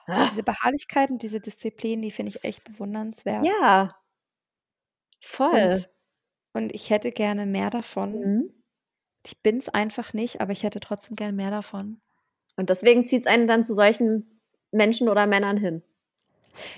[0.06, 0.28] Ah.
[0.30, 3.44] Diese Beharrlichkeit und diese Disziplin, die finde ich echt bewundernswert.
[3.44, 3.90] Ja,
[5.20, 5.72] voll.
[5.72, 5.88] Und,
[6.54, 8.12] und ich hätte gerne mehr davon.
[8.12, 8.57] Mhm.
[9.28, 12.00] Ich bin es einfach nicht, aber ich hätte trotzdem gern mehr davon.
[12.56, 14.40] Und deswegen zieht es einen dann zu solchen
[14.72, 15.82] Menschen oder Männern hin.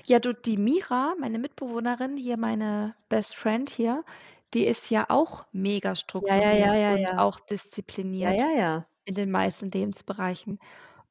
[0.04, 4.04] Ja, du, die Mira, meine Mitbewohnerin, hier meine Best Friend hier,
[4.52, 8.86] die ist ja auch mega strukturiert ja, ja, ja, und auch diszipliniert ja, ja, ja.
[9.04, 10.58] in den meisten Lebensbereichen.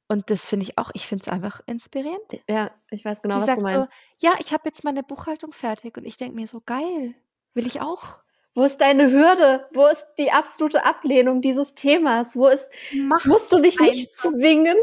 [0.09, 2.43] Und das finde ich auch, ich finde es einfach inspirierend.
[2.49, 3.91] Ja, ich weiß genau, die was sagt du meinst.
[4.17, 7.15] So, ja, ich habe jetzt meine Buchhaltung fertig und ich denke mir so, geil,
[7.53, 8.19] will ich auch.
[8.55, 9.67] Wo ist deine Hürde?
[9.73, 12.35] Wo ist die absolute Ablehnung dieses Themas?
[12.35, 14.77] Wo ist, Mach musst du dich nicht zwingen?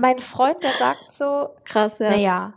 [0.00, 2.10] Mein Freund, der sagt so, krass, ja.
[2.10, 2.54] Naja,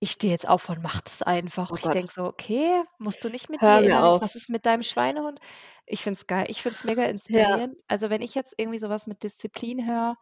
[0.00, 1.70] ich stehe jetzt auf und mach das einfach.
[1.72, 4.22] Oh ich denke so, okay, musst du nicht mit Hör dir auf.
[4.22, 5.40] Was ist mit deinem Schweinehund?
[5.86, 6.46] Ich finde es geil.
[6.48, 7.74] Ich finde es mega inspirierend.
[7.76, 7.84] Ja.
[7.88, 10.16] Also wenn ich jetzt irgendwie sowas mit Disziplin höre,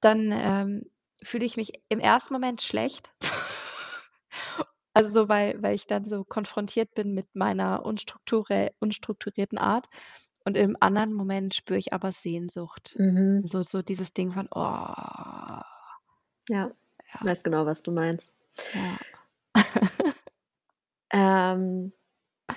[0.00, 0.90] dann ähm,
[1.22, 3.10] fühle ich mich im ersten Moment schlecht.
[4.94, 9.86] Also so, weil, weil ich dann so konfrontiert bin mit meiner unstrukturierten Art.
[10.44, 12.94] Und im anderen Moment spüre ich aber Sehnsucht.
[12.96, 13.46] Mhm.
[13.46, 14.60] So, so dieses Ding von, oh.
[14.60, 15.62] Ja,
[16.48, 16.70] ja.
[17.20, 18.32] ich weiß genau, was du meinst.
[18.72, 18.98] Ja.
[21.12, 21.92] ähm,
[22.46, 22.54] da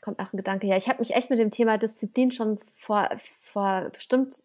[0.00, 0.68] kommt auch ein Gedanke.
[0.68, 4.42] Ja, ich habe mich echt mit dem Thema Disziplin schon vor, vor bestimmt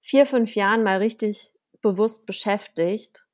[0.00, 1.52] vier, fünf Jahren mal richtig
[1.82, 3.25] bewusst beschäftigt.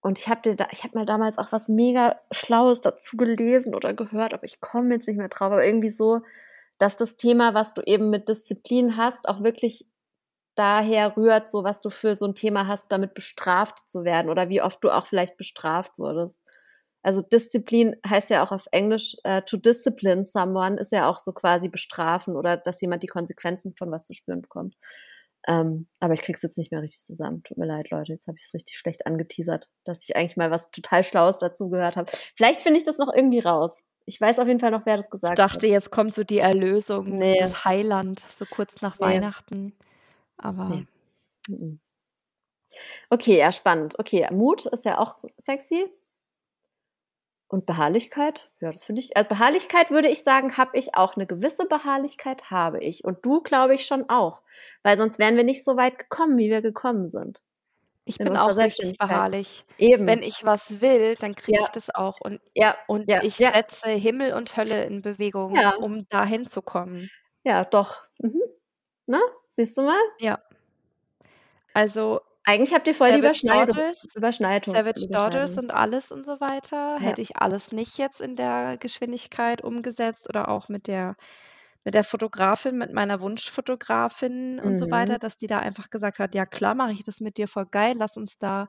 [0.00, 3.94] Und ich habe da, ich habe mal damals auch was mega Schlaues dazu gelesen oder
[3.94, 5.52] gehört, aber ich komme jetzt nicht mehr drauf.
[5.52, 6.20] Aber irgendwie so,
[6.78, 9.86] dass das Thema, was du eben mit Disziplin hast, auch wirklich
[10.54, 14.48] daher rührt, so was du für so ein Thema hast, damit bestraft zu werden oder
[14.48, 16.40] wie oft du auch vielleicht bestraft wurdest.
[17.02, 21.32] Also Disziplin heißt ja auch auf Englisch, uh, to discipline someone ist ja auch so
[21.32, 24.74] quasi bestrafen oder dass jemand die Konsequenzen von was zu spüren bekommt.
[25.48, 27.42] Ähm, aber ich krieg's jetzt nicht mehr richtig zusammen.
[27.42, 28.12] Tut mir leid, Leute.
[28.12, 31.70] Jetzt habe ich es richtig schlecht angeteasert, dass ich eigentlich mal was total Schlaues dazu
[31.70, 32.10] gehört habe.
[32.36, 33.82] Vielleicht finde ich das noch irgendwie raus.
[34.04, 35.38] Ich weiß auf jeden Fall noch, wer das gesagt hat.
[35.38, 35.72] Ich dachte, hat.
[35.72, 37.38] jetzt kommt so die Erlösung, nee.
[37.38, 39.06] das Heiland, so kurz nach nee.
[39.06, 39.74] Weihnachten.
[40.36, 40.84] Aber.
[41.48, 41.78] Nee.
[43.08, 43.98] Okay, ja, spannend.
[43.98, 45.86] Okay, Mut ist ja auch sexy.
[47.50, 49.16] Und Beharrlichkeit, ja, das finde ich.
[49.16, 51.16] Also Beharrlichkeit würde ich sagen, habe ich auch.
[51.16, 53.04] Eine gewisse Beharrlichkeit habe ich.
[53.04, 54.42] Und du, glaube ich, schon auch.
[54.82, 57.42] Weil sonst wären wir nicht so weit gekommen, wie wir gekommen sind.
[58.04, 59.64] Ich bin auch richtig beharrlich.
[59.78, 60.06] Eben.
[60.06, 61.64] Wenn ich was will, dann kriege ja.
[61.64, 62.20] ich das auch.
[62.20, 62.76] Und, ja.
[62.86, 63.22] und ja.
[63.22, 67.10] ich setze Himmel und Hölle in Bewegung, um dahin zu kommen.
[67.44, 68.04] Ja, doch.
[68.18, 68.42] Mhm.
[69.06, 70.00] Na, siehst du mal?
[70.20, 70.38] Ja.
[71.72, 73.84] Also Eigentlich habt ihr voll die Savage Überschneidung.
[73.84, 74.82] Daughters Überschneidung.
[74.86, 77.18] Savage Daughters und alles und so weiter, Ja.
[77.18, 81.16] hätte ich alles nicht jetzt in der Geschwindigkeit umgesetzt oder auch mit der
[81.84, 85.20] mit der Fotografin, mit meiner Wunschfotografin und so weiter, Mhm.
[85.20, 87.96] dass die da einfach gesagt hat: „Ja klar, mache ich das mit dir, voll geil,
[87.98, 88.68] lass uns da,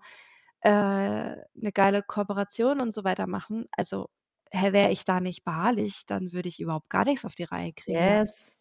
[0.62, 4.10] äh, 'ne geile Kooperation und so weiter machen.“ Also,
[4.52, 8.18] wäre ich da nicht beharrlich, dann würde ich überhaupt gar nix auf die Reihe kriegen.
[8.18, 8.52] Yes.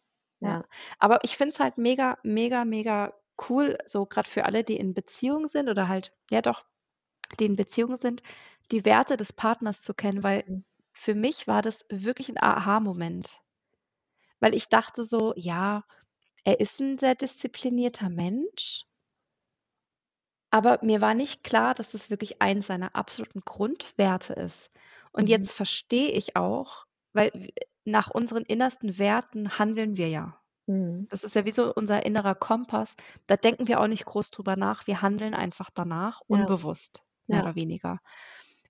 [0.41, 0.57] Ja.
[0.57, 0.65] Ja.
[0.99, 3.13] Aber ich finde es halt mega, mega, mega
[3.49, 6.65] cool, so grad für alle, die in Beziehung sind oder halt ja doch,
[7.39, 8.23] die in Beziehung sind,
[8.71, 10.63] die Werte des Partners zu kennen, weil Mhm.
[10.93, 13.31] für mich war das wirklich 'n Aha-Moment.
[14.41, 15.83] Weil ich dachte so: „Ja,
[16.45, 18.85] er ist 'n sehr disziplinierter Mensch“
[20.53, 24.71] aber mir war nicht klar, dass das wirklich eins seiner absoluten Grundwerte ist.
[25.11, 25.29] Und Mhm.
[25.29, 27.31] jetzt verstehe ich auch, weil
[27.85, 30.38] nach unseren innersten Werten handeln wir ja.
[30.69, 31.09] Mhm.
[31.09, 32.95] Das ist ja wie so unser innerer Kompass.
[33.27, 34.85] Da denken wir auch nicht groß drüber nach.
[34.87, 36.47] Wir handeln einfach danach, Ja.
[36.47, 37.43] unbewusst, mehr Ja.
[37.43, 37.99] oder weniger.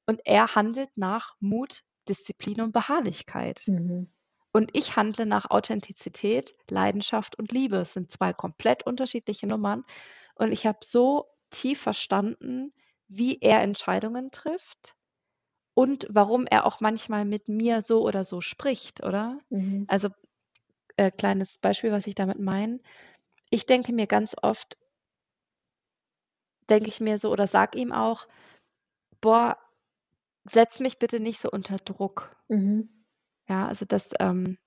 [0.08, 3.68] Und er handelt nach Mut, Disziplin und Beharrlichkeit.
[3.68, 4.10] Mhm.
[4.54, 7.78] Und ich handle nach Authentizität, Leidenschaft und Liebe.
[7.78, 9.84] Es sind 2 komplett unterschiedliche Nummern.
[10.36, 12.74] Und ich habe so tief verstanden,
[13.08, 14.96] wie er Entscheidungen trifft
[15.76, 19.40] und warum er auch manchmal mit mir so oder so spricht, oder?
[19.52, 19.88] Mhm.
[19.88, 20.10] Also,
[21.00, 22.80] äh, kleines Beispiel, was ich damit meine.
[23.52, 24.78] Ich denke mir ganz oft
[26.70, 28.26] denke ich mir so oder sage ihm auch:
[29.22, 29.58] „Boah,
[30.46, 32.90] setz mich bitte nicht so unter Druck.“ Mhm.
[33.50, 34.58] Ja, also das, ähm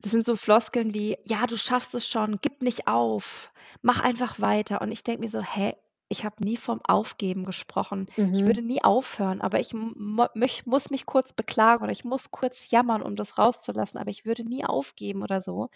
[0.00, 3.52] das sind so Floskeln wie: „Ja, du schaffst es schon, gib nicht auf,
[3.82, 5.74] mach einfach weiter.“ Und ich denke mir so: „Hä,
[6.08, 8.06] ich habe nie vom Aufgeben gesprochen.
[8.32, 8.46] Ich Mhm.
[8.46, 13.16] würde nie aufhören, aber ich muss mich kurz beklagen oder ich muss kurz jammern, um
[13.16, 15.68] das rauszulassen, aber ich würde nie aufgeben oder so.“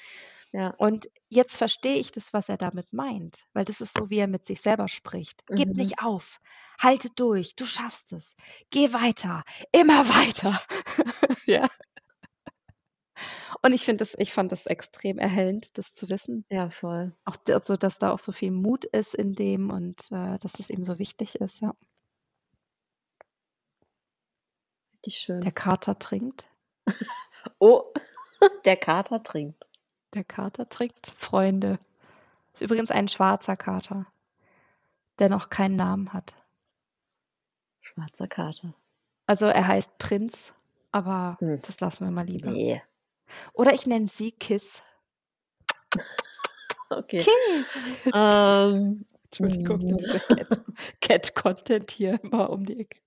[0.52, 0.77] Ja.
[0.77, 4.28] Und jetzt verstehe ich das, was er damit meint, weil das ist so, wie er
[4.28, 5.44] mit sich selber spricht.
[5.55, 5.77] „Gib Mhm.
[5.77, 6.40] nicht auf,
[6.81, 8.35] halte durch, du schaffst es.
[8.70, 10.61] Geh weiter, immer weiter.“
[11.47, 11.69] Ja.
[13.62, 16.44] Und ich finde das ich fand das extrem erhellend, das zu wissen.
[16.51, 17.14] Ja, voll.
[17.24, 20.70] Auch so, dass da auch so viel Mut ist in dem und, äh, dass das
[20.70, 21.74] ihm so wichtig ist, ja.
[24.93, 25.40] Richtig schön.
[25.40, 26.48] Der Kater trinkt.
[27.59, 27.85] Oh,
[28.66, 29.66] der Kater trinkt.
[30.14, 31.78] Der Kater trinkt, Freunde.
[32.52, 34.06] Ist übrigens ein schwarzer Kater,
[35.18, 36.35] der noch keinen Namen hat.
[37.81, 38.74] Schwarzer Kater.
[39.27, 40.52] Also, er heißt Prinz,
[40.93, 41.60] aber Hm.
[41.62, 42.51] das lassen wir mal lieber.
[42.51, 42.82] Ne.
[43.52, 44.82] Oder ich nenne sie Kiss.
[46.90, 47.19] Okay.
[47.19, 48.11] Kiss.
[48.12, 50.61] Ähm, Entschuldigung, das ist der Cat
[51.01, 52.98] Cat-Content hier immer um die Ecke.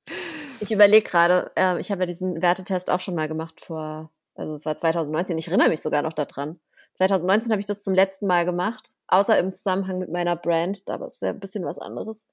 [0.59, 4.53] Ich überlege grade, äh, ich habe ja diesen Wertetest auch schon mal gemacht vor also,
[4.55, 5.37] es war 2019.
[5.37, 6.59] Ich erinnere mich sogar noch da dran.
[6.95, 10.87] 2019 habe ich das zum letzten Mal gemacht, außer im Zusammenhang mit meiner Brand.
[10.89, 12.25] Da war es ja 'n bisschen was anderes.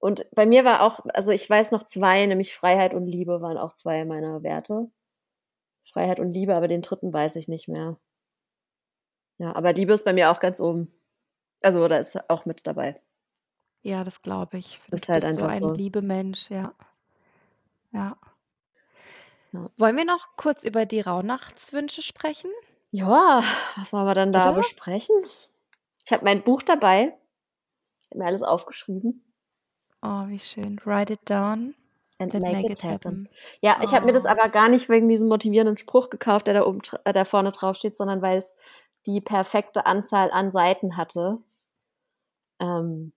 [0.00, 3.58] Und bei mir war auch also, ich weiß noch 2, nämlich Freiheit und Liebe waren
[3.58, 4.90] auch 2 meiner Werte.
[5.92, 7.12] Freiheit und Liebe, aber den 3.
[7.12, 7.98] weiß ich nicht mehr.
[9.38, 10.92] Ja, aber Liebe ist bei mir auch ganz oben.
[11.62, 13.00] Also, da ist auch mit dabei.
[13.82, 14.80] Ja, das glaube ich.
[14.88, 15.72] Du Ist halt bist so einfach ein so.
[15.72, 16.74] Liebemensch, ja.
[17.92, 18.16] Ja.
[19.52, 19.70] Ja.
[19.78, 22.50] Wollen wir noch kurz über die Rauhnachtswünsche sprechen?
[22.90, 23.42] Ja,
[23.76, 24.58] was wollen wir denn da Oder?
[24.58, 25.16] besprechen?
[26.04, 27.16] Ich habe mein Buch dabei.
[28.02, 29.24] Ich habe mir alles aufgeschrieben.
[30.02, 30.80] Oh, wie schön.
[30.84, 31.74] Write it down
[32.20, 32.94] And make, make it happen.
[32.94, 33.28] happen.
[33.62, 34.28] Ja, ich habe mir das Oh.
[34.28, 37.76] aber gar nicht wegen diesem motivierenden Spruch gekauft, der da oben äh, da vorne drauf
[37.76, 38.56] steht, sondern weil es
[39.06, 41.38] die perfekte Anzahl an Seiten hatte.
[42.60, 43.12] Ähm,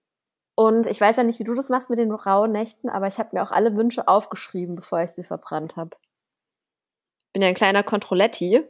[0.54, 3.18] und ich weiß ja nicht, wie du das machst mit den rauen Nächten, aber ich
[3.18, 5.96] habe mir auch alle Wünsche aufgeschrieben, bevor ich sie verbrannt habe.
[7.32, 8.62] Bin ja ein kleiner Controletti,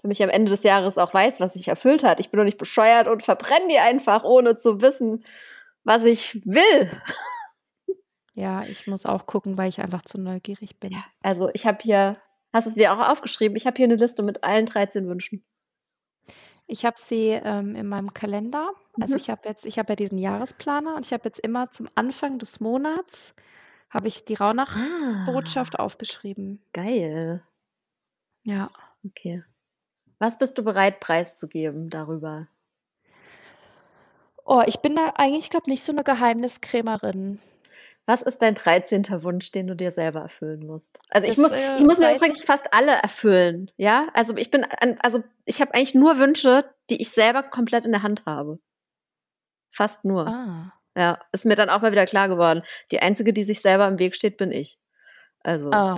[0.00, 2.20] damit ich am Ende des Jahres auch weiß, was sich erfüllt hat.
[2.20, 5.24] Ich bin doch nicht bescheuert und verbrenne die einfach, ohne zu wissen,
[5.84, 6.90] was ich will.
[8.36, 11.04] Ja, ich muss auch gucken, weil ich einfach zu neugierig bin.
[11.24, 12.16] Also, ich habe hier
[12.52, 13.56] hast du es dir auch aufgeschrieben?
[13.56, 15.42] Ich habe hier 'ne Liste mit allen 13 Wünschen.
[16.68, 18.72] Ich habe sie, ähm, in meinem Kalender.
[18.98, 19.16] Also, Mhm.
[19.16, 22.38] ich habe jetzt ich habe ja diesen Jahresplaner und ich habe jetzt immer zum Anfang
[22.38, 23.34] des Monats
[23.90, 25.80] habe ich die Rauhnachtsbotschaft Ah.
[25.80, 26.62] aufgeschrieben.
[26.74, 27.42] Geil.
[28.44, 28.72] Ja.
[29.04, 29.42] Okay.
[30.20, 32.48] Was bist du bereit preiszugeben darüber?
[34.46, 37.38] Oh, ich bin da eigentlich, glaube nicht so 'ne Geheimniskrämerin.
[38.06, 39.22] Was ist dein 13.
[39.22, 40.98] Wunsch, den du dir selber erfüllen musst?
[41.08, 44.08] Also, ich Das, muss äh, ich muss mir übrigens ich fast alle erfüllen, ja?
[44.12, 47.92] Also, ich bin an also, ich habe eigentlich nur Wünsche, die ich selber komplett in
[47.92, 48.58] der Hand habe.
[49.70, 50.26] Fast nur.
[50.26, 50.72] Ah.
[50.96, 52.62] Ja, ist mir dann auch mal wieder klar geworden.
[52.90, 54.78] Die Einzige, die sich selber im Weg steht, bin ich.
[55.40, 55.96] Also Oh.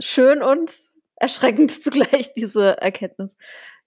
[0.00, 0.72] schön und
[1.16, 3.36] erschreckend zugleich, diese Erkenntnis.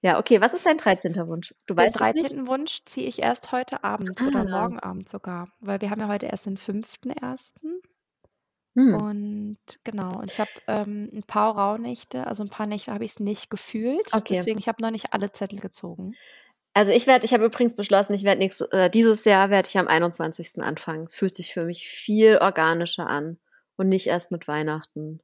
[0.06, 0.40] Ja, okay.
[0.40, 1.16] Was ist dein 13.
[1.28, 1.56] Wunsch?
[1.66, 2.30] Du Den weißt nicht?
[2.30, 2.46] 13.
[2.46, 4.44] Wunsch ziehe ich erst heute Abend oder Ah.
[4.44, 7.56] morgen Abend sogar, weil wir haben ja heute erst den 5.1.
[8.76, 8.94] Hm.
[8.94, 13.12] Und genau, und ich habe ähm, ein paar Rauhnächte, also ein paar Nächte habe ich
[13.12, 14.14] es nicht gefühlt.
[14.14, 14.36] Okay.
[14.36, 16.14] Deswegen, ich habe noch nicht alle Zettel gezogen.
[16.76, 19.78] Also ich werde, ich habe übrigens beschlossen, ich werde nächstes, äh, dieses Jahr werde ich
[19.80, 20.62] am 21.
[20.62, 21.06] anfangen.
[21.06, 23.40] Es fühlt sich für mich viel organischer an
[23.76, 25.22] und nicht erst mit Weihnachten.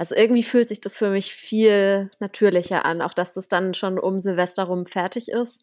[0.00, 3.98] Also irgendwie fühlt sich das für mich viel natürlicher an, auch dass das dann schon
[3.98, 5.62] um Silvester rum fertig ist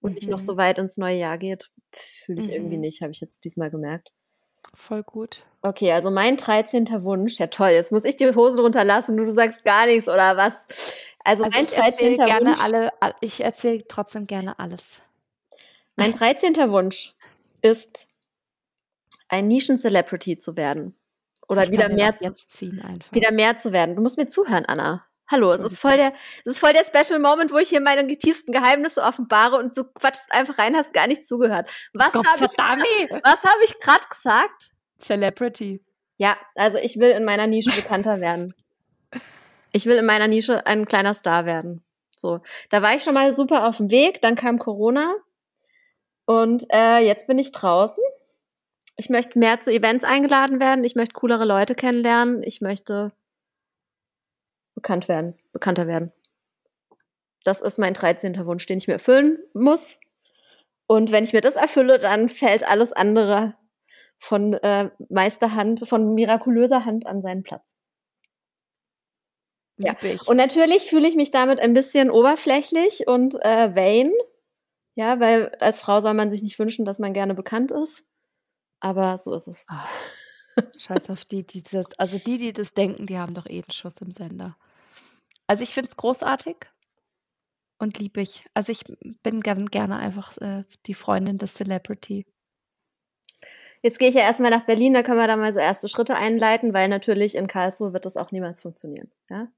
[0.00, 0.44] und nicht noch Mhm.
[0.44, 2.80] so weit ins neue Jahr geht, fühle ich irgendwie Mhm.
[2.80, 4.10] nicht, habe ich jetzt diesmal gemerkt.
[4.74, 5.44] Voll gut.
[5.62, 7.04] Okay, also mein 13.
[7.04, 10.36] Wunsch, ja toll, jetzt muss ich die Hose runterlassen, du, du sagst gar nichts oder
[10.36, 10.56] was?
[11.22, 12.26] Also, Also mein ich erzähle 13.
[12.26, 14.82] gerne Wunsch, alle, all- ich erzähle trotzdem gerne alles.
[15.94, 16.72] mein 13.
[16.72, 17.14] Wunsch
[17.62, 18.08] ist,
[19.28, 20.96] ein Nischen-Celebrity zu werden.
[21.48, 23.12] Oder wieder mehr zu, jetzt ziehen einfach.
[23.12, 23.96] wieder mehr zu werden.
[23.96, 25.04] Du musst mir zuhören, Anna.
[25.30, 26.12] Hallo, es ist voll der,
[26.44, 29.84] es ist voll der Special Moment, wo ich hier meine tiefsten Geheimnisse offenbare und du
[29.84, 31.70] quatschst einfach rein, hast gar nicht zugehört.
[31.92, 32.50] Was habe ich,
[33.24, 34.72] was habe ich gerade gesagt?
[34.98, 35.84] Celebrity.
[36.16, 38.54] Ja, also ich will in meiner Nische bekannter werden.
[39.72, 41.84] Ich will in meiner Nische ein kleiner Star werden.
[42.08, 45.14] So, da war ich schon mal super auf dem Weg, dann kam Corona
[46.24, 48.02] und äh, jetzt bin ich draußen.
[49.00, 53.12] Ich möchte mehr zu Events eingeladen werden, ich möchte coolere Leute kennenlernen, ich möchte
[54.74, 56.12] bekannt werden, bekannter werden.
[57.44, 58.44] Das ist mein 13.
[58.44, 59.96] Wunsch, den ich mir erfüllen muss.
[60.88, 63.54] Und wenn ich mir das erfülle, dann fällt alles andere
[64.18, 67.76] von äh, Meisterhand, von mirakulöser Hand an seinen Platz.
[69.76, 69.94] Ja.
[70.02, 70.26] Ich.
[70.26, 74.12] Und natürlich fühle ich mich damit ein bisschen oberflächlich und äh, vain.
[74.96, 78.02] Ja, weil als Frau soll man sich nicht wünschen, dass man gerne bekannt ist.
[78.80, 79.64] Aber so ist es.
[79.68, 79.86] Ah,
[80.76, 83.70] Scheiß auf die, die das, also die, die das denken, die haben doch eh einen
[83.72, 84.56] Schuss im Sender.
[85.46, 86.56] Also ich finde es großartig
[87.78, 88.44] und liebe ich.
[88.54, 88.84] Also ich
[89.22, 92.26] bin gern, gerne einfach äh, die Freundin des Celebrity.
[93.82, 96.16] Jetzt gehe ich ja erstmal nach Berlin, da können wir da mal so erste Schritte
[96.16, 99.10] einleiten, weil natürlich in Karlsruhe wird das auch niemals funktionieren.
[99.30, 99.48] Ja?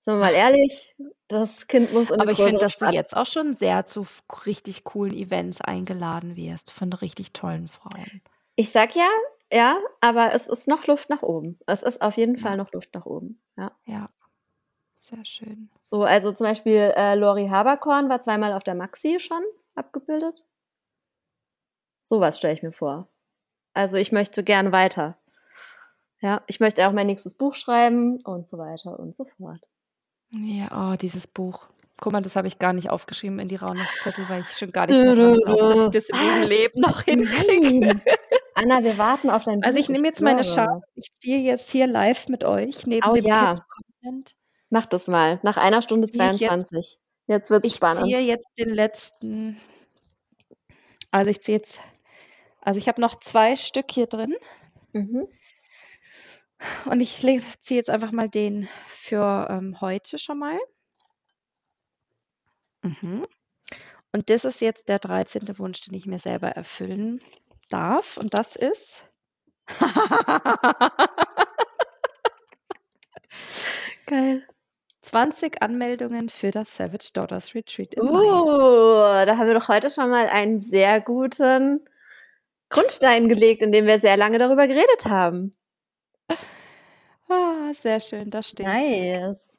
[0.00, 0.94] Sind wir mal ehrlich,
[1.28, 2.92] das Kind muss in Aber ich finde, dass du Stadt.
[2.92, 4.06] jetzt auch schon sehr zu
[4.44, 8.20] richtig coolen Events eingeladen wirst von richtig tollen Frauen.
[8.56, 9.08] Ich sag ja,
[9.52, 11.58] ja, aber es ist noch Luft nach oben.
[11.66, 12.40] Es ist auf jeden Ja.
[12.42, 13.40] Fall noch Luft nach oben.
[13.56, 13.72] Ja.
[13.84, 14.10] Ja,
[14.94, 15.70] sehr schön.
[15.80, 19.42] So, also zum Beispiel äh, Lori Haberkorn war zweimal auf der Maxi schon
[19.74, 20.44] abgebildet.
[22.04, 23.08] Sowas stelle ich mir vor.
[23.74, 25.18] Also ich möchte gern weiter.
[26.20, 29.60] Ja, ich möchte auch mein nächstes Buch schreiben und so weiter und so fort.
[30.30, 31.68] Ja, oh, dieses Buch.
[32.00, 34.86] Guck mal, das habe ich gar nicht aufgeschrieben in die Rauhnachtszettel, weil ich schon gar
[34.86, 36.48] nicht mehr dran glaube, dass ich das in diesem Was?
[36.48, 38.00] Leben noch hinkriege.
[38.54, 39.66] Anna, wir warten auf dein Buch.
[39.66, 40.44] Also ich nehme jetzt meine.
[40.44, 40.80] Schale.
[40.94, 43.64] Ich ziehe jetzt hier live mit euch neben Oh dem ja.
[44.02, 44.34] Content.
[44.70, 45.40] Mach das mal.
[45.42, 47.00] Nach einer Stunde Ziehe ich jetzt- 22.
[47.26, 48.04] Jetzt wird's Ich spannend.
[48.06, 49.60] ziehe jetzt den letzten.
[51.10, 51.80] Also ich ziehe jetzt.
[52.60, 54.36] Also ich habe noch zwei Stück hier drin
[54.92, 55.26] Mhm.
[56.90, 60.58] und ich ziehe jetzt einfach mal den für ähm, heute schon mal.
[62.82, 63.26] Mhm.
[64.12, 65.58] Und das ist jetzt der 13.
[65.58, 67.20] Wunsch, den ich mir selber erfüllen
[67.68, 68.16] darf.
[68.16, 69.02] Und das ist.
[75.02, 78.12] 20 Anmeldungen für das Savage Daughters Retreat im Mai.
[78.12, 81.84] Oh, da haben wir doch heute schon mal einen sehr guten
[82.68, 85.54] Grundstein gelegt, in dem wir sehr lange darüber geredet haben.
[87.28, 88.66] Ah, sehr schön, da steht.
[88.66, 89.50] Nice.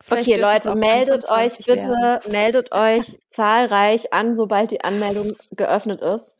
[0.00, 2.32] Vielleicht Okay, Leute, meldet euch 25 bitte, werden.
[2.32, 6.34] meldet euch zahlreich an, sobald die Anmeldung geöffnet ist.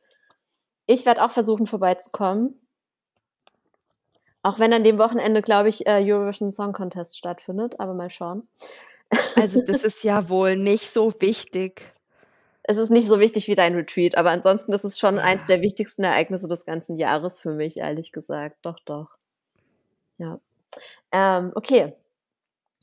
[0.90, 2.58] Ich werde auch versuchen, vorbeizukommen.
[4.42, 8.48] Auch wenn an dem Wochenende, glaube ich, äh, Eurovision Song Contest stattfindet, aber mal schauen.
[9.34, 11.82] Also das ist ja wohl nicht so wichtig.
[12.62, 15.22] Es ist nicht so wichtig wie dein Retreat, aber ansonsten ist es schon Ja.
[15.22, 18.56] eins der wichtigsten Ereignisse des ganzen Jahres für mich, ehrlich gesagt.
[18.62, 19.08] Doch, doch.
[20.16, 20.40] Ja.
[21.12, 21.94] Ähm, okay.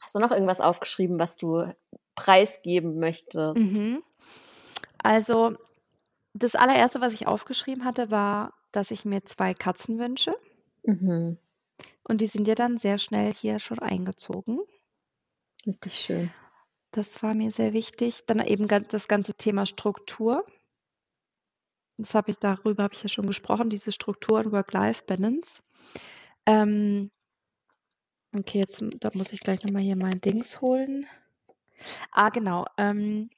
[0.02, 1.74] Hast du noch irgendwas aufgeschrieben, was du
[2.16, 3.58] preisgeben möchtest?
[3.58, 4.04] Mhm.
[5.00, 5.56] Also
[6.38, 10.36] das allererste, was ich aufgeschrieben hatte, war, dass ich mir zwei Katzen wünsche.
[10.84, 11.38] Mhm.
[12.04, 14.60] Und die sind ja dann sehr schnell hier schon eingezogen.
[15.66, 16.32] Richtig schön.
[16.92, 18.26] Das war mir sehr wichtig.
[18.28, 20.46] Dann eben das ganze Thema Struktur.
[21.98, 25.62] Das habe ich, darüber habe ich ja schon gesprochen, diese Struktur und Work-Life-Balance.
[26.46, 27.12] Ähm,
[28.36, 31.08] okay, jetzt da muss ich gleich nochmal hier mein Dings holen.
[32.12, 32.66] Ah, genau.
[32.78, 33.30] Ähm,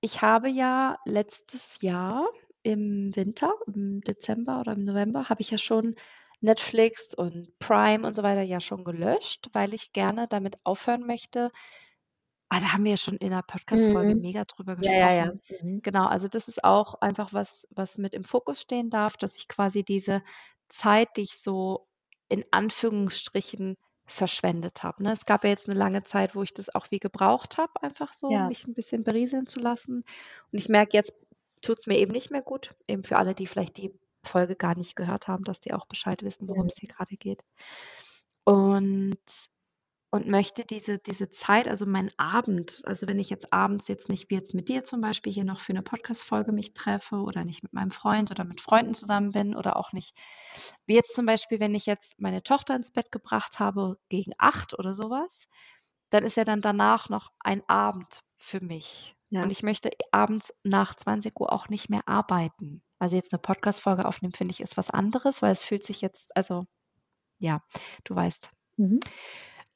[0.00, 2.28] ich habe ja letztes Jahr
[2.62, 5.94] im Winter, im Dezember oder im November, habe ich ja schon
[6.40, 11.50] Netflix und Prime und so weiter ja schon gelöscht, weil ich gerne damit aufhören möchte,
[12.50, 14.22] Ah, da haben wir ja schon in 'ner Podcast-Folge Mhm.
[14.22, 15.30] mega drüber Ja, ja, ja.
[15.30, 15.40] gesprochen.
[15.48, 15.82] Mhm.
[15.82, 19.48] Genau, also das ist auch einfach was, was mit im Fokus stehen darf, dass ich
[19.48, 20.22] quasi diese
[20.68, 21.88] Zeit, die ich so
[22.28, 25.12] in Anführungsstrichen verschwendet habe, ne?
[25.12, 28.12] Es gab ja jetzt 'ne lange Zeit, wo ich das auch wie gebraucht habe, einfach
[28.12, 28.50] so, Ja.
[28.50, 30.04] mich 'n bisschen berieseln zu lassen.
[30.52, 31.12] Und ich merke, jetzt
[31.62, 32.74] tut's mir eben nicht mehr gut.
[32.88, 33.92] Eben für alle, die vielleicht die
[34.24, 36.68] Folge gar nicht gehört haben, dass die auch Bescheid wissen, Mhm.
[36.68, 37.42] worum's hier grade geht.
[38.48, 39.18] Und
[40.10, 44.30] und möchte diese diese Zeit, also meinen Abend also wenn ich jetzt abends jetzt nicht
[44.30, 47.62] wie jetzt mit dir zum Beispiel hier noch für 'ne Podcast-Folge mich treffe oder nicht
[47.62, 50.16] mit meinem Freund oder mit Freunden zusammen bin oder auch nicht
[50.86, 54.78] wie jetzt zum Beispiel, wenn ich jetzt meine Tochter ins Bett gebracht habe gegen 8
[54.78, 55.46] oder so was,
[56.10, 59.14] dann ist ja dann danach noch ein Abend für mich.
[59.30, 59.42] Ja.
[59.44, 62.82] Und ich möchte abends nach 20:00 auch nicht mehr arbeiten.
[63.00, 66.36] Also jetzt 'ne Podcast-Folge aufnehmen, finde ich, ist was anderes, weil es fühlt sich jetzt
[66.36, 66.62] also
[67.40, 67.62] ja,
[68.04, 68.50] du weißt.
[68.78, 69.00] Mhm.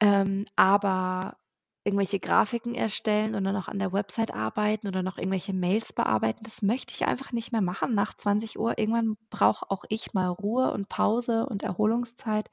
[0.00, 1.36] Ähm, aber
[1.84, 6.42] irgendwelche Grafiken erstellen und dann noch an der Website arbeiten oder noch irgendwelche Mails bearbeiten,
[6.44, 8.78] das möchte ich einfach nicht mehr machen nach 20:00.
[8.78, 12.50] Irgendwann brauche auch ich mal Ruhe und Pause und Erholungszeit.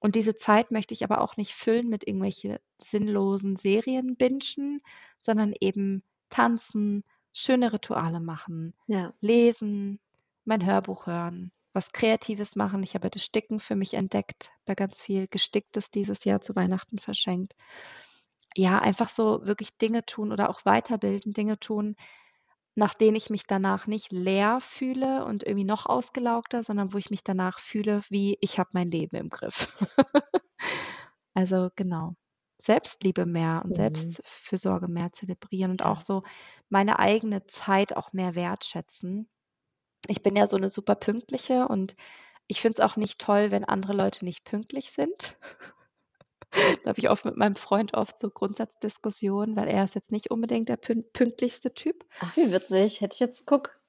[0.00, 4.80] Und diese Zeit möchte ich aber auch nicht füllen mit irgendwelche sinnlosen Serien bingen,
[5.20, 7.04] sondern eben tanzen,
[7.34, 9.12] schöne Rituale machen, Ja.
[9.20, 10.00] lesen,
[10.44, 12.82] mein Hörbuch hören, was Kreatives machen.
[12.82, 16.98] Ich habe das Sticken für mich entdeckt, ja ganz viel Gesticktes dieses Jahr zu Weihnachten
[16.98, 17.54] verschenkt.
[18.56, 21.94] Ja, einfach so wirklich Dinge tun oder auch weiterbilden, Dinge tun,
[22.76, 27.10] nach denen ich mich danach nicht leer fühle und irgendwie noch ausgelaugter, sondern wo ich
[27.10, 29.68] mich danach fühle wie: „Ich habe mein Leben im Griff.“
[31.34, 32.14] Also genau.
[32.60, 33.74] Selbstliebe mehr und Mhm.
[33.74, 36.22] Selbstfürsorge mehr zelebrieren und auch so
[36.68, 39.28] meine eigene Zeit auch mehr wertschätzen.
[40.08, 41.94] Ich bin ja so 'ne super Pünktliche und
[42.48, 45.36] ich finde es auch nicht toll, wenn andere Leute nicht pünktlich sind.
[46.84, 50.30] Da habe ich oft mit meinem Freund oft so Grundsatzdiskussionen, weil er ist jetzt nicht
[50.30, 52.04] unbedingt der pün pünktlichste Typ.
[52.22, 53.00] Ach, wie witzig.
[53.00, 53.80] Hätte ich jetzt guck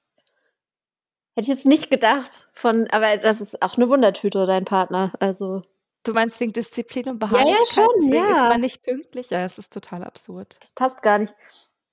[1.36, 5.62] hätte ich jetzt nicht gedacht von aber das ist auch 'ne Wundertüte, dein Partner, also
[6.06, 8.48] Du meinst wegen Disziplin und Ja, ja, Beharrlichkeit, schon, deswegen ist ja.
[8.48, 9.30] man nicht pünktlich?
[9.30, 10.60] Ja, es ist total absurd.
[10.62, 11.34] Das passt gar nicht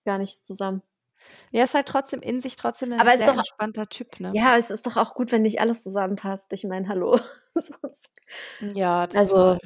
[0.06, 0.82] gar nicht zusammen.
[1.52, 4.38] Ja, ist halt trotzdem in sich trotzdem 'n Aber ist sehr doch entspannter Typ, ne?
[4.38, 6.54] ja, es ist doch auch gut, wenn nicht alles zusammenpasst.
[6.54, 7.20] Ich meine, hallo,
[8.62, 9.60] Ja, Also total.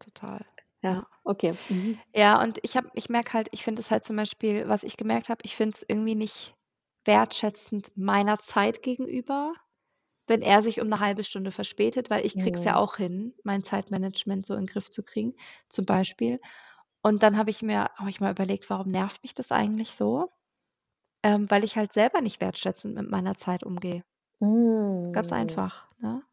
[0.00, 0.46] Total.
[0.82, 1.58] ja, okay.
[1.68, 2.04] Mhm.
[2.14, 4.96] Ja, und ich habe ich merke halt, ich finde es halt zum Beispiel was ich
[4.96, 6.54] gemerkt habe, ich finde es irgendwie nicht
[7.04, 9.52] wertschätzend meiner Zeit gegenüber,
[10.28, 12.78] wenn er sich um 'ne halbe Stunde verspätet, weil ich kriege es ja Mhm.
[12.78, 15.34] auch hin, mein Zeitmanagement so in 'n Griff zu kriegen,
[15.70, 16.38] zum Beispiel.
[17.02, 20.30] Und dann habe ich mir habe ich mal überlegt, warum nervt mich das eigentlich so?
[21.24, 24.04] Ähm, weil ich halt selber nicht wertschätzend mit meiner Zeit umgehe.
[25.14, 25.32] Ganz Hm.
[25.32, 26.24] einfach, ne?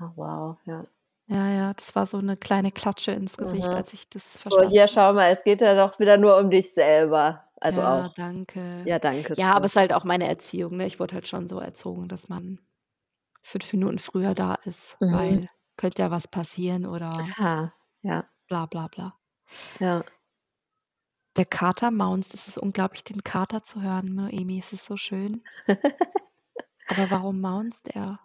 [0.00, 0.88] Ah, wow, ja.
[1.30, 3.76] Ja, ja, das war so 'ne kleine Klatsche ins Gesicht, Mhm.
[3.76, 4.88] als ich das So, verstanden hier, habe.
[4.88, 7.44] schau mal, es geht ja doch wieder nur um dich selber.
[7.60, 8.86] Also Ja, auch danke.
[8.86, 10.86] ja, danke, Ja, aber es ist halt auch meine Erziehung, ne?
[10.86, 12.60] Ich wurde halt schon so erzogen, dass man
[13.42, 15.08] 5 Minuten früher da ist, Mhm.
[15.10, 17.72] weil könnte ja was passieren oder Ah,
[18.02, 18.30] ja.
[18.48, 19.18] bla bla bla.
[19.80, 20.08] Ja.
[21.38, 22.34] Der Kater maunzt.
[22.34, 24.58] Es ist unglaublich, den Kater zu hören, Noemi.
[24.58, 25.44] Es ist so schön.
[26.88, 28.18] Aber warum maunzt er?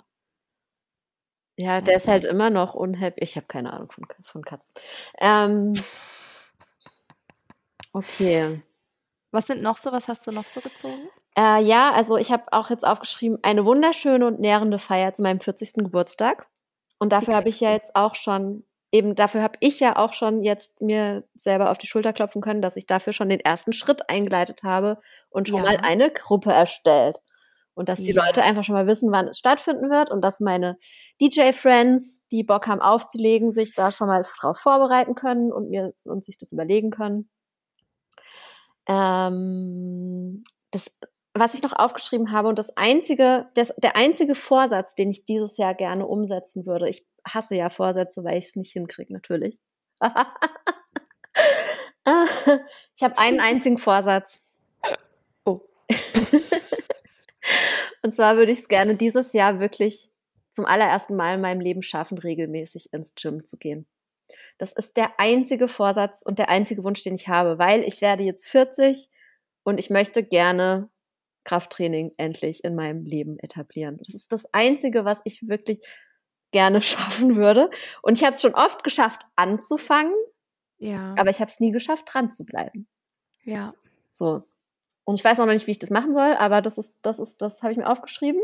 [1.56, 3.22] Ja, der ist halt immer noch unhappy.
[3.22, 4.74] Ich habe keine Ahnung von von Katzen.
[5.20, 5.74] Ähm
[7.96, 8.64] Okay.
[9.30, 11.10] Was sind noch so was hast du noch so gezogen?
[11.38, 15.40] Äh, ja, also ich habe auch jetzt aufgeschrieben, eine wunderschöne und nährende Feier zu meinem
[15.40, 15.74] 40.
[15.76, 16.48] Geburtstag.
[16.98, 20.44] Und dafür habe ich ja jetzt auch schon eben dafür habe ich ja auch schon
[20.44, 24.10] jetzt mir selber auf die Schulter klopfen können, dass ich dafür schon den ersten Schritt
[24.10, 25.00] eingeleitet habe
[25.30, 25.80] und schon mal Ja.
[25.82, 27.20] eine Gruppe erstellt.
[27.76, 28.46] Und dass die Leute Ja.
[28.46, 30.78] einfach schon mal wissen, wann es stattfinden wird und dass meine
[31.20, 36.24] DJ-Friends, die Bock haben aufzulegen, sich da schon mal drauf vorbereiten können und mir und
[36.24, 37.30] sich das überlegen können.
[38.88, 40.92] Ähm, das,
[41.34, 45.58] was ich noch aufgeschrieben habe und das einzige, das, der einzige Vorsatz, den ich dieses
[45.58, 49.60] Jahr gerne umsetzen würde, ich hasse ja Vorsätze, weil ich es nicht hinkriege, natürlich.
[52.96, 54.42] ich habe einen einzigen Vorsatz.
[55.46, 55.62] Oh.
[58.04, 60.10] Und zwar würde ich es gerne dieses Jahr wirklich
[60.50, 63.88] zum allerersten Mal in meinem Leben schaffen, regelmäßig ins Gym zu gehen.
[64.58, 68.24] Das ist der einzige Vorsatz und der einzige Wunsch, den ich habe, weil ich werde
[68.24, 69.10] jetzt 40
[69.64, 70.90] und ich möchte gerne
[71.44, 73.98] Krafttraining endlich in meinem Leben etablieren.
[73.98, 75.80] Das ist das Einzige, was ich wirklich
[76.52, 77.70] gerne schaffen würde.
[78.02, 80.14] Und ich habe es schon oft geschafft, anzufangen,
[80.78, 81.16] Ja.
[81.18, 82.88] aber ich habe es nie geschafft, dran zu bleiben.
[83.44, 83.74] Ja.
[84.12, 84.44] So.
[85.06, 87.20] Und ich weiß auch noch nicht, wie ich das machen soll, aber das ist, das
[87.20, 88.42] ist, das habe ich mir aufgeschrieben.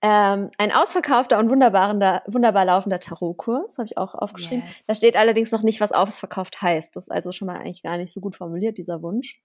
[0.00, 4.62] Ähm, ein ausverkaufter und wunderbar laufender Tarotkurs, habe ich auch aufgeschrieben.
[4.64, 4.86] Yes.
[4.86, 6.94] Da steht allerdings noch nicht, was ausverkauft heißt.
[6.94, 9.40] Das ist also schon mal eigentlich gar nicht so gut formuliert, dieser Wunsch.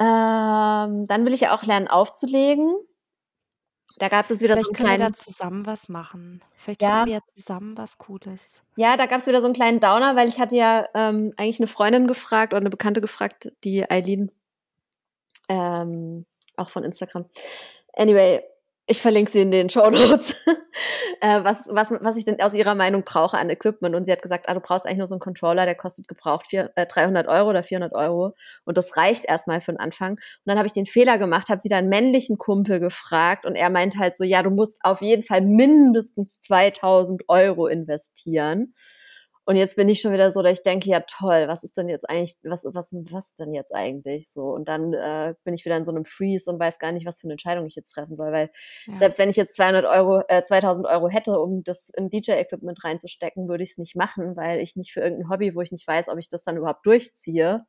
[0.00, 2.74] Ähm, dann will ich ja auch lernen aufzulegen.
[3.98, 5.00] Da gab es jetzt wieder Vielleicht so einen kleinen.
[5.02, 6.40] Wir da zusammen was machen.
[6.56, 7.04] Vielleicht ja.
[7.04, 8.54] wir ja zusammen was Cooles.
[8.76, 11.60] Ja, da gab es wieder so einen kleinen Downer, weil ich hatte ja ähm, eigentlich
[11.60, 14.32] eine Freundin gefragt oder eine Bekannte gefragt, die Eileen,
[15.50, 16.24] ähm,
[16.56, 17.26] auch von Instagram.
[17.92, 18.42] Anyway,
[18.90, 20.34] ich verlinke sie in den Show Notes,
[21.20, 23.94] äh, was, was, was ich denn aus ihrer Meinung brauche an Equipment.
[23.94, 26.48] Und sie hat gesagt, ah, du brauchst eigentlich nur so einen Controller, der kostet gebraucht
[26.48, 28.34] vier, äh, 300 Euro oder 400 Euro.
[28.64, 30.12] Und das reicht erstmal für den Anfang.
[30.14, 33.70] Und dann habe ich den Fehler gemacht, habe wieder einen männlichen Kumpel gefragt und er
[33.70, 38.74] meint halt so, ja, du musst auf jeden Fall mindestens 2000 Euro investieren.
[39.50, 41.88] Und jetzt bin ich schon wieder so, dass ich denke, ja toll, was ist denn
[41.88, 44.44] jetzt eigentlich, was, was, was denn jetzt eigentlich so?
[44.44, 47.18] Und dann äh, bin ich wieder in so einem Freeze und weiß gar nicht, was
[47.18, 48.52] für eine Entscheidung ich jetzt treffen soll, weil
[48.86, 48.94] ja.
[48.94, 53.48] selbst wenn ich jetzt 200 Euro, äh, 2000 Euro hätte, um das in DJ-Equipment reinzustecken,
[53.48, 56.10] würde ich es nicht machen, weil ich nicht für irgendein Hobby, wo ich nicht weiß,
[56.10, 57.66] ob ich das dann überhaupt durchziehe,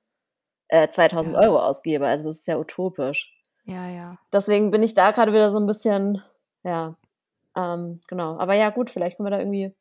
[0.68, 1.42] äh, 2000 ja.
[1.42, 2.06] Euro ausgebe.
[2.06, 3.34] Also das ist ja utopisch.
[3.66, 4.20] Ja, ja.
[4.32, 6.22] Deswegen bin ich da gerade wieder so ein bisschen,
[6.64, 6.96] ja,
[7.58, 8.38] ähm, genau.
[8.38, 9.74] Aber ja, gut, vielleicht können wir da irgendwie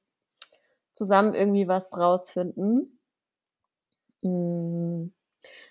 [1.01, 3.01] zusammen irgendwie was rausfinden.
[4.23, 5.15] Hm.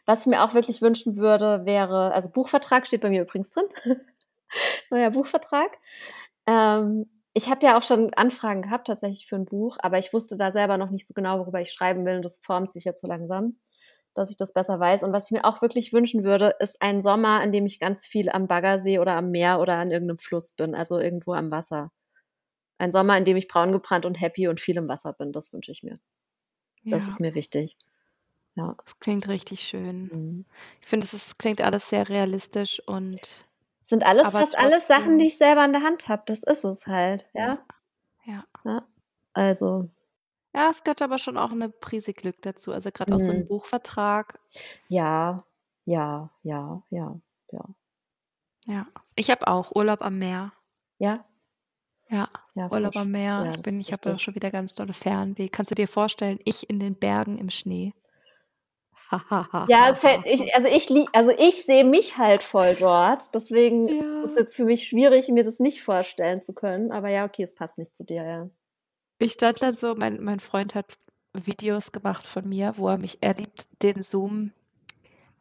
[0.07, 3.67] Was ich mir auch wirklich wünschen würde, wäre, also Buchvertrag steht bei mir übrigens drin.
[4.89, 5.77] Neuer Buchvertrag.
[6.47, 10.35] Ähm, ich habe ja auch schon Anfragen gehabt tatsächlich für ein Buch, aber ich wusste
[10.35, 13.01] da selber noch nicht so genau, worüber ich schreiben will und das formt sich jetzt
[13.01, 13.59] so langsam,
[14.15, 15.03] dass ich das besser weiß.
[15.03, 18.07] Und was ich mir auch wirklich wünschen würde, ist ein Sommer, in dem ich ganz
[18.07, 21.91] viel am Baggersee oder am Meer oder an irgendeinem Fluss bin, also irgendwo am Wasser.
[22.79, 25.53] Ein Sommer, in dem ich braun gebrannt und happy und viel im Wasser bin, das
[25.53, 25.99] wünsche ich mir.
[26.85, 27.09] Das ja.
[27.09, 27.77] ist mir wichtig.
[28.55, 28.75] Ja.
[28.83, 30.09] Das klingt richtig schön.
[30.11, 30.45] Mhm.
[30.81, 33.45] Ich finde, es klingt alles sehr realistisch und.
[33.81, 36.23] Sind alles, fast alles Sachen, die ich selber in der Hand habe.
[36.25, 37.59] Das ist es halt, ja.
[38.25, 38.45] Ja.
[38.63, 38.87] ja.
[39.33, 39.89] Also.
[40.53, 42.71] Ja, es gehört aber schon auch eine Prise Glück dazu.
[42.71, 43.17] Also gerade mhm.
[43.17, 43.47] auch so ein mhm.
[43.47, 44.39] Buchvertrag.
[44.87, 45.43] Ja,
[45.85, 47.19] ja, ja, ja,
[47.51, 47.65] ja.
[48.65, 48.87] Ja.
[49.15, 50.53] Ich habe auch Urlaub am Meer.
[50.97, 51.25] Ja.
[52.09, 53.43] Ja, Ja, Urlaub am Meer.
[53.45, 55.49] Ja, Ich bin ich habe ja schon wieder ganz dolle Fernweh.
[55.49, 57.93] Kannst du dir vorstellen, ich in den Bergen im Schnee?
[59.69, 63.33] Ja, es fällt, ich, also ich also ich sehe mich halt voll dort.
[63.33, 66.91] Deswegen ist es jetzt für mich schwierig, mir das nicht vorstellen zu können.
[66.91, 68.45] Aber ja, okay, es passt nicht zu dir, ja.
[69.17, 70.97] Ich stand dann so, mein, mein Freund hat
[71.33, 74.51] Videos gemacht von mir, wo er mich, er liebt den Zoom,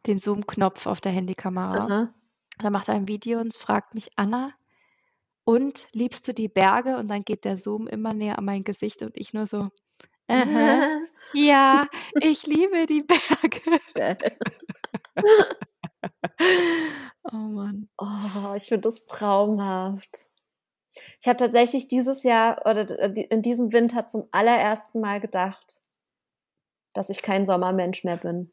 [0.05, 1.85] den Zoom-Knopf auf der Handykamera.
[1.85, 2.13] Aha.
[2.59, 4.51] Dann macht er ein Video und fragt mich, Anna,
[5.49, 6.97] und liebst du die Berge?
[6.97, 9.69] Und dann geht der Zoom immer näher an mein Gesicht und ich nur so,
[10.27, 10.99] Aha,
[11.33, 11.87] ja,
[12.21, 13.79] ich liebe die Berge.
[17.31, 17.89] oh Mann.
[17.97, 20.29] Oh, ich finde das traumhaft.
[21.19, 22.87] Ich habe tatsächlich dieses Jahr oder
[23.31, 25.79] in diesem Winter zum allerersten Mal gedacht,
[26.93, 28.51] dass ich kein Sommermensch mehr bin.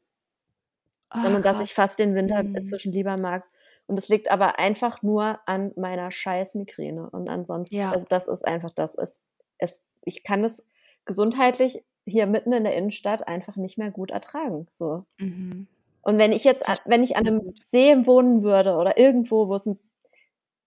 [1.15, 3.45] Oh, sondern dass ich fast den Winter inzwischen lieber mag.
[3.87, 7.09] Und es liegt aber einfach nur an meiner scheiß Migräne.
[7.11, 7.93] Und ansonsten, ja.
[7.93, 8.97] also das ist einfach das.
[8.97, 9.23] Es,
[9.59, 10.65] es, ich kann es
[11.05, 14.67] gesundheitlich hier mitten in der Innenstadt einfach nicht mehr gut ertragen.
[14.71, 15.05] So.
[15.19, 15.69] Mhm.
[16.03, 19.67] Und wenn ich jetzt, wenn ich an einem See wohnen würde oder irgendwo, wo es
[19.67, 19.79] ein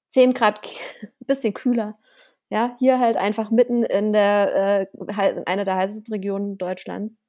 [0.09, 0.61] 10 Grad,
[1.01, 1.97] ein bisschen kühler,
[2.49, 7.19] ja, hier halt einfach mitten in der, äh, in einer der heißesten Regionen Deutschlands,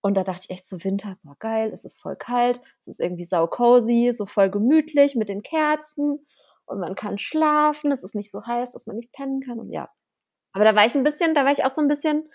[0.00, 3.00] und da dachte ich echt so, Winter, boah, geil, es ist voll kalt, es ist
[3.00, 6.26] irgendwie sau cozy, so voll gemütlich mit den Kerzen
[6.66, 9.70] und man kann schlafen, es ist nicht so heiß, dass man nicht pennen kann und
[9.70, 9.88] ja.
[10.52, 12.28] Aber da war ich ein bisschen, da war ich auch so ein bisschen,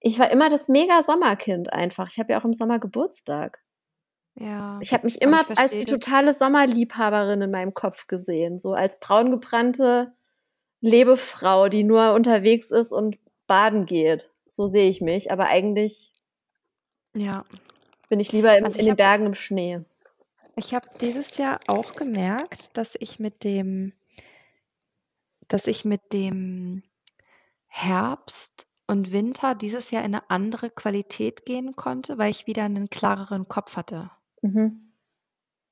[0.00, 2.08] ich war immer das mega Sommerkind einfach.
[2.10, 3.62] Ich habe ja auch im Sommer Geburtstag.
[4.34, 4.78] Ja.
[4.80, 10.12] Ich habe mich immer als die totale Sommerliebhaberin in meinem Kopf gesehen, so als braungebrannte
[10.80, 14.30] Lebefrau, die nur unterwegs ist und baden geht.
[14.48, 16.12] So sehe ich mich, aber eigentlich
[17.14, 17.44] ja.
[18.08, 19.80] Bin ich lieber im, also ich in den hab, Bergen im Schnee.
[20.56, 23.92] Ich habe dieses Jahr auch gemerkt, dass ich mit dem,
[25.48, 26.82] dass ich mit dem
[27.66, 32.90] Herbst und Winter dieses Jahr in eine andere Qualität gehen konnte, weil ich wieder einen
[32.90, 34.10] klareren Kopf hatte.
[34.42, 34.92] Mhm.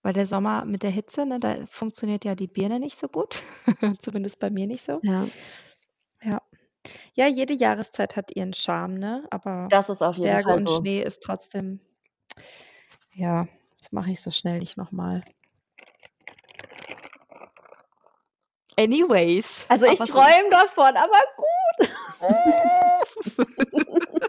[0.03, 3.43] Weil der Sommer mit der Hitze, ne, da funktioniert ja die Birne nicht so gut.
[3.99, 5.01] Zumindest bei mir nicht so.
[5.03, 5.27] Ja.
[7.15, 7.27] Ja.
[7.27, 9.25] Jede Jahreszeit hat ihren Charme, ne?
[9.31, 10.77] Aber Das ist auf jeden Berge Fall und so.
[10.77, 11.81] Schnee ist trotzdem
[13.13, 13.49] ja,
[13.79, 15.25] das mache ich so schnell nicht nochmal.
[18.77, 21.91] Anyways, Also ich träume davon, aber gut.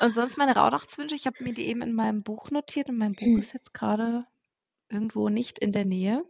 [0.00, 3.12] Und sonst meine Rauhnachtswünsche, ich habe mir die eben in meinem Buch notiert und mein
[3.12, 3.38] Buch Mhm.
[3.38, 4.26] ist jetzt gerade
[4.88, 6.24] irgendwo nicht in der Nähe.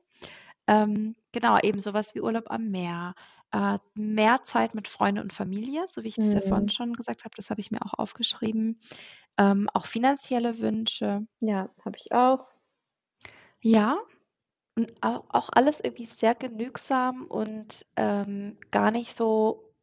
[0.66, 3.14] Ähm, genau, eben sowas wie Urlaub am Meer,
[3.52, 6.70] äh, mehr Zeit mit Freunde und Familie, so wie ich das ja vorhin Mhm.
[6.70, 8.80] schon gesagt habe, das habe ich mir auch aufgeschrieben.
[9.38, 11.26] Ähm, auch finanzielle Wünsche.
[11.40, 12.52] Ja, habe ich auch.
[13.64, 13.98] Ja,
[14.76, 19.74] und au auch alles irgendwie sehr genügsam und, ähm, gar nicht so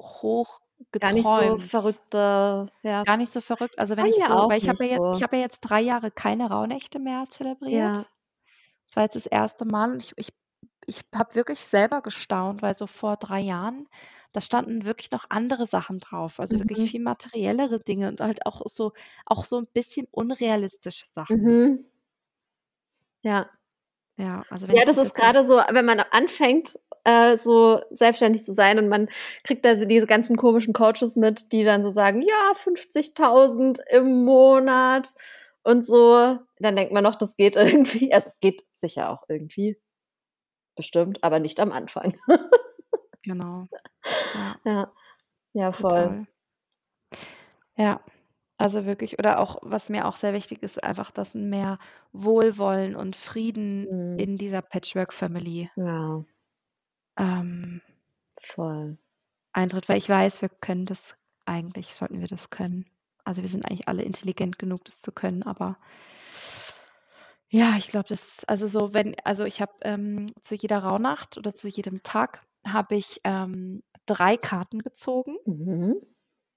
[0.00, 0.60] hoch
[1.00, 1.60] Gar nicht so geträumt.
[1.60, 3.04] verrückte ja.
[3.04, 3.78] Gar nicht so verrückt.
[3.78, 5.24] Also, wenn bei ich so auch weil ich habe ja jetzt ich so.
[5.24, 7.96] habe ja jetzt 3 Jahre keine Rauhnächte mehr zelebriert.
[7.96, 8.08] Ja.
[8.88, 10.30] Das war jetzt das erste Mal und ich ich
[10.88, 13.88] ich habe wirklich selber gestaunt, weil so vor 3 Jahren,
[14.32, 16.90] da standen wirklich noch andere Sachen drauf, also wirklich Mhm.
[16.90, 18.92] viel materiellere Dinge und halt auch so
[19.26, 21.30] auch so 'n bisschen unrealistische Sachen.
[21.30, 21.88] Mhm.
[23.24, 23.50] Ja.
[24.18, 26.78] Ja, also wenn Ja, ich das das ist jetzt so grade so, wenn man anfängt,
[27.04, 29.08] äh, so selbstständig zu sein und man
[29.44, 34.24] kriegt da so diese ganzen komischen Coaches mit, die dann so sagen: „Ja, 50.000 im
[34.24, 35.08] Monat“
[35.62, 36.38] und so.
[36.58, 38.12] Dann denkt man noch, das geht irgendwie.
[38.12, 39.78] Also, es geht sicher auch irgendwie.
[40.78, 42.14] Bestimmt, aber nicht am Anfang.
[43.24, 43.68] Genau.
[44.34, 44.60] Ja.
[44.64, 44.92] Ja.
[45.54, 46.14] Ja, voll.
[46.14, 46.26] Total.
[47.76, 48.00] Ja,
[48.58, 51.78] also wirklich oder auch was mir auch sehr wichtig ist, einfach, dass mehr
[52.12, 54.18] Wohlwollen und Frieden Mhm.
[54.18, 56.24] in dieser Patchwork-Family Ja.
[57.16, 57.80] ähm
[58.40, 58.98] Voll.
[59.54, 61.14] eintritt, weil ich weiß, wir können das
[61.46, 62.84] eigentlich sollten wir das können.
[63.24, 65.78] Also, wir sind eigentlich alle intelligent genug, das zu können, aber
[67.50, 71.54] ja, ich glaube, das also, so wenn also, ich habe, ähm, zu jeder Rauhnacht oder
[71.54, 75.36] zu jedem Tag habe ich, ähm, 3 Karten gezogen.
[75.46, 76.00] Mhm.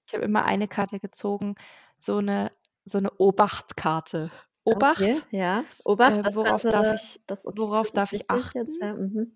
[0.08, 1.54] Ich habe immer eine Karte gezogen,
[1.98, 2.52] so 'ne
[2.84, 4.30] so 'ne Obacht-Karte.
[4.64, 5.64] Obacht, Okay, ja.
[5.84, 8.80] Obacht, das worauf darf könnte ich das okay, worauf das ist darf ich wichtig jetzt,
[8.80, 8.80] achten?
[8.80, 8.94] ja.
[8.94, 9.32] Mhm.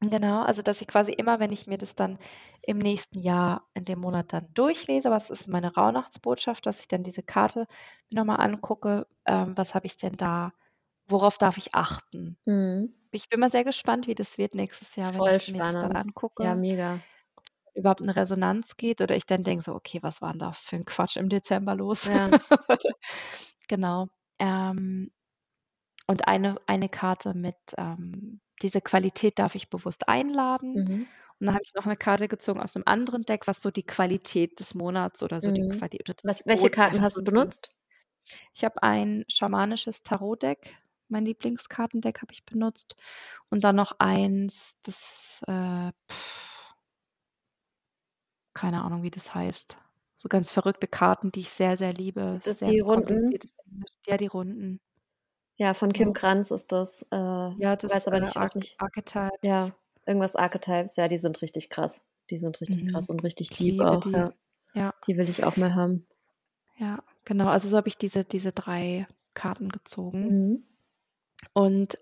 [0.00, 2.18] Genau, also, dass ich quasi immer, wenn ich mir das dann
[2.60, 7.04] im nächsten Jahr in dem Monat dann durchlese, was ist meine Rauhnachtsbotschaft, dass ich dann
[7.04, 7.66] diese Karte
[8.10, 10.52] mir noch mal angucke, ähm, was habe ich denn da
[11.08, 12.38] worauf darf ich achten?
[12.46, 12.92] Mhm.
[13.12, 15.78] Ich bin mal sehr gespannt, wie das wird nächstes Jahr, wenn Voll ich mir das
[15.78, 15.92] dann spannend.
[15.92, 16.44] angucke.
[16.44, 17.06] Ja, mega.
[17.74, 20.76] Überhaupt in Resonanz geht oder ich dann denke so: „Okay, was war 'n da für
[20.76, 22.32] 'n Quatsch im Dezember los?“ Ja.
[23.68, 24.08] Genau.
[24.38, 25.10] Ähm,
[26.08, 30.74] und eine eine Karte mit, ähm, diese Qualität darf ich bewusst einladen.
[30.74, 31.12] Mhm.
[31.40, 33.84] Und dann habe ich noch 'ne Karte gezogen aus 'nem anderen Deck, was so die
[33.84, 35.64] Qualität des Monats oder so die Mhm.
[35.64, 37.72] Quali oder Was die welche Karten hast du benutzt?
[38.54, 40.76] Ich habe ein schamanisches Tarotdeck,
[41.12, 42.96] mein Lieblingskartendeck habe ich benutzt
[43.50, 45.92] und dann noch eins, das, äh
[48.56, 49.76] keine Ahnung, wie das heißt.
[50.16, 52.40] So ganz verrückte Karten, die ich sehr, sehr liebe.
[52.44, 53.38] Das Sehr die runden?
[54.06, 54.80] Ja, die runden.
[55.58, 56.06] Ja, von Ja.
[56.06, 57.02] Kim Krans ist das.
[57.10, 57.16] Äh,
[57.56, 59.30] Ja, das, weiß aber äh, nicht Arch nicht Archetypes.
[59.42, 59.74] ja,
[60.06, 60.96] irgendwas Archetypes.
[60.96, 62.02] Ja, die sind richtig krass.
[62.30, 62.86] Die sind richtig Mhm.
[62.86, 64.12] krass und richtig liebe auch, die.
[64.12, 64.32] ja.
[64.74, 64.92] Ja.
[65.06, 66.06] Die will ich auch mal haben.
[66.76, 67.48] Ja, genau.
[67.48, 70.34] Also, so habe ich diese diese 3 Karten gezogen.
[70.34, 70.64] Mhm.
[71.56, 71.98] Und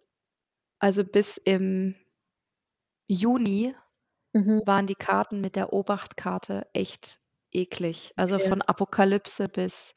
[0.81, 1.97] also, bis im
[3.09, 3.75] Juni
[4.35, 4.61] Mhm.
[4.65, 7.21] waren die Karten mit der Obacht-Karte echt
[7.53, 8.13] eklig.
[8.17, 8.41] Also, Okay.
[8.41, 9.95] von Apokalypse bis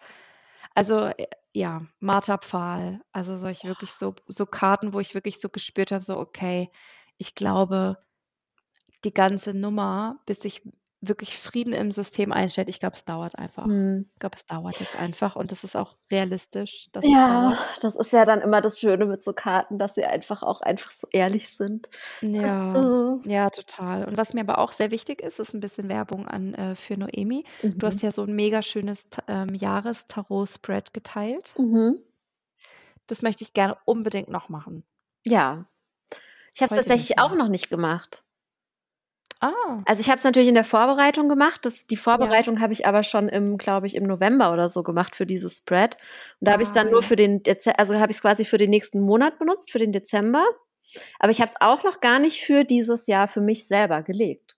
[0.76, 5.92] also, äh, ja, Marterpfahl, also, solche wirklich so so Karten, wo ich wirklich so gespürt
[5.92, 6.72] habe, so: „Okay,
[7.18, 7.98] ich glaube,
[9.06, 10.64] die ganze Nummer, bis sich
[11.08, 13.70] wirklich Frieden im System einstellt, ich glaube, es dauert einfach.
[13.70, 14.06] Mhm.
[14.16, 18.24] Ich glaube, es dauert jetzt einfach und das ist auch realistisch, Ja, das ist ja
[18.26, 21.90] dann immer das Schöne mit so Karten, dass sie einfach auch einfach so ehrlich sind.
[22.22, 23.24] Ja, Mhm.
[23.24, 24.06] ja, total.
[24.06, 26.98] Und was mir aber auch sehr wichtig ist, ist 'n bisschen Werbung an äh, für
[26.98, 27.44] Noemi.
[27.78, 28.02] Du hast Mhm.
[28.02, 31.58] ja so 'n mega schönes ähm, Jahres-Tarot-Spread geteilt.
[31.58, 32.04] Mhm.
[33.08, 34.84] Das möchte ich gerne unbedingt noch machen.
[35.26, 35.66] Ja.
[36.56, 38.26] Ich habe es tatsächlich auch noch nicht gemacht.
[39.40, 39.52] Ah.
[39.86, 41.66] Also, ich habe es natürlich in der Vorbereitung gemacht.
[41.66, 42.02] Das die Ja.
[42.02, 45.58] Vorbereitung habe ich aber schon im glaube ich, im November oder so gemacht für dieses
[45.58, 45.96] Spread.
[46.40, 47.08] Und da habe ich's Ah, dann nur ja.
[47.08, 50.46] für den Deze also, habe ich's quasi für den nächsten Monat benutzt, für den Dezember.
[51.20, 54.56] Aber ich habe es auch noch gar nicht für dieses Jahr für mich selber gelegt.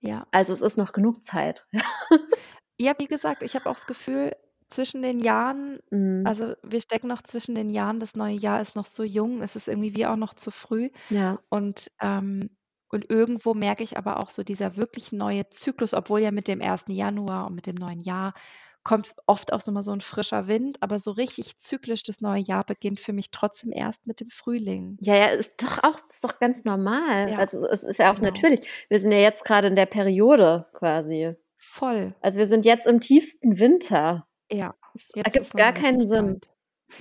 [0.00, 0.26] Ja.
[0.30, 1.66] Also, es ist noch genug Zeit.
[2.78, 4.36] Ja, wie gesagt, ich habe auch das Gefühl,
[4.68, 6.24] zwischen den Jahren Mhm.
[6.26, 9.56] also, wir stecken noch zwischen den Jahren, das neue Jahr ist noch so jung, es
[9.56, 10.90] ist irgendwie wie auch noch zu früh.
[11.08, 11.38] Ja.
[11.48, 12.50] Und, ähm
[12.96, 16.60] und irgendwo merke ich aber auch so dieser wirklich neue Zyklus, obwohl ja mit dem
[16.60, 16.86] 1.
[16.88, 18.34] Januar und mit dem neuen Jahr
[18.82, 22.40] kommt oft auch so mal so 'n frischer Wind, aber so richtig zyklisch das neue
[22.40, 24.96] Jahr beginnt für mich trotzdem erst mit dem Frühling.
[25.00, 27.30] Ja, ja, ist doch auch ist doch ganz normal.
[27.30, 28.28] Ja, Also, es ist ja auch genau.
[28.28, 28.60] natürlich.
[28.88, 31.34] Wir sind ja jetzt grade in der Periode quasi.
[31.58, 32.14] Voll.
[32.20, 34.28] Also, wir sind jetzt im tiefsten Winter.
[34.52, 36.40] Ja, Es ergibt gar keinen Sinn.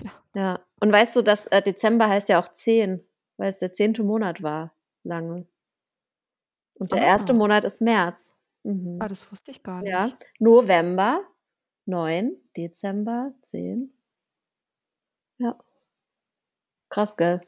[0.04, 0.12] Ja.
[0.36, 0.66] Ja.
[0.82, 3.08] Und weißt du, dass äh, Dezember heißt ja auch 10,
[3.38, 3.94] weil es der 10.
[4.04, 4.74] Monat war
[5.04, 5.48] lange.
[6.80, 7.26] Und der 1.
[7.30, 7.34] Ah.
[7.34, 8.34] Monat ist März.
[8.64, 8.98] Mhm.
[9.02, 10.06] Ah, das wusste ich gar Ja.
[10.06, 10.18] nicht.
[10.40, 11.22] November
[11.86, 13.92] 9, Dezember 10.
[15.40, 15.56] Ja.
[16.92, 17.42] Krass, gell?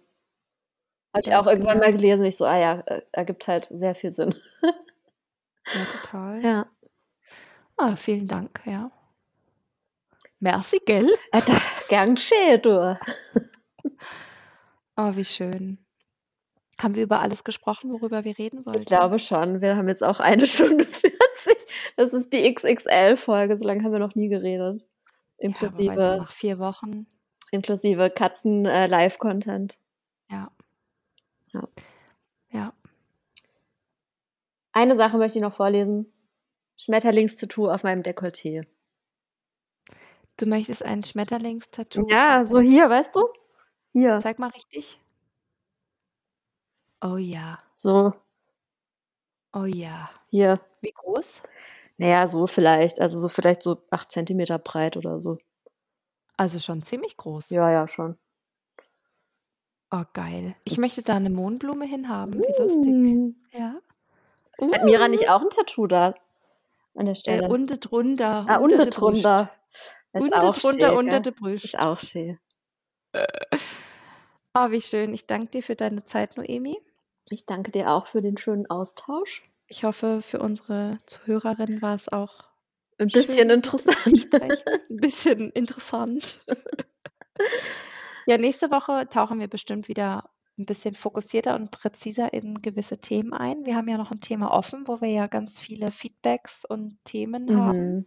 [1.13, 2.25] Habe ich auch irgendwann mal gelesen.
[2.25, 4.33] Ich so, ah ja, äh, ergibt halt sehr viel Sinn.
[5.73, 6.43] Ja, total.
[6.45, 6.65] Ja.
[7.77, 8.91] Ah, vielen Dank, ja.
[10.39, 11.11] Merci, gell?
[11.31, 11.41] Äh,
[11.89, 12.97] gern geschehen, du.
[14.97, 15.77] Oh, wie schön.
[16.79, 18.79] Haben wir über alles gesprochen, worüber wir reden wollten?
[18.79, 19.61] Ich glaube schon.
[19.61, 21.13] Wir haben jetzt auch eine Stunde 40.
[21.95, 23.57] Das ist die XXL-Folge.
[23.57, 24.85] So lange haben wir noch nie geredet.
[25.37, 25.93] Inklusive.
[25.93, 27.07] Ja, weißt du, nach vier Wochen.
[27.51, 29.79] Inklusive Katzen-Live-Content.
[30.29, 30.51] Äh, ja.
[31.53, 31.67] Ja.
[32.51, 32.73] Ja.
[34.71, 36.13] Eine Sache möchte ich noch vorlesen.
[36.77, 38.67] Schmetterlingstattoo auf meinem Dekolleté.
[40.37, 42.07] Du möchtest ein Schmetterlingstattoo?
[42.07, 43.27] Ja, so hier, weißt du?
[43.93, 44.19] Hier.
[44.21, 44.99] Zeig mal richtig.
[47.01, 47.59] Oh ja.
[47.75, 48.13] So.
[49.53, 50.09] Oh ja.
[50.29, 50.59] Hier.
[50.81, 51.41] Wie groß?
[51.97, 52.99] Naja, so vielleicht.
[52.99, 55.37] Also so vielleicht so acht Zentimeter breit oder so.
[56.37, 57.49] Also schon ziemlich groß.
[57.51, 58.17] Ja, ja, schon.
[59.89, 60.55] Oh, geil.
[60.65, 62.33] Ich möchte da eine Mohnblume hinhaben.
[62.33, 62.93] Wie lustig.
[62.93, 63.35] Mm.
[63.51, 63.75] Ja.
[64.73, 66.13] Hat Mira nicht auch ein Tattoo da?
[66.95, 67.45] An der Stelle.
[67.45, 68.45] Äh, unten drunter.
[68.47, 69.51] ah, unter unten drunter.
[70.11, 71.63] Unten drunter, unter der Brust.
[71.63, 72.39] Ist auch schön.
[74.53, 75.13] Oh, wie schön.
[75.13, 76.77] Ich danke dir für deine Zeit, Noemi.
[77.29, 79.43] Ich danke dir auch für den schönen Austausch.
[79.67, 82.45] Ich hoffe, für unsere Zuhörerinnen war es auch
[82.97, 83.97] Ein bisschen interessant.
[84.33, 86.39] Ein bisschen interessant.
[88.25, 93.33] ja, nächste Woche tauchen wir bestimmt wieder ein bisschen fokussierter und präziser in gewisse Themen
[93.33, 93.65] ein.
[93.65, 97.55] Wir haben ja noch ein Thema offen, wo wir ja ganz viele Feedbacks und Themen
[97.55, 97.95] haben.
[97.95, 98.05] Mhm.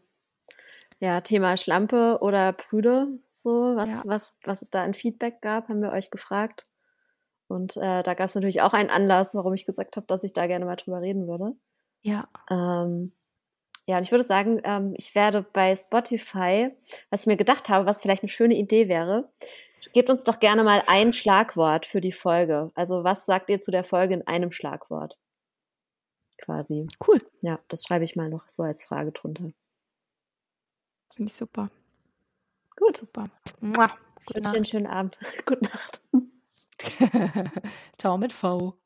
[0.99, 4.03] Ja, Thema Schlampe oder Prüde, so, was, Ja.
[4.07, 6.67] was, was es da an Feedback gab, haben wir euch gefragt.
[7.51, 10.33] Und äh, da gab es natürlich auch einen Anlass, warum ich gesagt habe, dass ich
[10.33, 11.53] da gerne mal drüber reden würde.
[12.03, 13.13] Ja, Ähm,
[13.87, 16.71] ja, und ich würde sagen, ähm, ich werde bei Spotify,
[17.11, 19.29] was ich mir gedacht habe, was vielleicht eine schöne Idee wäre,
[19.93, 22.71] gebt uns doch gerne mal ein Schlagwort für die Folge.
[22.77, 25.19] Also was sagt ihr zu der Folge in einem Schlagwort?
[26.39, 26.87] Quasi.
[27.07, 27.21] cool.
[27.43, 29.51] Ja, das schreibe ich mal noch so als Frage drunter.
[31.13, 31.71] Finde ich super.
[32.77, 32.97] Gut.
[32.97, 33.29] Super.
[33.61, 33.91] Mua.
[34.29, 35.19] Ich wünsche dir einen schönen Abend.
[35.47, 36.01] Gute Nacht.
[36.83, 37.63] Nacht.
[37.99, 38.80] Ciao mit V.